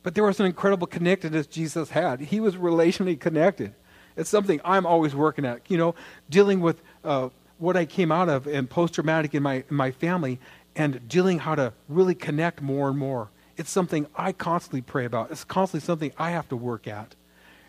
But 0.03 0.15
there 0.15 0.23
was 0.23 0.39
an 0.39 0.45
incredible 0.45 0.87
connectedness 0.87 1.47
Jesus 1.47 1.89
had. 1.89 2.19
He 2.19 2.39
was 2.39 2.55
relationally 2.55 3.19
connected. 3.19 3.73
It's 4.15 4.29
something 4.29 4.61
I'm 4.63 4.85
always 4.85 5.15
working 5.15 5.45
at. 5.45 5.69
You 5.69 5.77
know, 5.77 5.95
dealing 6.29 6.61
with 6.61 6.81
uh, 7.03 7.29
what 7.57 7.75
I 7.75 7.85
came 7.85 8.11
out 8.11 8.29
of 8.29 8.47
and 8.47 8.69
post 8.69 8.95
traumatic 8.95 9.33
in 9.33 9.43
my, 9.43 9.63
in 9.69 9.75
my 9.75 9.91
family 9.91 10.39
and 10.75 11.07
dealing 11.07 11.39
how 11.39 11.55
to 11.55 11.73
really 11.87 12.15
connect 12.15 12.61
more 12.61 12.89
and 12.89 12.97
more. 12.97 13.29
It's 13.57 13.71
something 13.71 14.07
I 14.15 14.33
constantly 14.33 14.81
pray 14.81 15.05
about. 15.05 15.31
It's 15.31 15.43
constantly 15.43 15.85
something 15.85 16.11
I 16.17 16.31
have 16.31 16.49
to 16.49 16.57
work 16.57 16.87
at. 16.87 17.15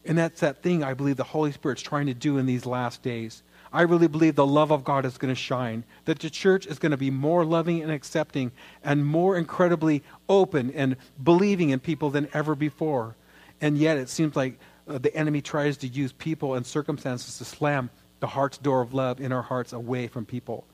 And 0.07 0.17
that's 0.17 0.41
that 0.41 0.63
thing 0.63 0.85
I 0.85 0.95
believe 0.95 1.17
the 1.17 1.25
Holy 1.25 1.53
Spirit's 1.53 1.83
trying 1.83 2.07
to 2.07 2.15
do 2.15 2.39
in 2.39 2.47
these 2.47 2.65
last 2.65 3.03
days. 3.03 3.43
I 3.73 3.83
really 3.83 4.07
believe 4.07 4.37
the 4.37 4.47
love 4.47 4.71
of 4.71 4.85
God 4.85 5.05
is 5.05 5.19
going 5.19 5.35
to 5.35 5.41
shine, 5.41 5.85
that 6.05 6.21
the 6.21 6.31
church 6.31 6.67
is 6.67 6.79
going 6.79 6.93
to 6.93 6.97
be 6.97 7.11
more 7.11 7.45
loving 7.45 7.83
and 7.83 7.91
accepting 7.91 8.53
and 8.85 9.05
more 9.05 9.37
incredibly 9.37 10.05
open 10.29 10.71
and 10.71 10.97
believing 11.23 11.71
in 11.71 11.81
people 11.81 12.11
than 12.11 12.29
ever 12.33 12.55
before. 12.55 13.17
And 13.61 13.77
yet 13.77 13.99
it 13.99 14.09
seems 14.09 14.37
like 14.37 14.59
uh, 14.89 14.99
the 14.99 15.15
enemy 15.15 15.43
tries 15.43 15.77
to 15.79 15.89
use 15.89 16.13
people 16.13 16.55
and 16.55 16.65
circumstances 16.65 17.39
to 17.39 17.45
slam 17.45 17.91
the 18.21 18.29
heart's 18.29 18.59
door 18.59 18.81
of 18.81 18.95
love 18.95 19.21
in 19.21 19.33
our 19.33 19.43
hearts 19.43 19.73
away 19.73 20.07
from 20.07 20.25
people. 20.25 20.65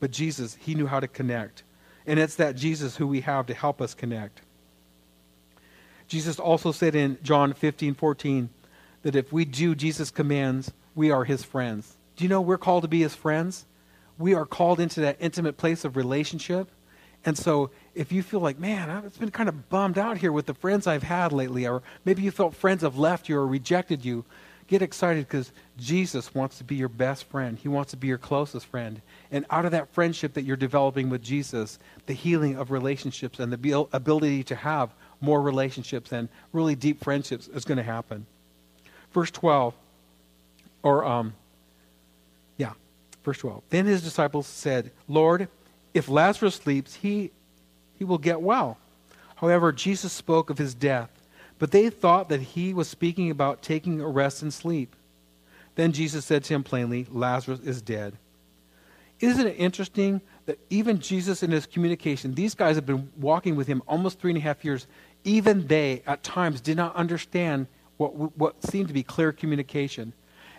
But 0.00 0.10
Jesus, 0.10 0.56
he 0.58 0.74
knew 0.74 0.86
how 0.86 1.00
to 1.00 1.08
connect. 1.08 1.62
And 2.06 2.18
it's 2.18 2.36
that 2.36 2.56
Jesus 2.56 2.96
who 2.96 3.06
we 3.06 3.20
have 3.20 3.46
to 3.46 3.54
help 3.54 3.82
us 3.82 3.92
connect. 3.92 4.40
Jesus 6.06 6.40
also 6.40 6.72
said 6.72 6.94
in 6.94 7.18
John 7.22 7.52
15, 7.52 7.94
14, 7.94 8.48
that 9.02 9.16
if 9.16 9.32
we 9.32 9.44
do 9.44 9.74
Jesus' 9.74 10.10
commands, 10.10 10.72
we 10.94 11.10
are 11.10 11.24
his 11.24 11.44
friends. 11.44 11.96
Do 12.16 12.24
you 12.24 12.28
know 12.28 12.40
we're 12.40 12.58
called 12.58 12.82
to 12.82 12.88
be 12.88 13.00
his 13.00 13.14
friends? 13.14 13.64
We 14.18 14.34
are 14.34 14.44
called 14.44 14.80
into 14.80 15.00
that 15.00 15.16
intimate 15.20 15.56
place 15.56 15.84
of 15.84 15.96
relationship. 15.96 16.68
And 17.24 17.36
so 17.36 17.70
if 17.94 18.12
you 18.12 18.22
feel 18.22 18.40
like, 18.40 18.58
man, 18.58 18.90
I've 18.90 19.18
been 19.18 19.30
kind 19.30 19.48
of 19.48 19.68
bummed 19.68 19.98
out 19.98 20.18
here 20.18 20.32
with 20.32 20.46
the 20.46 20.54
friends 20.54 20.86
I've 20.86 21.02
had 21.02 21.32
lately, 21.32 21.66
or 21.66 21.82
maybe 22.04 22.22
you 22.22 22.30
felt 22.30 22.54
friends 22.54 22.82
have 22.82 22.98
left 22.98 23.28
you 23.28 23.38
or 23.38 23.46
rejected 23.46 24.04
you, 24.04 24.24
get 24.68 24.82
excited 24.82 25.26
because 25.26 25.52
Jesus 25.76 26.34
wants 26.34 26.58
to 26.58 26.64
be 26.64 26.76
your 26.76 26.88
best 26.88 27.24
friend. 27.24 27.58
He 27.58 27.68
wants 27.68 27.90
to 27.92 27.96
be 27.96 28.06
your 28.06 28.18
closest 28.18 28.66
friend. 28.66 29.00
And 29.30 29.46
out 29.50 29.64
of 29.64 29.72
that 29.72 29.92
friendship 29.92 30.34
that 30.34 30.42
you're 30.42 30.56
developing 30.56 31.10
with 31.10 31.22
Jesus, 31.22 31.78
the 32.06 32.12
healing 32.12 32.56
of 32.56 32.70
relationships 32.70 33.40
and 33.40 33.52
the 33.52 33.88
ability 33.92 34.44
to 34.44 34.54
have 34.54 34.94
more 35.20 35.42
relationships 35.42 36.12
and 36.12 36.28
really 36.52 36.74
deep 36.74 37.02
friendships 37.02 37.48
is 37.48 37.64
going 37.64 37.78
to 37.78 37.82
happen. 37.82 38.26
Verse 39.18 39.32
12, 39.32 39.74
or 40.84 41.04
um, 41.04 41.34
yeah, 42.56 42.74
Verse 43.24 43.38
12. 43.38 43.64
Then 43.68 43.86
his 43.86 44.00
disciples 44.00 44.46
said, 44.46 44.92
Lord, 45.08 45.48
if 45.92 46.08
Lazarus 46.08 46.54
sleeps, 46.54 46.94
he, 46.94 47.32
he 47.98 48.04
will 48.04 48.18
get 48.18 48.40
well. 48.40 48.78
However, 49.34 49.72
Jesus 49.72 50.12
spoke 50.12 50.50
of 50.50 50.58
his 50.58 50.72
death, 50.72 51.10
but 51.58 51.72
they 51.72 51.90
thought 51.90 52.28
that 52.28 52.40
he 52.40 52.72
was 52.72 52.86
speaking 52.86 53.28
about 53.28 53.60
taking 53.60 54.00
a 54.00 54.06
rest 54.06 54.40
and 54.40 54.54
sleep. 54.54 54.94
Then 55.74 55.90
Jesus 55.90 56.24
said 56.24 56.44
to 56.44 56.54
him 56.54 56.62
plainly, 56.62 57.08
Lazarus 57.10 57.58
is 57.58 57.82
dead. 57.82 58.14
Isn't 59.18 59.48
it 59.48 59.56
interesting 59.58 60.20
that 60.46 60.60
even 60.70 61.00
Jesus 61.00 61.42
in 61.42 61.50
his 61.50 61.66
communication, 61.66 62.36
these 62.36 62.54
guys 62.54 62.76
have 62.76 62.86
been 62.86 63.10
walking 63.16 63.56
with 63.56 63.66
him 63.66 63.82
almost 63.88 64.20
three 64.20 64.30
and 64.30 64.38
a 64.38 64.42
half 64.42 64.64
years, 64.64 64.86
even 65.24 65.66
they 65.66 66.04
at 66.06 66.22
times 66.22 66.60
did 66.60 66.76
not 66.76 66.94
understand 66.94 67.66
what, 67.98 68.36
what 68.38 68.64
seemed 68.64 68.88
to 68.88 68.94
be 68.94 69.02
clear 69.02 69.32
communication. 69.32 70.14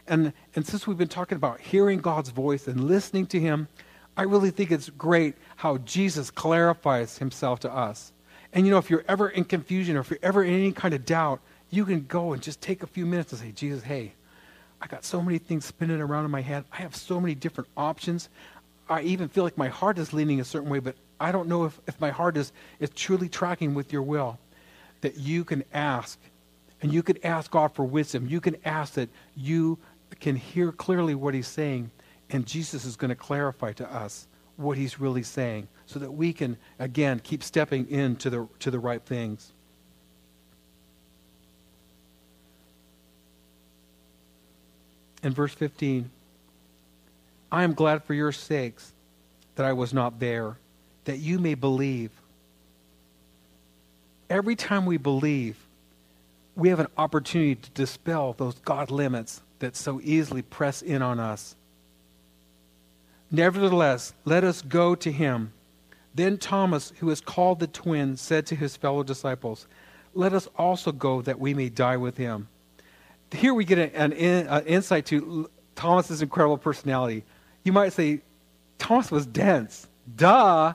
And, 0.07 0.33
and 0.55 0.65
since 0.65 0.85
we've 0.85 0.97
been 0.97 1.07
talking 1.07 1.35
about 1.35 1.59
hearing 1.59 1.99
God's 1.99 2.29
voice 2.29 2.67
and 2.67 2.83
listening 2.83 3.25
to 3.27 3.39
Him, 3.39 3.67
I 4.15 4.23
really 4.23 4.51
think 4.51 4.71
it's 4.71 4.89
great 4.89 5.35
how 5.55 5.77
Jesus 5.79 6.29
clarifies 6.29 7.17
Himself 7.17 7.61
to 7.61 7.73
us. 7.73 8.11
And 8.53 8.65
you 8.65 8.71
know, 8.71 8.77
if 8.77 8.89
you're 8.89 9.05
ever 9.07 9.29
in 9.29 9.45
confusion 9.45 9.97
or 9.97 10.01
if 10.01 10.09
you're 10.09 10.19
ever 10.21 10.43
in 10.43 10.53
any 10.53 10.71
kind 10.71 10.93
of 10.93 11.05
doubt, 11.05 11.41
you 11.69 11.85
can 11.85 12.05
go 12.05 12.33
and 12.33 12.41
just 12.41 12.61
take 12.61 12.83
a 12.83 12.87
few 12.87 13.05
minutes 13.05 13.31
and 13.31 13.41
say, 13.41 13.51
Jesus, 13.51 13.83
hey, 13.83 14.13
I 14.81 14.87
got 14.87 15.05
so 15.05 15.21
many 15.21 15.37
things 15.37 15.65
spinning 15.65 16.01
around 16.01 16.25
in 16.25 16.31
my 16.31 16.41
head. 16.41 16.65
I 16.71 16.77
have 16.77 16.95
so 16.95 17.19
many 17.19 17.35
different 17.35 17.69
options. 17.77 18.29
I 18.89 19.01
even 19.01 19.29
feel 19.29 19.43
like 19.43 19.57
my 19.57 19.67
heart 19.67 19.99
is 19.99 20.13
leaning 20.13 20.39
a 20.39 20.45
certain 20.45 20.69
way, 20.69 20.79
but 20.79 20.95
I 21.19 21.31
don't 21.31 21.47
know 21.47 21.65
if, 21.65 21.79
if 21.87 21.99
my 21.99 22.09
heart 22.09 22.37
is, 22.37 22.51
is 22.79 22.89
truly 22.89 23.29
tracking 23.29 23.73
with 23.73 23.93
your 23.93 24.01
will. 24.01 24.39
That 25.01 25.17
you 25.17 25.45
can 25.45 25.63
ask, 25.73 26.19
and 26.81 26.93
you 26.93 27.03
can 27.03 27.23
ask 27.25 27.51
God 27.51 27.73
for 27.73 27.83
wisdom. 27.83 28.27
You 28.27 28.41
can 28.41 28.55
ask 28.63 28.93
that 28.93 29.09
you 29.35 29.77
can 30.19 30.35
hear 30.35 30.71
clearly 30.71 31.15
what 31.15 31.33
He's 31.33 31.47
saying, 31.47 31.91
and 32.29 32.45
Jesus 32.45 32.85
is 32.85 32.95
going 32.95 33.09
to 33.09 33.15
clarify 33.15 33.73
to 33.73 33.93
us 33.93 34.27
what 34.55 34.77
He's 34.77 34.99
really 34.99 35.23
saying 35.23 35.67
so 35.85 35.99
that 35.99 36.11
we 36.11 36.33
can, 36.33 36.57
again, 36.77 37.19
keep 37.19 37.43
stepping 37.43 37.89
into 37.89 38.29
the, 38.29 38.47
to 38.59 38.71
the 38.71 38.79
right 38.79 39.01
things. 39.01 39.51
In 45.21 45.33
verse 45.33 45.53
15, 45.53 46.09
I 47.51 47.63
am 47.63 47.73
glad 47.73 48.03
for 48.03 48.13
your 48.13 48.31
sakes 48.31 48.93
that 49.55 49.65
I 49.65 49.73
was 49.73 49.93
not 49.93 50.19
there, 50.19 50.57
that 51.05 51.17
you 51.17 51.39
may 51.39 51.55
believe. 51.55 52.11
Every 54.29 54.55
time 54.55 54.85
we 54.85 54.97
believe, 54.97 55.57
we 56.59 56.69
have 56.69 56.79
an 56.79 56.87
opportunity 56.97 57.55
to 57.55 57.69
dispel 57.71 58.33
those 58.33 58.55
God 58.59 58.91
limits 58.91 59.41
that 59.59 59.75
so 59.75 59.99
easily 60.03 60.41
press 60.41 60.81
in 60.81 61.01
on 61.01 61.19
us. 61.19 61.55
Nevertheless, 63.31 64.13
let 64.25 64.43
us 64.43 64.61
go 64.61 64.95
to 64.95 65.11
him. 65.11 65.53
Then 66.15 66.37
Thomas, 66.37 66.91
who 66.99 67.09
is 67.11 67.21
called 67.21 67.59
the 67.59 67.67
twin, 67.67 68.17
said 68.17 68.45
to 68.47 68.55
his 68.55 68.75
fellow 68.75 69.03
disciples, 69.03 69.67
Let 70.13 70.33
us 70.33 70.47
also 70.57 70.91
go 70.91 71.21
that 71.21 71.39
we 71.39 71.53
may 71.53 71.69
die 71.69 71.97
with 71.97 72.17
him. 72.17 72.47
Here 73.31 73.53
we 73.53 73.63
get 73.63 73.77
an, 73.77 74.13
an, 74.13 74.47
an 74.47 74.65
insight 74.65 75.05
to 75.07 75.49
Thomas's 75.75 76.21
incredible 76.21 76.57
personality. 76.57 77.23
You 77.63 77.71
might 77.71 77.93
say, 77.93 78.21
Thomas 78.79 79.11
was 79.11 79.25
dense. 79.27 79.87
Duh. 80.15 80.73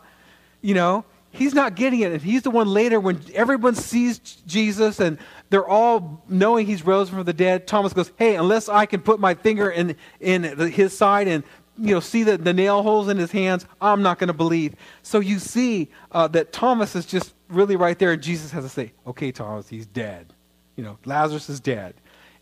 You 0.63 0.75
know, 0.75 1.05
he's 1.31 1.53
not 1.53 1.75
getting 1.75 2.01
it. 2.01 2.13
And 2.13 2.23
he's 2.23 2.43
the 2.43 2.51
one 2.51 2.69
later 2.69 3.01
when 3.01 3.21
everyone 3.35 3.75
sees 3.75 4.19
Jesus 4.47 5.01
and 5.01 5.19
they're 5.51 5.67
all 5.67 6.23
knowing 6.29 6.67
he's 6.67 6.85
rose 6.85 7.09
from 7.09 7.23
the 7.25 7.33
dead. 7.33 7.67
Thomas 7.67 7.93
goes, 7.93 8.11
Hey, 8.17 8.37
unless 8.37 8.69
I 8.69 8.87
can 8.87 9.01
put 9.01 9.21
my 9.21 9.35
finger 9.35 9.71
in, 9.71 9.97
in 10.21 10.43
his 10.71 10.97
side 10.97 11.29
and 11.29 11.45
you 11.77 11.95
know, 11.95 12.01
see 12.01 12.23
the, 12.23 12.39
the 12.39 12.53
nail 12.53 12.83
holes 12.83 13.09
in 13.09 13.17
his 13.17 13.33
hands, 13.33 13.67
I'm 13.81 14.03
not 14.03 14.19
going 14.19 14.29
to 14.29 14.35
believe. 14.35 14.75
So 15.03 15.19
you 15.19 15.39
see 15.39 15.91
uh, 16.13 16.29
that 16.29 16.53
Thomas 16.53 16.95
is 16.95 17.05
just 17.05 17.35
really 17.49 17.77
right 17.77 17.99
there, 17.99 18.13
and 18.13 18.23
Jesus 18.23 18.51
has 18.53 18.65
to 18.65 18.71
say, 18.71 18.93
Okay, 19.07 19.33
Thomas, 19.33 19.69
he's 19.69 19.87
dead. 19.87 20.33
You 20.77 20.85
know, 20.85 20.99
Lazarus 21.05 21.49
is 21.49 21.61
dead. 21.61 21.95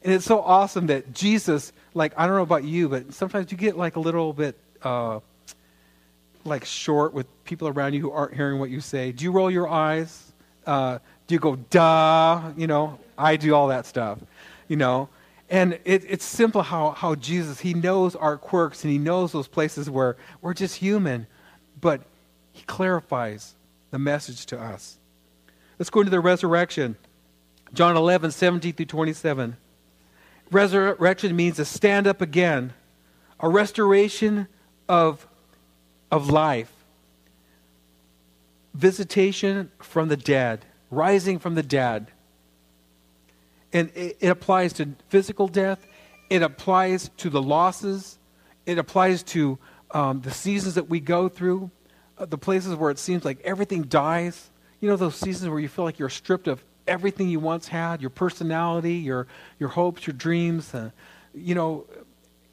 And 0.02 0.12
it's 0.12 0.24
so 0.24 0.40
awesome 0.40 0.86
that 0.88 1.12
Jesus, 1.12 1.72
like, 1.94 2.12
I 2.16 2.26
don't 2.26 2.36
know 2.36 2.42
about 2.42 2.64
you, 2.64 2.88
but 2.88 3.14
sometimes 3.14 3.52
you 3.52 3.58
get 3.58 3.76
like 3.76 3.96
a 3.96 4.00
little 4.00 4.32
bit 4.32 4.58
uh, 4.82 5.20
like 6.44 6.64
short 6.64 7.14
with 7.14 7.26
people 7.44 7.68
around 7.68 7.94
you 7.94 8.00
who 8.00 8.10
aren't 8.10 8.34
hearing 8.34 8.58
what 8.58 8.70
you 8.70 8.80
say. 8.80 9.12
Do 9.12 9.24
you 9.24 9.30
roll 9.32 9.50
your 9.50 9.68
eyes? 9.68 10.32
Uh, 10.66 10.98
do 11.26 11.34
you 11.34 11.38
go, 11.38 11.56
duh? 11.56 12.52
You 12.56 12.66
know, 12.66 12.98
I 13.16 13.36
do 13.36 13.54
all 13.54 13.68
that 13.68 13.86
stuff, 13.86 14.18
you 14.68 14.76
know. 14.76 15.08
And 15.48 15.78
it, 15.84 16.04
it's 16.08 16.24
simple 16.24 16.62
how, 16.62 16.92
how 16.92 17.14
Jesus, 17.14 17.60
he 17.60 17.74
knows 17.74 18.16
our 18.16 18.38
quirks 18.38 18.84
and 18.84 18.92
he 18.92 18.98
knows 18.98 19.32
those 19.32 19.48
places 19.48 19.90
where 19.90 20.16
we're 20.40 20.54
just 20.54 20.76
human, 20.76 21.26
but 21.80 22.02
he 22.52 22.62
clarifies 22.64 23.54
the 23.90 23.98
message 23.98 24.46
to 24.46 24.58
us. 24.58 24.98
Let's 25.78 25.90
go 25.90 26.00
into 26.00 26.10
the 26.10 26.20
resurrection. 26.20 26.96
John 27.74 27.96
11, 27.96 28.30
17 28.30 28.72
through 28.72 28.86
27. 28.86 29.56
Resurrection 30.50 31.34
means 31.34 31.56
to 31.56 31.64
stand 31.64 32.06
up 32.06 32.20
again, 32.20 32.72
a 33.40 33.48
restoration 33.48 34.48
of, 34.88 35.26
of 36.10 36.30
life, 36.30 36.72
visitation 38.74 39.70
from 39.78 40.08
the 40.08 40.16
dead, 40.16 40.64
rising 40.92 41.38
from 41.38 41.54
the 41.54 41.62
dead. 41.62 42.12
And 43.72 43.90
it, 43.94 44.18
it 44.20 44.28
applies 44.28 44.74
to 44.74 44.90
physical 45.08 45.48
death, 45.48 45.84
it 46.30 46.42
applies 46.42 47.10
to 47.18 47.30
the 47.30 47.42
losses, 47.42 48.18
it 48.66 48.78
applies 48.78 49.22
to 49.24 49.58
um, 49.90 50.20
the 50.20 50.30
seasons 50.30 50.74
that 50.74 50.88
we 50.88 51.00
go 51.00 51.28
through, 51.28 51.70
uh, 52.18 52.26
the 52.26 52.38
places 52.38 52.74
where 52.76 52.90
it 52.90 52.98
seems 52.98 53.24
like 53.24 53.40
everything 53.42 53.82
dies. 53.82 54.50
You 54.80 54.88
know, 54.88 54.96
those 54.96 55.16
seasons 55.16 55.48
where 55.48 55.60
you 55.60 55.68
feel 55.68 55.84
like 55.84 55.98
you're 55.98 56.08
stripped 56.08 56.48
of 56.48 56.62
everything 56.86 57.28
you 57.28 57.40
once 57.40 57.68
had 57.68 58.00
your 58.00 58.10
personality, 58.10 58.94
your, 58.94 59.26
your 59.58 59.70
hopes, 59.70 60.06
your 60.06 60.14
dreams. 60.14 60.74
Uh, 60.74 60.90
you 61.34 61.54
know, 61.54 61.86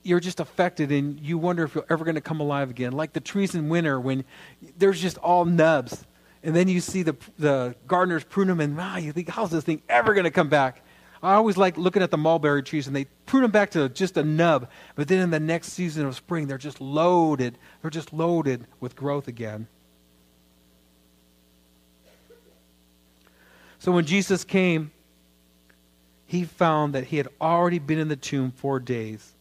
you're 0.03 0.19
just 0.19 0.39
affected 0.39 0.91
and 0.91 1.19
you 1.19 1.37
wonder 1.37 1.63
if 1.63 1.75
you're 1.75 1.85
ever 1.89 2.05
going 2.05 2.15
to 2.15 2.21
come 2.21 2.39
alive 2.39 2.69
again. 2.69 2.93
Like 2.93 3.13
the 3.13 3.19
trees 3.19 3.55
in 3.55 3.69
winter 3.69 3.99
when 3.99 4.23
there's 4.77 5.01
just 5.01 5.17
all 5.17 5.45
nubs. 5.45 6.05
And 6.43 6.55
then 6.55 6.67
you 6.67 6.79
see 6.79 7.03
the, 7.03 7.15
the 7.37 7.75
gardeners 7.87 8.23
prune 8.23 8.47
them 8.47 8.59
and 8.59 8.77
wow, 8.77 8.97
you 8.97 9.11
think, 9.11 9.29
how's 9.29 9.51
this 9.51 9.63
thing 9.63 9.81
ever 9.89 10.13
going 10.13 10.23
to 10.23 10.31
come 10.31 10.49
back? 10.49 10.83
I 11.21 11.33
always 11.33 11.57
like 11.57 11.77
looking 11.77 12.01
at 12.01 12.11
the 12.11 12.17
mulberry 12.17 12.63
trees 12.63 12.87
and 12.87 12.95
they 12.95 13.05
prune 13.25 13.41
them 13.41 13.51
back 13.51 13.71
to 13.71 13.89
just 13.89 14.15
a 14.15 14.23
nub. 14.23 14.69
But 14.95 15.09
then 15.09 15.19
in 15.19 15.31
the 15.31 15.39
next 15.39 15.73
season 15.73 16.05
of 16.05 16.15
spring, 16.15 16.47
they're 16.47 16.57
just 16.57 16.79
loaded. 16.79 17.57
They're 17.81 17.91
just 17.91 18.13
loaded 18.13 18.65
with 18.79 18.95
growth 18.95 19.27
again. 19.27 19.67
So 23.79 23.91
when 23.91 24.05
Jesus 24.05 24.43
came, 24.43 24.91
he 26.25 26.43
found 26.43 26.93
that 26.93 27.05
he 27.05 27.17
had 27.17 27.27
already 27.41 27.79
been 27.79 27.97
in 27.97 28.07
the 28.07 28.15
tomb 28.15 28.51
four 28.51 28.79
days. 28.79 29.33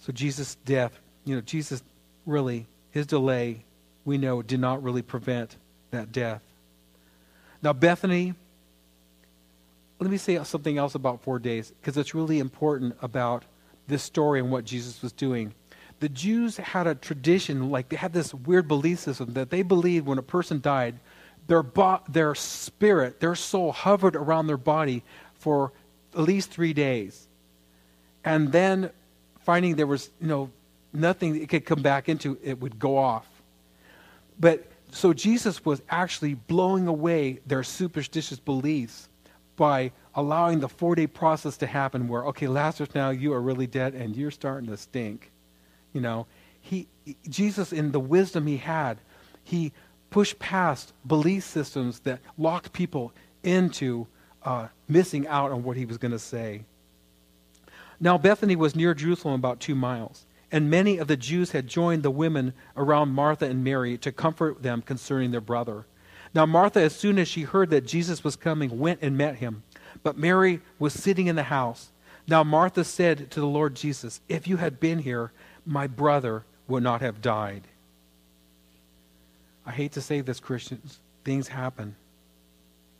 So 0.00 0.12
Jesus' 0.12 0.56
death, 0.64 1.00
you 1.24 1.34
know, 1.34 1.40
Jesus 1.40 1.82
really, 2.26 2.66
his 2.90 3.06
delay, 3.06 3.64
we 4.04 4.18
know, 4.18 4.42
did 4.42 4.60
not 4.60 4.82
really 4.82 5.02
prevent 5.02 5.56
that 5.90 6.12
death. 6.12 6.42
Now, 7.62 7.72
Bethany, 7.72 8.34
let 10.00 10.10
me 10.10 10.16
say 10.16 10.42
something 10.42 10.78
else 10.78 10.94
about 10.94 11.22
four 11.22 11.38
days, 11.38 11.72
because 11.80 11.96
it's 11.96 12.14
really 12.14 12.40
important 12.40 12.96
about 13.02 13.44
this 13.86 14.02
story 14.02 14.40
and 14.40 14.50
what 14.50 14.64
Jesus 14.64 15.00
was 15.02 15.12
doing. 15.12 15.54
The 16.00 16.08
Jews 16.08 16.56
had 16.56 16.88
a 16.88 16.96
tradition, 16.96 17.70
like 17.70 17.88
they 17.88 17.96
had 17.96 18.12
this 18.12 18.34
weird 18.34 18.66
belief 18.66 18.98
system 18.98 19.34
that 19.34 19.50
they 19.50 19.62
believed 19.62 20.06
when 20.06 20.18
a 20.18 20.22
person 20.22 20.60
died, 20.60 20.98
their, 21.46 21.62
bo- 21.62 22.00
their 22.08 22.34
spirit, 22.34 23.20
their 23.20 23.36
soul 23.36 23.70
hovered 23.70 24.16
around 24.16 24.48
their 24.48 24.56
body 24.56 25.04
for 25.34 25.72
at 26.14 26.20
least 26.20 26.50
three 26.50 26.72
days. 26.72 27.28
And 28.24 28.50
then 28.50 28.90
finding 29.40 29.76
there 29.76 29.86
was, 29.86 30.10
you 30.20 30.26
know, 30.26 30.50
nothing 30.92 31.40
it 31.40 31.48
could 31.48 31.64
come 31.64 31.82
back 31.82 32.08
into, 32.08 32.38
it 32.42 32.60
would 32.60 32.78
go 32.78 32.98
off. 32.98 33.26
But 34.38 34.66
so 34.90 35.12
Jesus 35.12 35.64
was 35.64 35.82
actually 35.88 36.34
blowing 36.34 36.86
away 36.86 37.40
their 37.46 37.62
superstitious 37.62 38.38
beliefs 38.38 39.08
by 39.56 39.92
allowing 40.14 40.60
the 40.60 40.68
four 40.68 40.94
day 40.94 41.06
process 41.06 41.56
to 41.58 41.66
happen 41.66 42.08
where, 42.08 42.26
okay, 42.26 42.48
Lazarus, 42.48 42.94
now 42.94 43.10
you 43.10 43.32
are 43.32 43.40
really 43.40 43.66
dead 43.66 43.94
and 43.94 44.16
you're 44.16 44.30
starting 44.30 44.68
to 44.68 44.76
stink. 44.76 45.30
You 45.92 46.00
know, 46.00 46.26
he, 46.60 46.88
Jesus, 47.28 47.72
in 47.72 47.92
the 47.92 48.00
wisdom 48.00 48.46
he 48.46 48.56
had, 48.56 48.98
he 49.44 49.72
pushed 50.10 50.38
past 50.38 50.92
belief 51.06 51.44
systems 51.44 52.00
that 52.00 52.20
locked 52.38 52.72
people 52.72 53.12
into 53.42 54.06
uh, 54.44 54.68
missing 54.88 55.26
out 55.26 55.50
on 55.50 55.62
what 55.62 55.76
he 55.76 55.84
was 55.84 55.98
going 55.98 56.12
to 56.12 56.18
say. 56.18 56.62
Now, 58.00 58.18
Bethany 58.18 58.56
was 58.56 58.74
near 58.74 58.94
Jerusalem 58.94 59.34
about 59.34 59.60
two 59.60 59.74
miles, 59.74 60.26
and 60.52 60.70
many 60.70 60.98
of 60.98 61.08
the 61.08 61.16
Jews 61.16 61.52
had 61.52 61.66
joined 61.66 62.02
the 62.02 62.10
women 62.10 62.52
around 62.76 63.08
Martha 63.08 63.46
and 63.46 63.64
Mary 63.64 63.96
to 63.98 64.12
comfort 64.12 64.62
them 64.62 64.82
concerning 64.82 65.30
their 65.30 65.40
brother. 65.40 65.86
Now, 66.34 66.44
Martha, 66.44 66.80
as 66.80 66.94
soon 66.94 67.18
as 67.18 67.26
she 67.26 67.42
heard 67.42 67.70
that 67.70 67.86
Jesus 67.86 68.22
was 68.22 68.36
coming, 68.36 68.78
went 68.78 69.00
and 69.00 69.16
met 69.16 69.36
him. 69.36 69.62
But 70.02 70.18
Mary 70.18 70.60
was 70.78 70.92
sitting 70.92 71.26
in 71.26 71.36
the 71.36 71.42
house. 71.44 71.90
Now, 72.28 72.44
Martha 72.44 72.84
said 72.84 73.30
to 73.30 73.40
the 73.40 73.46
Lord 73.46 73.74
Jesus, 73.74 74.20
If 74.28 74.46
you 74.46 74.58
had 74.58 74.78
been 74.78 74.98
here, 74.98 75.32
my 75.64 75.86
brother 75.86 76.44
would 76.68 76.82
not 76.82 77.00
have 77.00 77.22
died. 77.22 77.62
I 79.64 79.72
hate 79.72 79.92
to 79.92 80.00
say 80.00 80.20
this, 80.20 80.40
Christians, 80.40 81.00
things 81.24 81.48
happen. 81.48 81.96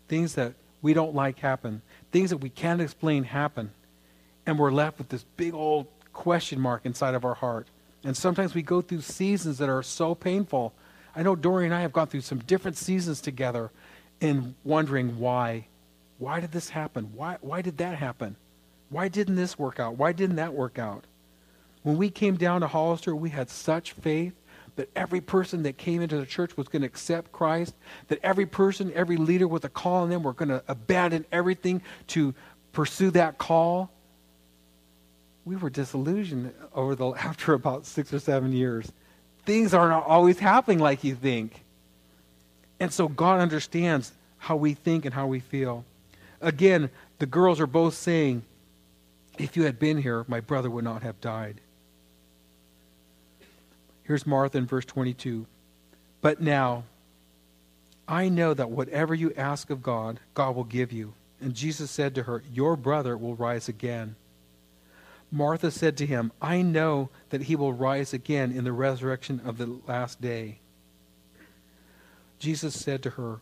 Things 0.08 0.34
that 0.36 0.54
we 0.80 0.94
don't 0.94 1.14
like 1.14 1.38
happen. 1.38 1.82
Things 2.12 2.30
that 2.30 2.38
we 2.38 2.48
can't 2.48 2.80
explain 2.80 3.24
happen. 3.24 3.72
And 4.46 4.58
we're 4.58 4.72
left 4.72 4.98
with 4.98 5.08
this 5.08 5.24
big 5.36 5.54
old 5.54 5.86
question 6.12 6.60
mark 6.60 6.82
inside 6.84 7.14
of 7.14 7.24
our 7.24 7.34
heart. 7.34 7.68
And 8.04 8.16
sometimes 8.16 8.54
we 8.54 8.62
go 8.62 8.80
through 8.80 9.02
seasons 9.02 9.58
that 9.58 9.68
are 9.68 9.82
so 9.82 10.14
painful. 10.14 10.72
I 11.14 11.22
know 11.22 11.36
Dory 11.36 11.66
and 11.66 11.74
I 11.74 11.80
have 11.82 11.92
gone 11.92 12.08
through 12.08 12.22
some 12.22 12.38
different 12.38 12.76
seasons 12.76 13.20
together 13.20 13.70
in 14.20 14.54
wondering 14.64 15.18
why. 15.18 15.66
Why 16.18 16.40
did 16.40 16.52
this 16.52 16.70
happen? 16.70 17.12
Why, 17.14 17.38
why 17.40 17.62
did 17.62 17.78
that 17.78 17.96
happen? 17.96 18.36
Why 18.90 19.08
didn't 19.08 19.36
this 19.36 19.58
work 19.58 19.80
out? 19.80 19.96
Why 19.96 20.12
didn't 20.12 20.36
that 20.36 20.52
work 20.52 20.78
out? 20.78 21.04
When 21.82 21.96
we 21.96 22.10
came 22.10 22.36
down 22.36 22.60
to 22.60 22.68
Hollister, 22.68 23.14
we 23.14 23.30
had 23.30 23.50
such 23.50 23.92
faith 23.92 24.34
that 24.76 24.88
every 24.96 25.20
person 25.20 25.62
that 25.64 25.76
came 25.76 26.00
into 26.00 26.16
the 26.16 26.26
church 26.26 26.56
was 26.56 26.68
going 26.68 26.82
to 26.82 26.86
accept 26.86 27.32
Christ, 27.32 27.74
that 28.08 28.20
every 28.22 28.46
person, 28.46 28.92
every 28.94 29.16
leader 29.16 29.48
with 29.48 29.64
a 29.64 29.68
call 29.68 30.02
on 30.02 30.10
them 30.10 30.22
were 30.22 30.32
going 30.32 30.48
to 30.48 30.62
abandon 30.68 31.26
everything 31.32 31.82
to 32.08 32.34
pursue 32.72 33.10
that 33.10 33.38
call. 33.38 33.90
We 35.44 35.56
were 35.56 35.70
disillusioned 35.70 36.52
over 36.74 36.94
the 36.94 37.08
after 37.18 37.54
about 37.54 37.86
six 37.86 38.12
or 38.12 38.18
seven 38.18 38.52
years. 38.52 38.90
Things 39.44 39.74
aren't 39.74 40.06
always 40.06 40.38
happening 40.38 40.78
like 40.78 41.04
you 41.04 41.14
think. 41.14 41.64
And 42.78 42.92
so 42.92 43.08
God 43.08 43.40
understands 43.40 44.12
how 44.38 44.56
we 44.56 44.74
think 44.74 45.04
and 45.04 45.14
how 45.14 45.26
we 45.26 45.40
feel. 45.40 45.84
Again, 46.40 46.90
the 47.18 47.26
girls 47.26 47.60
are 47.60 47.66
both 47.66 47.94
saying, 47.94 48.42
If 49.38 49.56
you 49.56 49.64
had 49.64 49.78
been 49.78 50.02
here, 50.02 50.24
my 50.28 50.40
brother 50.40 50.70
would 50.70 50.84
not 50.84 51.02
have 51.02 51.20
died. 51.20 51.60
Here's 54.04 54.26
Martha 54.26 54.58
in 54.58 54.66
verse 54.66 54.84
22. 54.84 55.46
But 56.20 56.40
now, 56.40 56.84
I 58.08 58.28
know 58.28 58.52
that 58.54 58.70
whatever 58.70 59.14
you 59.14 59.32
ask 59.36 59.70
of 59.70 59.82
God, 59.82 60.20
God 60.34 60.56
will 60.56 60.64
give 60.64 60.92
you. 60.92 61.14
And 61.40 61.54
Jesus 61.54 61.90
said 61.90 62.14
to 62.16 62.24
her, 62.24 62.42
Your 62.52 62.76
brother 62.76 63.16
will 63.16 63.34
rise 63.34 63.68
again. 63.68 64.16
Martha 65.34 65.70
said 65.70 65.96
to 65.96 66.06
him, 66.06 66.30
I 66.42 66.60
know 66.60 67.08
that 67.30 67.44
he 67.44 67.56
will 67.56 67.72
rise 67.72 68.12
again 68.12 68.52
in 68.52 68.64
the 68.64 68.72
resurrection 68.72 69.40
of 69.44 69.56
the 69.56 69.78
last 69.88 70.20
day. 70.20 70.58
Jesus 72.38 72.78
said 72.78 73.02
to 73.02 73.10
her, 73.10 73.40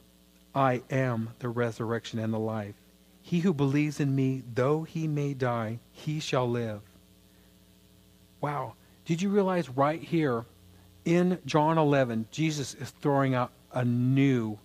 I 0.54 0.82
am 0.88 1.30
the 1.40 1.48
resurrection 1.48 2.20
and 2.20 2.32
the 2.32 2.38
life. 2.38 2.76
He 3.22 3.40
who 3.40 3.52
believes 3.52 3.98
in 3.98 4.14
me, 4.14 4.44
though 4.54 4.84
he 4.84 5.08
may 5.08 5.34
die, 5.34 5.80
he 5.90 6.20
shall 6.20 6.48
live. 6.48 6.80
Wow. 8.40 8.74
Did 9.04 9.20
you 9.20 9.28
realize 9.28 9.68
right 9.68 10.00
here 10.00 10.44
in 11.04 11.38
John 11.44 11.76
11, 11.76 12.28
Jesus 12.30 12.74
is 12.74 12.90
throwing 12.90 13.34
out 13.34 13.50
a 13.72 13.84
new 13.84 14.58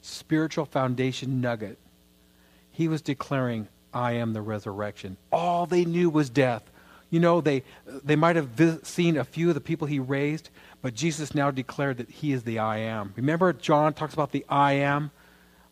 spiritual 0.00 0.64
foundation 0.64 1.40
nugget? 1.40 1.78
He 2.70 2.86
was 2.86 3.02
declaring, 3.02 3.66
I 3.92 4.12
am 4.12 4.32
the 4.32 4.42
resurrection. 4.42 5.16
All 5.32 5.66
they 5.66 5.84
knew 5.84 6.10
was 6.10 6.30
death. 6.30 6.70
You 7.10 7.20
know, 7.20 7.40
they, 7.40 7.64
they 8.04 8.16
might 8.16 8.36
have 8.36 8.48
vis- 8.48 8.86
seen 8.86 9.16
a 9.16 9.24
few 9.24 9.48
of 9.48 9.54
the 9.54 9.60
people 9.60 9.86
he 9.86 9.98
raised, 9.98 10.50
but 10.82 10.94
Jesus 10.94 11.34
now 11.34 11.50
declared 11.50 11.96
that 11.96 12.10
he 12.10 12.32
is 12.32 12.42
the 12.42 12.58
I 12.58 12.78
am. 12.78 13.14
Remember, 13.16 13.52
John 13.52 13.94
talks 13.94 14.12
about 14.14 14.32
the 14.32 14.44
I 14.48 14.72
am, 14.72 15.10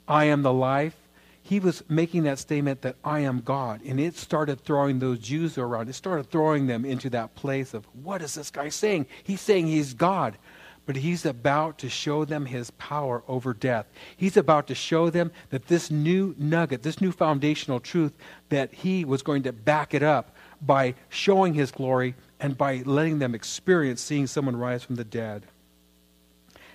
I 0.08 0.24
am 0.24 0.42
the 0.42 0.52
life. 0.52 0.96
He 1.42 1.60
was 1.60 1.84
making 1.88 2.24
that 2.24 2.40
statement 2.40 2.82
that 2.82 2.96
I 3.04 3.20
am 3.20 3.40
God, 3.40 3.80
and 3.84 4.00
it 4.00 4.16
started 4.16 4.60
throwing 4.60 4.98
those 4.98 5.20
Jews 5.20 5.58
around. 5.58 5.88
It 5.88 5.92
started 5.92 6.28
throwing 6.28 6.66
them 6.66 6.84
into 6.84 7.08
that 7.10 7.36
place 7.36 7.72
of, 7.72 7.84
what 8.02 8.20
is 8.22 8.34
this 8.34 8.50
guy 8.50 8.68
saying? 8.68 9.06
He's 9.22 9.40
saying 9.40 9.68
he's 9.68 9.94
God 9.94 10.38
but 10.86 10.96
he's 10.96 11.26
about 11.26 11.78
to 11.78 11.88
show 11.88 12.24
them 12.24 12.46
his 12.46 12.70
power 12.72 13.22
over 13.26 13.52
death. 13.52 13.86
He's 14.16 14.36
about 14.36 14.68
to 14.68 14.74
show 14.74 15.10
them 15.10 15.32
that 15.50 15.66
this 15.66 15.90
new 15.90 16.34
nugget, 16.38 16.82
this 16.82 17.00
new 17.00 17.12
foundational 17.12 17.80
truth, 17.80 18.12
that 18.48 18.72
he 18.72 19.04
was 19.04 19.22
going 19.22 19.42
to 19.42 19.52
back 19.52 19.92
it 19.92 20.02
up 20.02 20.34
by 20.62 20.94
showing 21.08 21.54
his 21.54 21.72
glory 21.72 22.14
and 22.38 22.56
by 22.56 22.82
letting 22.86 23.18
them 23.18 23.34
experience 23.34 24.00
seeing 24.00 24.26
someone 24.26 24.56
rise 24.56 24.84
from 24.84 24.94
the 24.94 25.04
dead. 25.04 25.42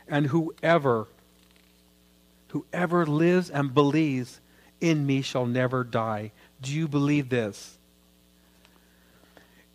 And 0.08 0.28
whoever 0.28 1.08
whoever 2.52 3.06
lives 3.06 3.50
and 3.50 3.74
believes 3.74 4.42
in 4.82 5.06
me 5.06 5.22
shall 5.22 5.46
never 5.46 5.86
die. 5.86 6.32
Do 6.62 6.74
you 6.74 6.88
believe 6.88 7.30
this? 7.30 7.78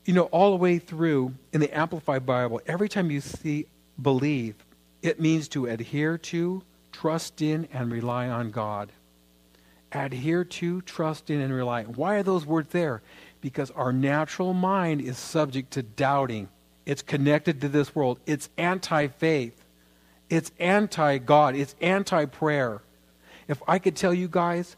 You 0.04 0.12
know, 0.12 0.24
all 0.24 0.50
the 0.50 0.56
way 0.56 0.78
through 0.78 1.34
in 1.52 1.60
the 1.60 1.74
Amplified 1.76 2.26
Bible, 2.26 2.60
every 2.66 2.88
time 2.88 3.10
you 3.10 3.20
see 3.20 3.66
believe, 4.00 4.54
it 5.02 5.20
means 5.20 5.48
to 5.48 5.66
adhere 5.66 6.18
to, 6.18 6.62
trust 6.92 7.42
in, 7.42 7.68
and 7.72 7.92
rely 7.92 8.28
on 8.28 8.50
God. 8.50 8.92
Adhere 9.92 10.44
to, 10.44 10.82
trust 10.82 11.30
in, 11.30 11.40
and 11.40 11.52
rely. 11.52 11.84
Why 11.84 12.16
are 12.16 12.22
those 12.22 12.44
words 12.44 12.70
there? 12.72 13.02
Because 13.40 13.70
our 13.72 13.92
natural 13.92 14.52
mind 14.52 15.00
is 15.00 15.18
subject 15.18 15.72
to 15.72 15.82
doubting. 15.82 16.48
It's 16.84 17.02
connected 17.02 17.60
to 17.60 17.68
this 17.68 17.94
world. 17.94 18.18
It's 18.26 18.48
anti 18.56 19.08
faith. 19.08 19.64
It's 20.28 20.50
anti 20.58 21.18
God. 21.18 21.54
It's 21.54 21.74
anti 21.80 22.24
prayer. 22.26 22.82
If 23.48 23.62
I 23.68 23.78
could 23.78 23.96
tell 23.96 24.12
you 24.12 24.28
guys, 24.28 24.76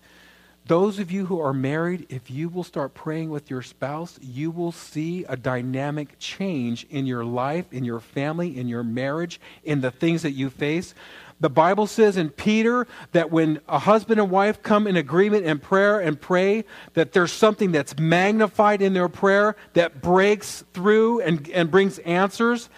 those 0.68 0.98
of 0.98 1.10
you 1.10 1.26
who 1.26 1.40
are 1.40 1.54
married, 1.54 2.06
if 2.10 2.30
you 2.30 2.50
will 2.50 2.62
start 2.62 2.92
praying 2.92 3.30
with 3.30 3.50
your 3.50 3.62
spouse, 3.62 4.18
you 4.20 4.50
will 4.50 4.70
see 4.70 5.24
a 5.24 5.36
dynamic 5.36 6.18
change 6.18 6.86
in 6.90 7.06
your 7.06 7.24
life, 7.24 7.72
in 7.72 7.84
your 7.84 8.00
family, 8.00 8.58
in 8.58 8.68
your 8.68 8.84
marriage, 8.84 9.40
in 9.64 9.80
the 9.80 9.90
things 9.90 10.22
that 10.22 10.32
you 10.32 10.50
face. 10.50 10.94
The 11.40 11.48
Bible 11.48 11.86
says 11.86 12.18
in 12.18 12.30
Peter 12.30 12.86
that 13.12 13.30
when 13.30 13.60
a 13.66 13.78
husband 13.78 14.20
and 14.20 14.30
wife 14.30 14.62
come 14.62 14.86
in 14.86 14.96
agreement 14.96 15.46
in 15.46 15.58
prayer 15.58 16.00
and 16.00 16.20
pray, 16.20 16.64
that 16.94 17.12
there's 17.12 17.32
something 17.32 17.72
that's 17.72 17.98
magnified 17.98 18.82
in 18.82 18.92
their 18.92 19.08
prayer 19.08 19.56
that 19.72 20.02
breaks 20.02 20.64
through 20.74 21.20
and, 21.20 21.48
and 21.50 21.70
brings 21.70 21.98
answers. 22.00 22.68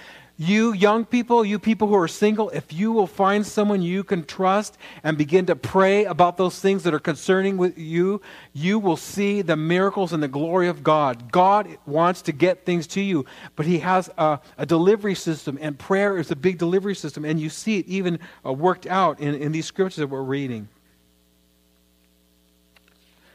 You 0.42 0.72
young 0.72 1.04
people, 1.04 1.44
you 1.44 1.58
people 1.58 1.86
who 1.86 1.96
are 1.96 2.08
single, 2.08 2.48
if 2.48 2.72
you 2.72 2.92
will 2.92 3.06
find 3.06 3.46
someone 3.46 3.82
you 3.82 4.02
can 4.02 4.24
trust 4.24 4.78
and 5.04 5.18
begin 5.18 5.44
to 5.44 5.54
pray 5.54 6.06
about 6.06 6.38
those 6.38 6.58
things 6.58 6.82
that 6.84 6.94
are 6.94 6.98
concerning 6.98 7.58
with 7.58 7.76
you, 7.76 8.22
you 8.54 8.78
will 8.78 8.96
see 8.96 9.42
the 9.42 9.54
miracles 9.54 10.14
and 10.14 10.22
the 10.22 10.28
glory 10.28 10.68
of 10.68 10.82
God. 10.82 11.30
God 11.30 11.76
wants 11.84 12.22
to 12.22 12.32
get 12.32 12.64
things 12.64 12.86
to 12.86 13.02
you, 13.02 13.26
but 13.54 13.66
He 13.66 13.80
has 13.80 14.08
a, 14.16 14.40
a 14.56 14.64
delivery 14.64 15.14
system, 15.14 15.58
and 15.60 15.78
prayer 15.78 16.16
is 16.16 16.30
a 16.30 16.36
big 16.36 16.56
delivery 16.56 16.94
system, 16.94 17.26
and 17.26 17.38
you 17.38 17.50
see 17.50 17.80
it 17.80 17.86
even 17.86 18.18
uh, 18.42 18.50
worked 18.50 18.86
out 18.86 19.20
in, 19.20 19.34
in 19.34 19.52
these 19.52 19.66
scriptures 19.66 19.96
that 19.96 20.06
we're 20.06 20.22
reading. 20.22 20.70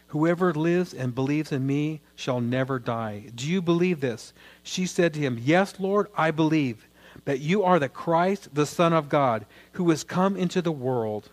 Whoever 0.08 0.56
lives 0.56 0.92
and 0.92 1.14
believes 1.14 1.52
in 1.52 1.68
me 1.68 2.02
shall 2.16 2.42
never 2.42 2.80
die. 2.80 3.26
Do 3.36 3.48
you 3.48 3.62
believe 3.62 4.00
this? 4.00 4.34
She 4.64 4.88
said 4.88 5.14
to 5.14 5.20
him, 5.20 5.38
Yes, 5.40 5.76
Lord, 5.80 6.08
I 6.18 6.32
believe 6.32 6.88
that 7.24 7.40
you 7.40 7.64
are 7.64 7.80
the 7.80 7.90
Christ, 7.90 8.54
the 8.54 8.66
Son 8.66 8.94
of 8.94 9.10
God, 9.10 9.46
who 9.74 9.90
has 9.90 10.04
come 10.04 10.36
into 10.36 10.62
the 10.62 10.72
world. 10.72 11.30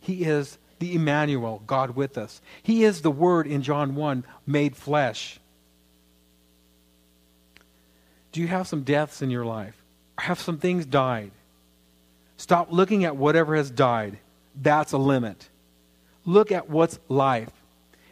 He 0.00 0.24
is 0.24 0.58
the 0.78 0.94
Emmanuel, 0.94 1.62
God 1.66 1.96
with 1.96 2.18
us. 2.18 2.42
He 2.62 2.84
is 2.84 3.02
the 3.02 3.10
Word 3.10 3.46
in 3.46 3.62
John 3.62 3.94
1 3.94 4.24
made 4.46 4.76
flesh. 4.76 5.40
Do 8.32 8.40
you 8.40 8.48
have 8.48 8.66
some 8.66 8.82
deaths 8.82 9.22
in 9.22 9.30
your 9.30 9.44
life? 9.44 9.76
Have 10.18 10.40
some 10.40 10.58
things 10.58 10.84
died? 10.86 11.30
Stop 12.36 12.72
looking 12.72 13.04
at 13.04 13.16
whatever 13.16 13.54
has 13.54 13.70
died. 13.70 14.18
That's 14.60 14.92
a 14.92 14.98
limit. 14.98 15.48
Look 16.24 16.50
at 16.50 16.68
what's 16.68 16.98
life. 17.08 17.50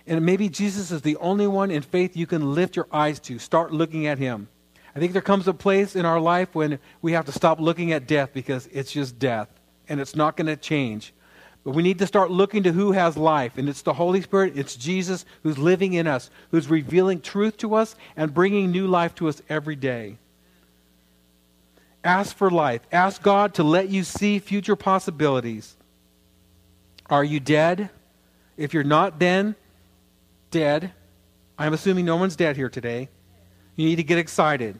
And 0.06 0.24
maybe 0.24 0.48
Jesus 0.48 0.90
is 0.90 1.02
the 1.02 1.16
only 1.16 1.46
one 1.46 1.70
in 1.70 1.82
faith 1.82 2.16
you 2.16 2.26
can 2.26 2.54
lift 2.54 2.76
your 2.76 2.88
eyes 2.92 3.20
to. 3.20 3.38
Start 3.38 3.72
looking 3.72 4.06
at 4.06 4.18
him. 4.18 4.48
I 4.95 4.99
think 4.99 5.12
there 5.12 5.22
comes 5.22 5.47
a 5.47 5.55
place 5.55 5.95
in 5.95 6.05
our 6.05 6.20
life 6.20 6.55
when 6.55 6.78
we 7.01 7.12
have 7.12 7.26
to 7.26 7.32
stop 7.32 7.61
looking 7.61 7.93
at 7.93 8.07
death 8.07 8.30
because 8.32 8.68
it's 8.72 8.93
just 8.93 9.18
death 9.18 9.49
and 9.88 10.01
it's 10.01 10.16
not 10.16 10.36
going 10.36 10.47
to 10.47 10.57
change. 10.57 11.12
But 11.64 11.72
we 11.72 11.82
need 11.82 11.99
to 11.99 12.07
start 12.07 12.30
looking 12.30 12.62
to 12.62 12.72
who 12.72 12.93
has 12.93 13.18
life, 13.18 13.59
and 13.59 13.68
it's 13.68 13.82
the 13.82 13.93
Holy 13.93 14.22
Spirit, 14.22 14.57
it's 14.57 14.76
Jesus 14.76 15.26
who's 15.43 15.59
living 15.59 15.93
in 15.93 16.07
us, 16.07 16.30
who's 16.51 16.68
revealing 16.68 17.20
truth 17.20 17.59
to 17.59 17.74
us 17.74 17.97
and 18.16 18.32
bringing 18.32 18.70
new 18.70 18.86
life 18.86 19.14
to 19.16 19.28
us 19.28 19.43
every 19.49 19.76
day. 19.76 20.16
Ask 22.03 22.34
for 22.34 22.51
life. 22.51 22.80
Ask 22.91 23.22
God 23.22 23.55
to 23.55 23.62
let 23.62 23.91
you 23.91 24.05
see 24.05 24.38
future 24.38 24.76
possibilities. 24.76 25.76
Are 27.11 27.24
you 27.24 27.41
dead? 27.41 27.91
If 28.57 28.72
you're 28.72 28.82
not 28.84 29.18
then 29.18 29.55
dead, 30.51 30.93
I'm 31.59 31.74
assuming 31.74 32.07
no 32.07 32.16
one's 32.16 32.36
dead 32.36 32.57
here 32.57 32.70
today. 32.70 33.11
You 33.80 33.86
need 33.86 33.96
to 33.96 34.02
get 34.02 34.18
excited. 34.18 34.78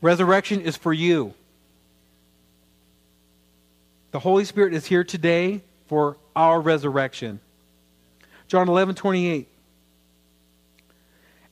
Resurrection 0.00 0.60
is 0.60 0.76
for 0.76 0.92
you. 0.92 1.34
The 4.12 4.20
Holy 4.20 4.44
Spirit 4.44 4.74
is 4.74 4.86
here 4.86 5.02
today 5.02 5.60
for 5.88 6.16
our 6.36 6.60
resurrection. 6.60 7.40
John 8.46 8.68
11, 8.68 8.94
28. 8.94 9.48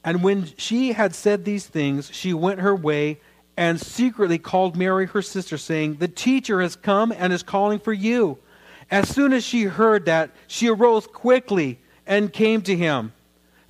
And 0.04 0.22
when 0.22 0.46
she 0.56 0.92
had 0.92 1.12
said 1.12 1.44
these 1.44 1.66
things, 1.66 2.08
she 2.14 2.32
went 2.32 2.60
her 2.60 2.76
way 2.76 3.18
and 3.56 3.80
secretly 3.80 4.38
called 4.38 4.76
Mary, 4.76 5.06
her 5.06 5.22
sister, 5.22 5.58
saying, 5.58 5.96
The 5.96 6.06
teacher 6.06 6.62
has 6.62 6.76
come 6.76 7.10
and 7.10 7.32
is 7.32 7.42
calling 7.42 7.80
for 7.80 7.92
you. 7.92 8.38
As 8.92 9.08
soon 9.08 9.32
as 9.32 9.42
she 9.42 9.64
heard 9.64 10.04
that, 10.04 10.30
she 10.46 10.68
arose 10.68 11.08
quickly 11.08 11.80
and 12.06 12.32
came 12.32 12.62
to 12.62 12.76
him. 12.76 13.12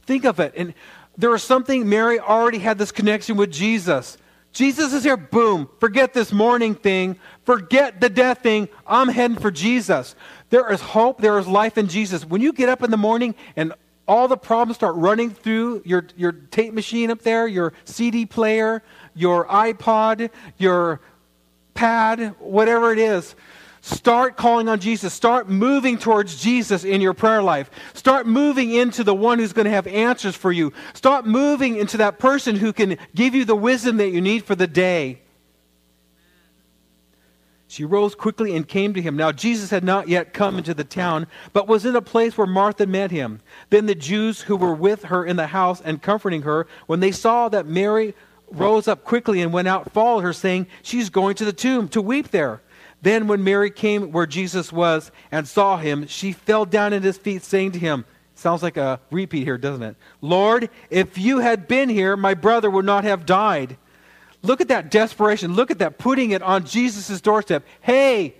Think 0.04 0.26
of 0.26 0.38
it. 0.38 0.52
And 0.54 0.74
there 1.16 1.30
was 1.30 1.42
something, 1.42 1.88
Mary 1.88 2.18
already 2.18 2.58
had 2.58 2.78
this 2.78 2.92
connection 2.92 3.36
with 3.36 3.50
Jesus. 3.50 4.16
Jesus 4.52 4.92
is 4.92 5.04
here, 5.04 5.16
boom, 5.16 5.68
forget 5.80 6.12
this 6.12 6.30
mourning 6.30 6.74
thing, 6.74 7.18
forget 7.44 8.00
the 8.00 8.10
death 8.10 8.42
thing, 8.42 8.68
I'm 8.86 9.08
heading 9.08 9.38
for 9.38 9.50
Jesus. 9.50 10.14
There 10.50 10.70
is 10.70 10.80
hope, 10.80 11.20
there 11.20 11.38
is 11.38 11.46
life 11.46 11.78
in 11.78 11.88
Jesus. 11.88 12.24
When 12.24 12.42
you 12.42 12.52
get 12.52 12.68
up 12.68 12.82
in 12.82 12.90
the 12.90 12.98
morning 12.98 13.34
and 13.56 13.72
all 14.06 14.28
the 14.28 14.36
problems 14.36 14.76
start 14.76 14.94
running 14.96 15.30
through 15.30 15.82
your, 15.86 16.06
your 16.16 16.32
tape 16.32 16.74
machine 16.74 17.10
up 17.10 17.22
there, 17.22 17.46
your 17.46 17.72
CD 17.84 18.26
player, 18.26 18.82
your 19.14 19.46
iPod, 19.46 20.28
your 20.58 21.00
pad, 21.72 22.34
whatever 22.38 22.92
it 22.92 22.98
is, 22.98 23.34
Start 23.84 24.36
calling 24.36 24.68
on 24.68 24.78
Jesus. 24.78 25.12
Start 25.12 25.48
moving 25.48 25.98
towards 25.98 26.40
Jesus 26.40 26.84
in 26.84 27.00
your 27.00 27.14
prayer 27.14 27.42
life. 27.42 27.68
Start 27.94 28.28
moving 28.28 28.72
into 28.72 29.02
the 29.02 29.14
one 29.14 29.40
who's 29.40 29.52
going 29.52 29.64
to 29.64 29.72
have 29.72 29.88
answers 29.88 30.36
for 30.36 30.52
you. 30.52 30.72
Start 30.94 31.26
moving 31.26 31.74
into 31.74 31.96
that 31.96 32.20
person 32.20 32.54
who 32.54 32.72
can 32.72 32.96
give 33.12 33.34
you 33.34 33.44
the 33.44 33.56
wisdom 33.56 33.96
that 33.96 34.10
you 34.10 34.20
need 34.20 34.44
for 34.44 34.54
the 34.54 34.68
day. 34.68 35.18
She 37.66 37.84
rose 37.84 38.14
quickly 38.14 38.54
and 38.54 38.68
came 38.68 38.94
to 38.94 39.02
him. 39.02 39.16
Now, 39.16 39.32
Jesus 39.32 39.70
had 39.70 39.82
not 39.82 40.06
yet 40.06 40.32
come 40.32 40.58
into 40.58 40.74
the 40.74 40.84
town, 40.84 41.26
but 41.52 41.66
was 41.66 41.84
in 41.84 41.96
a 41.96 42.02
place 42.02 42.38
where 42.38 42.46
Martha 42.46 42.86
met 42.86 43.10
him. 43.10 43.40
Then 43.70 43.86
the 43.86 43.96
Jews 43.96 44.42
who 44.42 44.54
were 44.56 44.74
with 44.74 45.06
her 45.06 45.24
in 45.24 45.34
the 45.34 45.48
house 45.48 45.80
and 45.80 46.00
comforting 46.00 46.42
her, 46.42 46.68
when 46.86 47.00
they 47.00 47.10
saw 47.10 47.48
that 47.48 47.66
Mary 47.66 48.14
rose 48.48 48.86
up 48.86 49.02
quickly 49.02 49.40
and 49.40 49.52
went 49.52 49.66
out, 49.66 49.90
followed 49.90 50.20
her, 50.20 50.32
saying, 50.32 50.68
She's 50.82 51.10
going 51.10 51.34
to 51.36 51.44
the 51.44 51.52
tomb 51.52 51.88
to 51.88 52.00
weep 52.00 52.28
there. 52.28 52.60
Then, 53.02 53.26
when 53.26 53.44
Mary 53.44 53.70
came 53.70 54.12
where 54.12 54.26
Jesus 54.26 54.72
was 54.72 55.10
and 55.30 55.46
saw 55.46 55.76
him, 55.76 56.06
she 56.06 56.32
fell 56.32 56.64
down 56.64 56.92
at 56.92 57.02
his 57.02 57.18
feet, 57.18 57.42
saying 57.42 57.72
to 57.72 57.78
him, 57.78 58.04
Sounds 58.34 58.62
like 58.62 58.76
a 58.76 58.98
repeat 59.10 59.44
here, 59.44 59.58
doesn't 59.58 59.82
it? 59.82 59.96
Lord, 60.20 60.70
if 60.90 61.18
you 61.18 61.38
had 61.38 61.68
been 61.68 61.88
here, 61.88 62.16
my 62.16 62.34
brother 62.34 62.70
would 62.70 62.84
not 62.84 63.04
have 63.04 63.26
died. 63.26 63.76
Look 64.42 64.60
at 64.60 64.68
that 64.68 64.90
desperation. 64.90 65.54
Look 65.54 65.70
at 65.70 65.78
that 65.78 65.98
putting 65.98 66.30
it 66.30 66.42
on 66.42 66.64
Jesus' 66.64 67.20
doorstep. 67.20 67.64
Hey, 67.80 68.34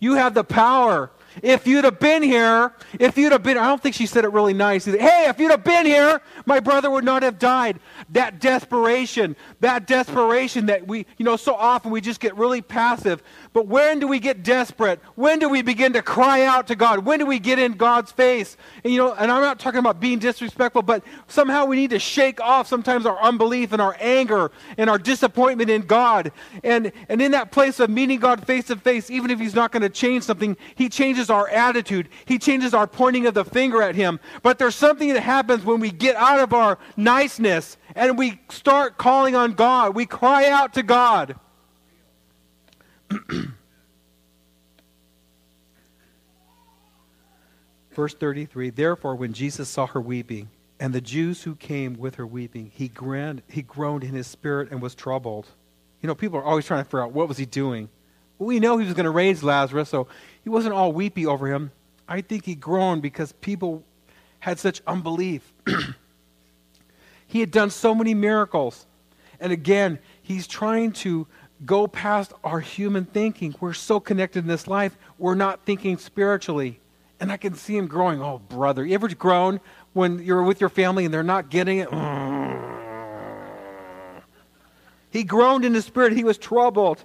you 0.00 0.14
have 0.14 0.34
the 0.34 0.44
power. 0.44 1.10
If 1.42 1.66
you'd 1.66 1.84
have 1.84 1.98
been 1.98 2.22
here, 2.22 2.72
if 2.98 3.16
you'd 3.16 3.32
have 3.32 3.42
been, 3.42 3.58
I 3.58 3.66
don't 3.66 3.82
think 3.82 3.94
she 3.94 4.06
said 4.06 4.24
it 4.24 4.32
really 4.32 4.54
nice. 4.54 4.84
Hey, 4.84 5.26
if 5.28 5.38
you'd 5.38 5.50
have 5.50 5.64
been 5.64 5.86
here, 5.86 6.20
my 6.46 6.60
brother 6.60 6.90
would 6.90 7.04
not 7.04 7.22
have 7.22 7.38
died. 7.38 7.80
That 8.10 8.40
desperation, 8.40 9.36
that 9.60 9.86
desperation 9.86 10.66
that 10.66 10.86
we, 10.86 11.06
you 11.16 11.24
know, 11.24 11.36
so 11.36 11.54
often 11.54 11.90
we 11.90 12.00
just 12.00 12.20
get 12.20 12.36
really 12.36 12.62
passive. 12.62 13.22
But 13.52 13.66
when 13.66 13.98
do 14.00 14.08
we 14.08 14.18
get 14.18 14.42
desperate? 14.42 15.00
When 15.14 15.38
do 15.38 15.48
we 15.48 15.62
begin 15.62 15.92
to 15.94 16.02
cry 16.02 16.42
out 16.42 16.66
to 16.68 16.76
God? 16.76 17.04
When 17.04 17.18
do 17.18 17.26
we 17.26 17.38
get 17.38 17.58
in 17.58 17.72
God's 17.72 18.12
face? 18.12 18.56
And, 18.84 18.92
you 18.92 18.98
know, 18.98 19.14
and 19.14 19.30
I'm 19.30 19.42
not 19.42 19.58
talking 19.58 19.80
about 19.80 20.00
being 20.00 20.18
disrespectful, 20.18 20.82
but 20.82 21.02
somehow 21.26 21.64
we 21.64 21.76
need 21.76 21.90
to 21.90 21.98
shake 21.98 22.40
off 22.40 22.66
sometimes 22.66 23.06
our 23.06 23.20
unbelief 23.20 23.72
and 23.72 23.82
our 23.82 23.96
anger 24.00 24.50
and 24.76 24.88
our 24.88 24.98
disappointment 24.98 25.70
in 25.70 25.82
God. 25.82 26.32
And, 26.62 26.92
and 27.08 27.20
in 27.20 27.32
that 27.32 27.52
place 27.52 27.80
of 27.80 27.90
meeting 27.90 28.18
God 28.20 28.46
face 28.46 28.66
to 28.66 28.76
face, 28.76 29.10
even 29.10 29.30
if 29.30 29.38
He's 29.38 29.54
not 29.54 29.72
going 29.72 29.82
to 29.82 29.88
change 29.88 30.24
something, 30.24 30.56
He 30.74 30.88
changes 30.88 31.27
our 31.30 31.48
attitude. 31.48 32.08
He 32.24 32.38
changes 32.38 32.74
our 32.74 32.86
pointing 32.86 33.26
of 33.26 33.34
the 33.34 33.44
finger 33.44 33.82
at 33.82 33.94
Him. 33.94 34.20
But 34.42 34.58
there's 34.58 34.74
something 34.74 35.12
that 35.12 35.20
happens 35.20 35.64
when 35.64 35.80
we 35.80 35.90
get 35.90 36.16
out 36.16 36.40
of 36.40 36.52
our 36.52 36.78
niceness 36.96 37.76
and 37.94 38.18
we 38.18 38.40
start 38.48 38.98
calling 38.98 39.34
on 39.34 39.52
God. 39.54 39.94
We 39.94 40.06
cry 40.06 40.48
out 40.48 40.74
to 40.74 40.82
God. 40.82 41.36
Verse 47.92 48.14
33 48.14 48.70
Therefore, 48.70 49.16
when 49.16 49.32
Jesus 49.32 49.68
saw 49.68 49.86
her 49.86 50.00
weeping, 50.00 50.50
and 50.80 50.94
the 50.94 51.00
Jews 51.00 51.42
who 51.42 51.56
came 51.56 51.94
with 51.94 52.14
her 52.16 52.26
weeping, 52.26 52.70
he, 52.72 52.88
groaned, 52.88 53.42
he 53.48 53.62
groaned 53.62 54.04
in 54.04 54.14
his 54.14 54.26
spirit 54.26 54.70
and 54.70 54.80
was 54.80 54.94
troubled. 54.94 55.46
You 56.00 56.06
know, 56.06 56.14
people 56.14 56.38
are 56.38 56.44
always 56.44 56.66
trying 56.66 56.80
to 56.80 56.84
figure 56.84 57.02
out 57.02 57.12
what 57.12 57.28
was 57.28 57.38
he 57.38 57.46
doing. 57.46 57.88
We 58.38 58.60
know 58.60 58.78
he 58.78 58.84
was 58.84 58.94
going 58.94 59.04
to 59.04 59.10
raise 59.10 59.42
Lazarus, 59.42 59.88
so 59.88 60.06
he 60.48 60.50
wasn't 60.50 60.72
all 60.72 60.92
weepy 60.92 61.26
over 61.26 61.46
him. 61.46 61.72
I 62.08 62.22
think 62.22 62.46
he 62.46 62.54
groaned 62.54 63.02
because 63.02 63.32
people 63.32 63.84
had 64.38 64.58
such 64.58 64.80
unbelief. 64.86 65.52
he 67.26 67.40
had 67.40 67.50
done 67.50 67.68
so 67.68 67.94
many 67.94 68.14
miracles. 68.14 68.86
And 69.40 69.52
again, 69.52 69.98
he's 70.22 70.46
trying 70.46 70.92
to 70.92 71.26
go 71.66 71.86
past 71.86 72.32
our 72.42 72.60
human 72.60 73.04
thinking. 73.04 73.56
We're 73.60 73.74
so 73.74 74.00
connected 74.00 74.38
in 74.38 74.46
this 74.46 74.66
life, 74.66 74.96
we're 75.18 75.34
not 75.34 75.66
thinking 75.66 75.98
spiritually. 75.98 76.80
And 77.20 77.30
I 77.30 77.36
can 77.36 77.52
see 77.52 77.76
him 77.76 77.86
growing. 77.86 78.22
Oh, 78.22 78.38
brother. 78.38 78.86
You 78.86 78.94
ever 78.94 79.08
grown 79.08 79.60
when 79.92 80.18
you're 80.20 80.42
with 80.42 80.62
your 80.62 80.70
family 80.70 81.04
and 81.04 81.12
they're 81.12 81.22
not 81.22 81.50
getting 81.50 81.80
it? 81.80 81.90
He 85.10 85.24
groaned 85.24 85.66
in 85.66 85.74
the 85.74 85.82
spirit. 85.82 86.14
He 86.14 86.24
was 86.24 86.38
troubled. 86.38 87.04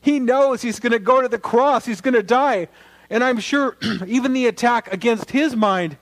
He 0.00 0.20
knows 0.20 0.62
he's 0.62 0.78
going 0.78 0.92
to 0.92 0.98
go 0.98 1.20
to 1.20 1.28
the 1.28 1.38
cross, 1.38 1.84
he's 1.84 2.00
going 2.00 2.14
to 2.14 2.22
die. 2.22 2.68
And 3.10 3.22
I'm 3.22 3.38
sure 3.38 3.76
even 4.06 4.32
the 4.32 4.46
attack 4.46 4.92
against 4.92 5.30
his 5.30 5.54
mind 5.54 5.96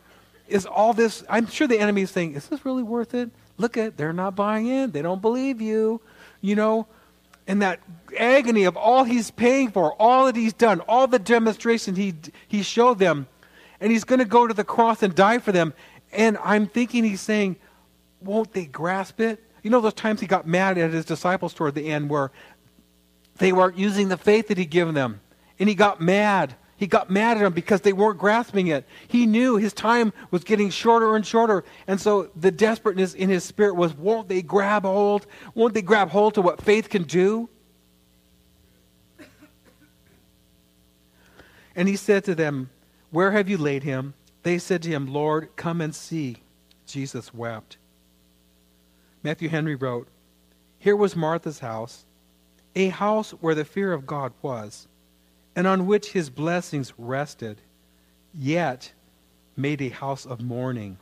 is 0.48 0.66
all 0.66 0.92
this. 0.92 1.24
I'm 1.28 1.46
sure 1.46 1.66
the 1.66 1.78
enemy 1.78 2.02
is 2.02 2.10
saying, 2.10 2.34
Is 2.34 2.46
this 2.46 2.64
really 2.64 2.82
worth 2.82 3.14
it? 3.14 3.30
Look 3.56 3.76
at, 3.76 3.96
they're 3.96 4.12
not 4.12 4.34
buying 4.34 4.66
in. 4.66 4.90
They 4.90 5.02
don't 5.02 5.22
believe 5.22 5.60
you. 5.60 6.00
You 6.40 6.56
know, 6.56 6.86
and 7.46 7.62
that 7.62 7.80
agony 8.18 8.64
of 8.64 8.76
all 8.76 9.04
he's 9.04 9.30
paying 9.30 9.70
for, 9.70 9.92
all 9.94 10.26
that 10.26 10.36
he's 10.36 10.52
done, 10.52 10.80
all 10.80 11.06
the 11.06 11.18
demonstration 11.18 11.94
he, 11.94 12.14
he 12.48 12.62
showed 12.62 12.98
them, 12.98 13.26
and 13.80 13.92
he's 13.92 14.04
going 14.04 14.18
to 14.18 14.24
go 14.24 14.46
to 14.46 14.54
the 14.54 14.64
cross 14.64 15.02
and 15.02 15.14
die 15.14 15.38
for 15.38 15.52
them. 15.52 15.74
And 16.12 16.38
I'm 16.42 16.66
thinking 16.66 17.04
he's 17.04 17.20
saying, 17.20 17.56
won't 18.20 18.52
they 18.52 18.66
grasp 18.66 19.20
it? 19.20 19.42
You 19.62 19.70
know 19.70 19.80
those 19.80 19.94
times 19.94 20.20
he 20.20 20.26
got 20.26 20.46
mad 20.46 20.76
at 20.78 20.92
his 20.92 21.04
disciples 21.04 21.54
toward 21.54 21.74
the 21.74 21.88
end 21.88 22.10
where 22.10 22.30
they 23.38 23.52
weren't 23.52 23.76
using 23.76 24.08
the 24.08 24.16
faith 24.16 24.48
that 24.48 24.58
he'd 24.58 24.70
given 24.70 24.94
them. 24.94 25.20
And 25.58 25.68
he 25.68 25.74
got 25.74 26.00
mad. 26.00 26.54
He 26.76 26.86
got 26.86 27.10
mad 27.10 27.36
at 27.36 27.40
them 27.40 27.52
because 27.52 27.80
they 27.82 27.92
weren't 27.92 28.18
grasping 28.18 28.66
it. 28.66 28.84
He 29.08 29.26
knew 29.26 29.56
his 29.56 29.72
time 29.72 30.12
was 30.30 30.44
getting 30.44 30.70
shorter 30.70 31.14
and 31.14 31.24
shorter. 31.24 31.64
And 31.86 32.00
so 32.00 32.30
the 32.34 32.50
desperateness 32.50 33.14
in 33.14 33.28
his 33.28 33.44
spirit 33.44 33.74
was 33.74 33.94
won't 33.94 34.28
they 34.28 34.42
grab 34.42 34.82
hold? 34.82 35.26
Won't 35.54 35.74
they 35.74 35.82
grab 35.82 36.10
hold 36.10 36.34
to 36.34 36.42
what 36.42 36.60
faith 36.60 36.88
can 36.88 37.04
do? 37.04 37.48
And 41.76 41.88
he 41.88 41.96
said 41.96 42.24
to 42.24 42.34
them, 42.34 42.70
Where 43.10 43.32
have 43.32 43.48
you 43.48 43.58
laid 43.58 43.82
him? 43.82 44.14
They 44.42 44.58
said 44.58 44.82
to 44.82 44.90
him, 44.90 45.06
Lord, 45.12 45.56
come 45.56 45.80
and 45.80 45.94
see. 45.94 46.38
Jesus 46.86 47.32
wept. 47.32 47.78
Matthew 49.22 49.48
Henry 49.48 49.74
wrote, 49.74 50.08
Here 50.78 50.94
was 50.94 51.16
Martha's 51.16 51.60
house, 51.60 52.04
a 52.76 52.88
house 52.88 53.30
where 53.32 53.54
the 53.54 53.64
fear 53.64 53.92
of 53.92 54.06
God 54.06 54.32
was 54.42 54.88
and 55.56 55.66
on 55.66 55.86
which 55.86 56.12
his 56.12 56.30
blessings 56.30 56.92
rested, 56.98 57.60
yet 58.32 58.92
made 59.56 59.80
a 59.80 59.88
house 59.88 60.26
of 60.26 60.40
mourning. 60.40 60.98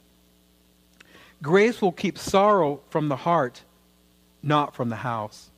Grace 1.40 1.80
will 1.80 1.92
keep 1.92 2.18
sorrow 2.18 2.80
from 2.90 3.08
the 3.08 3.16
heart, 3.16 3.62
not 4.42 4.74
from 4.74 4.90
the 4.90 4.96
house. 4.96 5.50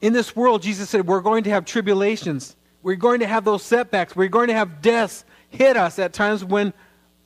In 0.00 0.12
this 0.14 0.34
world, 0.34 0.62
Jesus 0.62 0.88
said, 0.88 1.06
we're 1.06 1.20
going 1.20 1.44
to 1.44 1.50
have 1.50 1.66
tribulations. 1.66 2.56
We're 2.82 2.96
going 2.96 3.20
to 3.20 3.26
have 3.26 3.44
those 3.44 3.62
setbacks. 3.62 4.16
We're 4.16 4.28
going 4.28 4.48
to 4.48 4.54
have 4.54 4.80
deaths 4.80 5.24
hit 5.50 5.76
us 5.76 5.98
at 5.98 6.14
times 6.14 6.42
when 6.42 6.72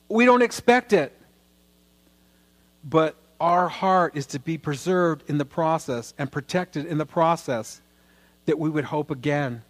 we 0.09 0.25
don't 0.25 0.41
expect 0.41 0.91
it. 0.91 1.15
But 2.83 3.15
our 3.39 3.69
heart 3.69 4.17
is 4.17 4.25
to 4.27 4.39
be 4.39 4.57
preserved 4.57 5.29
in 5.29 5.37
the 5.37 5.45
process 5.45 6.13
and 6.17 6.31
protected 6.31 6.85
in 6.85 6.97
the 6.97 7.05
process 7.05 7.81
that 8.45 8.59
we 8.59 8.69
would 8.69 8.85
hope 8.85 9.11
again 9.11 9.63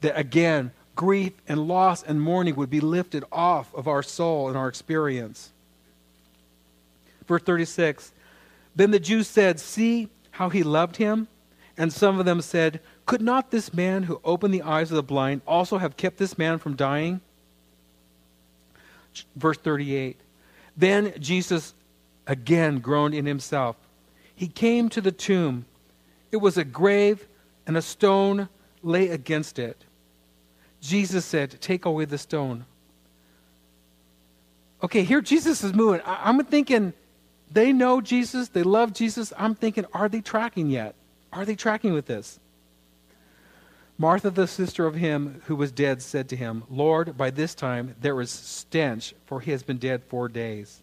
that 0.00 0.18
again, 0.18 0.72
grief 0.96 1.32
and 1.46 1.68
loss 1.68 2.02
and 2.02 2.20
mourning 2.20 2.56
would 2.56 2.70
be 2.70 2.80
lifted 2.80 3.24
off 3.30 3.74
of 3.74 3.88
our 3.88 4.02
soul 4.02 4.48
and 4.48 4.56
our 4.56 4.68
experience. 4.68 5.52
Verse 7.26 7.42
36 7.42 8.12
Then 8.74 8.90
the 8.90 9.00
Jews 9.00 9.28
said, 9.28 9.60
See 9.60 10.08
how 10.32 10.48
he 10.48 10.62
loved 10.62 10.96
him? 10.96 11.28
And 11.76 11.92
some 11.92 12.18
of 12.18 12.26
them 12.26 12.40
said, 12.40 12.80
Could 13.06 13.22
not 13.22 13.50
this 13.50 13.72
man 13.72 14.04
who 14.04 14.20
opened 14.24 14.52
the 14.52 14.62
eyes 14.62 14.90
of 14.90 14.96
the 14.96 15.02
blind 15.02 15.42
also 15.46 15.78
have 15.78 15.96
kept 15.96 16.18
this 16.18 16.36
man 16.36 16.58
from 16.58 16.76
dying? 16.76 17.20
Verse 19.36 19.58
38 19.58 20.20
Then 20.76 21.12
Jesus 21.18 21.74
again 22.26 22.78
groaned 22.78 23.14
in 23.14 23.26
himself. 23.26 23.76
He 24.34 24.48
came 24.48 24.88
to 24.90 25.00
the 25.00 25.12
tomb. 25.12 25.66
It 26.32 26.38
was 26.38 26.56
a 26.56 26.64
grave, 26.64 27.26
and 27.70 27.76
a 27.76 27.82
stone 27.82 28.48
lay 28.82 29.10
against 29.10 29.56
it. 29.56 29.84
Jesus 30.80 31.24
said, 31.24 31.60
Take 31.60 31.84
away 31.84 32.04
the 32.04 32.18
stone. 32.18 32.64
Okay, 34.82 35.04
here 35.04 35.20
Jesus 35.20 35.62
is 35.62 35.72
moving. 35.72 36.00
I, 36.04 36.28
am 36.30 36.44
thinking 36.44 36.94
they 37.48 37.72
know 37.72 38.00
Jesus, 38.00 38.48
they 38.48 38.64
love 38.64 38.92
Jesus. 38.92 39.32
I'm 39.38 39.54
thinking, 39.54 39.84
are 39.92 40.08
they 40.08 40.20
tracking 40.20 40.68
yet? 40.68 40.96
Are 41.32 41.44
they 41.44 41.54
tracking 41.54 41.92
with 41.92 42.06
this? 42.06 42.40
Martha, 43.96 44.30
the 44.30 44.48
sister 44.48 44.84
of 44.84 44.96
him 44.96 45.40
who 45.44 45.54
was 45.54 45.70
dead, 45.70 46.02
said 46.02 46.28
to 46.30 46.36
him, 46.36 46.64
Lord, 46.68 47.16
by 47.16 47.30
this 47.30 47.54
time 47.54 47.94
there 48.00 48.20
is 48.20 48.32
stench, 48.32 49.14
for 49.26 49.40
he 49.40 49.52
has 49.52 49.62
been 49.62 49.78
dead 49.78 50.02
four 50.02 50.26
days. 50.28 50.82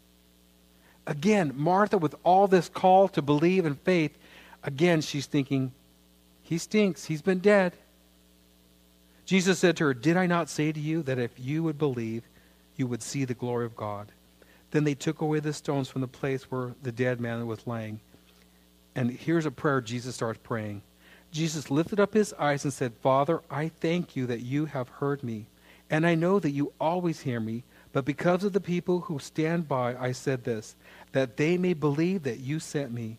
Again, 1.05 1.51
Martha, 1.53 1.97
with 1.97 2.15
all 2.23 2.47
this 2.47 2.69
call 2.69 3.09
to 3.09 3.21
believe 3.21 3.65
and 3.65 3.77
faith, 3.77 4.17
again, 4.63 5.01
she's 5.01 5.25
thinking, 5.25 5.73
he 6.47 6.57
stinks. 6.57 7.05
He's 7.05 7.21
been 7.21 7.39
dead. 7.39 7.73
Jesus 9.25 9.59
said 9.59 9.75
to 9.77 9.87
her, 9.87 9.93
Did 9.93 10.15
I 10.15 10.27
not 10.27 10.47
say 10.47 10.71
to 10.71 10.79
you 10.79 11.03
that 11.03 11.19
if 11.19 11.37
you 11.37 11.61
would 11.63 11.77
believe, 11.77 12.23
you 12.77 12.87
would 12.87 13.03
see 13.03 13.25
the 13.25 13.33
glory 13.33 13.65
of 13.65 13.75
God? 13.75 14.13
Then 14.71 14.85
they 14.85 14.95
took 14.95 15.19
away 15.19 15.41
the 15.41 15.51
stones 15.51 15.89
from 15.89 15.99
the 15.99 16.07
place 16.07 16.43
where 16.49 16.73
the 16.83 16.93
dead 16.93 17.19
man 17.19 17.45
was 17.47 17.67
laying. 17.67 17.99
And 18.95 19.11
here's 19.11 19.45
a 19.45 19.51
prayer 19.51 19.81
Jesus 19.81 20.15
starts 20.15 20.39
praying 20.41 20.83
Jesus 21.31 21.69
lifted 21.69 21.99
up 21.99 22.13
his 22.13 22.31
eyes 22.39 22.63
and 22.63 22.71
said, 22.71 22.93
Father, 23.01 23.41
I 23.51 23.67
thank 23.67 24.15
you 24.15 24.25
that 24.27 24.39
you 24.39 24.67
have 24.67 24.87
heard 24.87 25.25
me. 25.25 25.47
And 25.89 26.07
I 26.07 26.15
know 26.15 26.39
that 26.39 26.51
you 26.51 26.71
always 26.79 27.19
hear 27.19 27.41
me, 27.41 27.63
but 27.91 28.05
because 28.05 28.45
of 28.45 28.53
the 28.53 28.61
people 28.61 29.01
who 29.01 29.19
stand 29.19 29.67
by, 29.67 29.97
I 29.97 30.13
said 30.13 30.45
this, 30.45 30.77
that 31.11 31.35
they 31.35 31.57
may 31.57 31.73
believe 31.73 32.23
that 32.23 32.39
you 32.39 32.61
sent 32.61 32.93
me. 32.93 33.17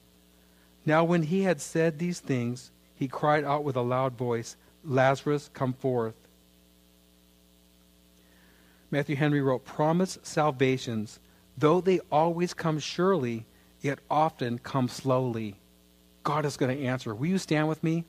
Now, 0.87 1.05
when 1.05 1.25
he 1.25 1.43
had 1.43 1.61
said 1.61 1.99
these 1.99 2.21
things, 2.21 2.71
he 2.99 3.07
cried 3.07 3.45
out 3.45 3.63
with 3.63 3.77
a 3.77 3.81
loud 3.81 4.19
voice, 4.19 4.57
Lazarus, 4.85 5.49
come 5.55 5.73
forth. 5.73 6.17
Matthew 8.91 9.15
Henry 9.15 9.41
wrote, 9.41 9.65
Promise 9.65 10.19
salvations, 10.25 11.21
though 11.57 11.81
they 11.81 12.01
always 12.11 12.55
come 12.55 12.81
surely, 12.81 13.47
yet 13.81 14.01
often 14.11 14.59
come 14.59 14.89
slowly. 14.89 15.61
God 16.25 16.45
is 16.45 16.57
going 16.57 16.77
to 16.77 16.85
answer. 16.85 17.15
Will 17.15 17.29
you 17.29 17.39
stand 17.39 17.69
with 17.69 17.85
me? 17.85 18.05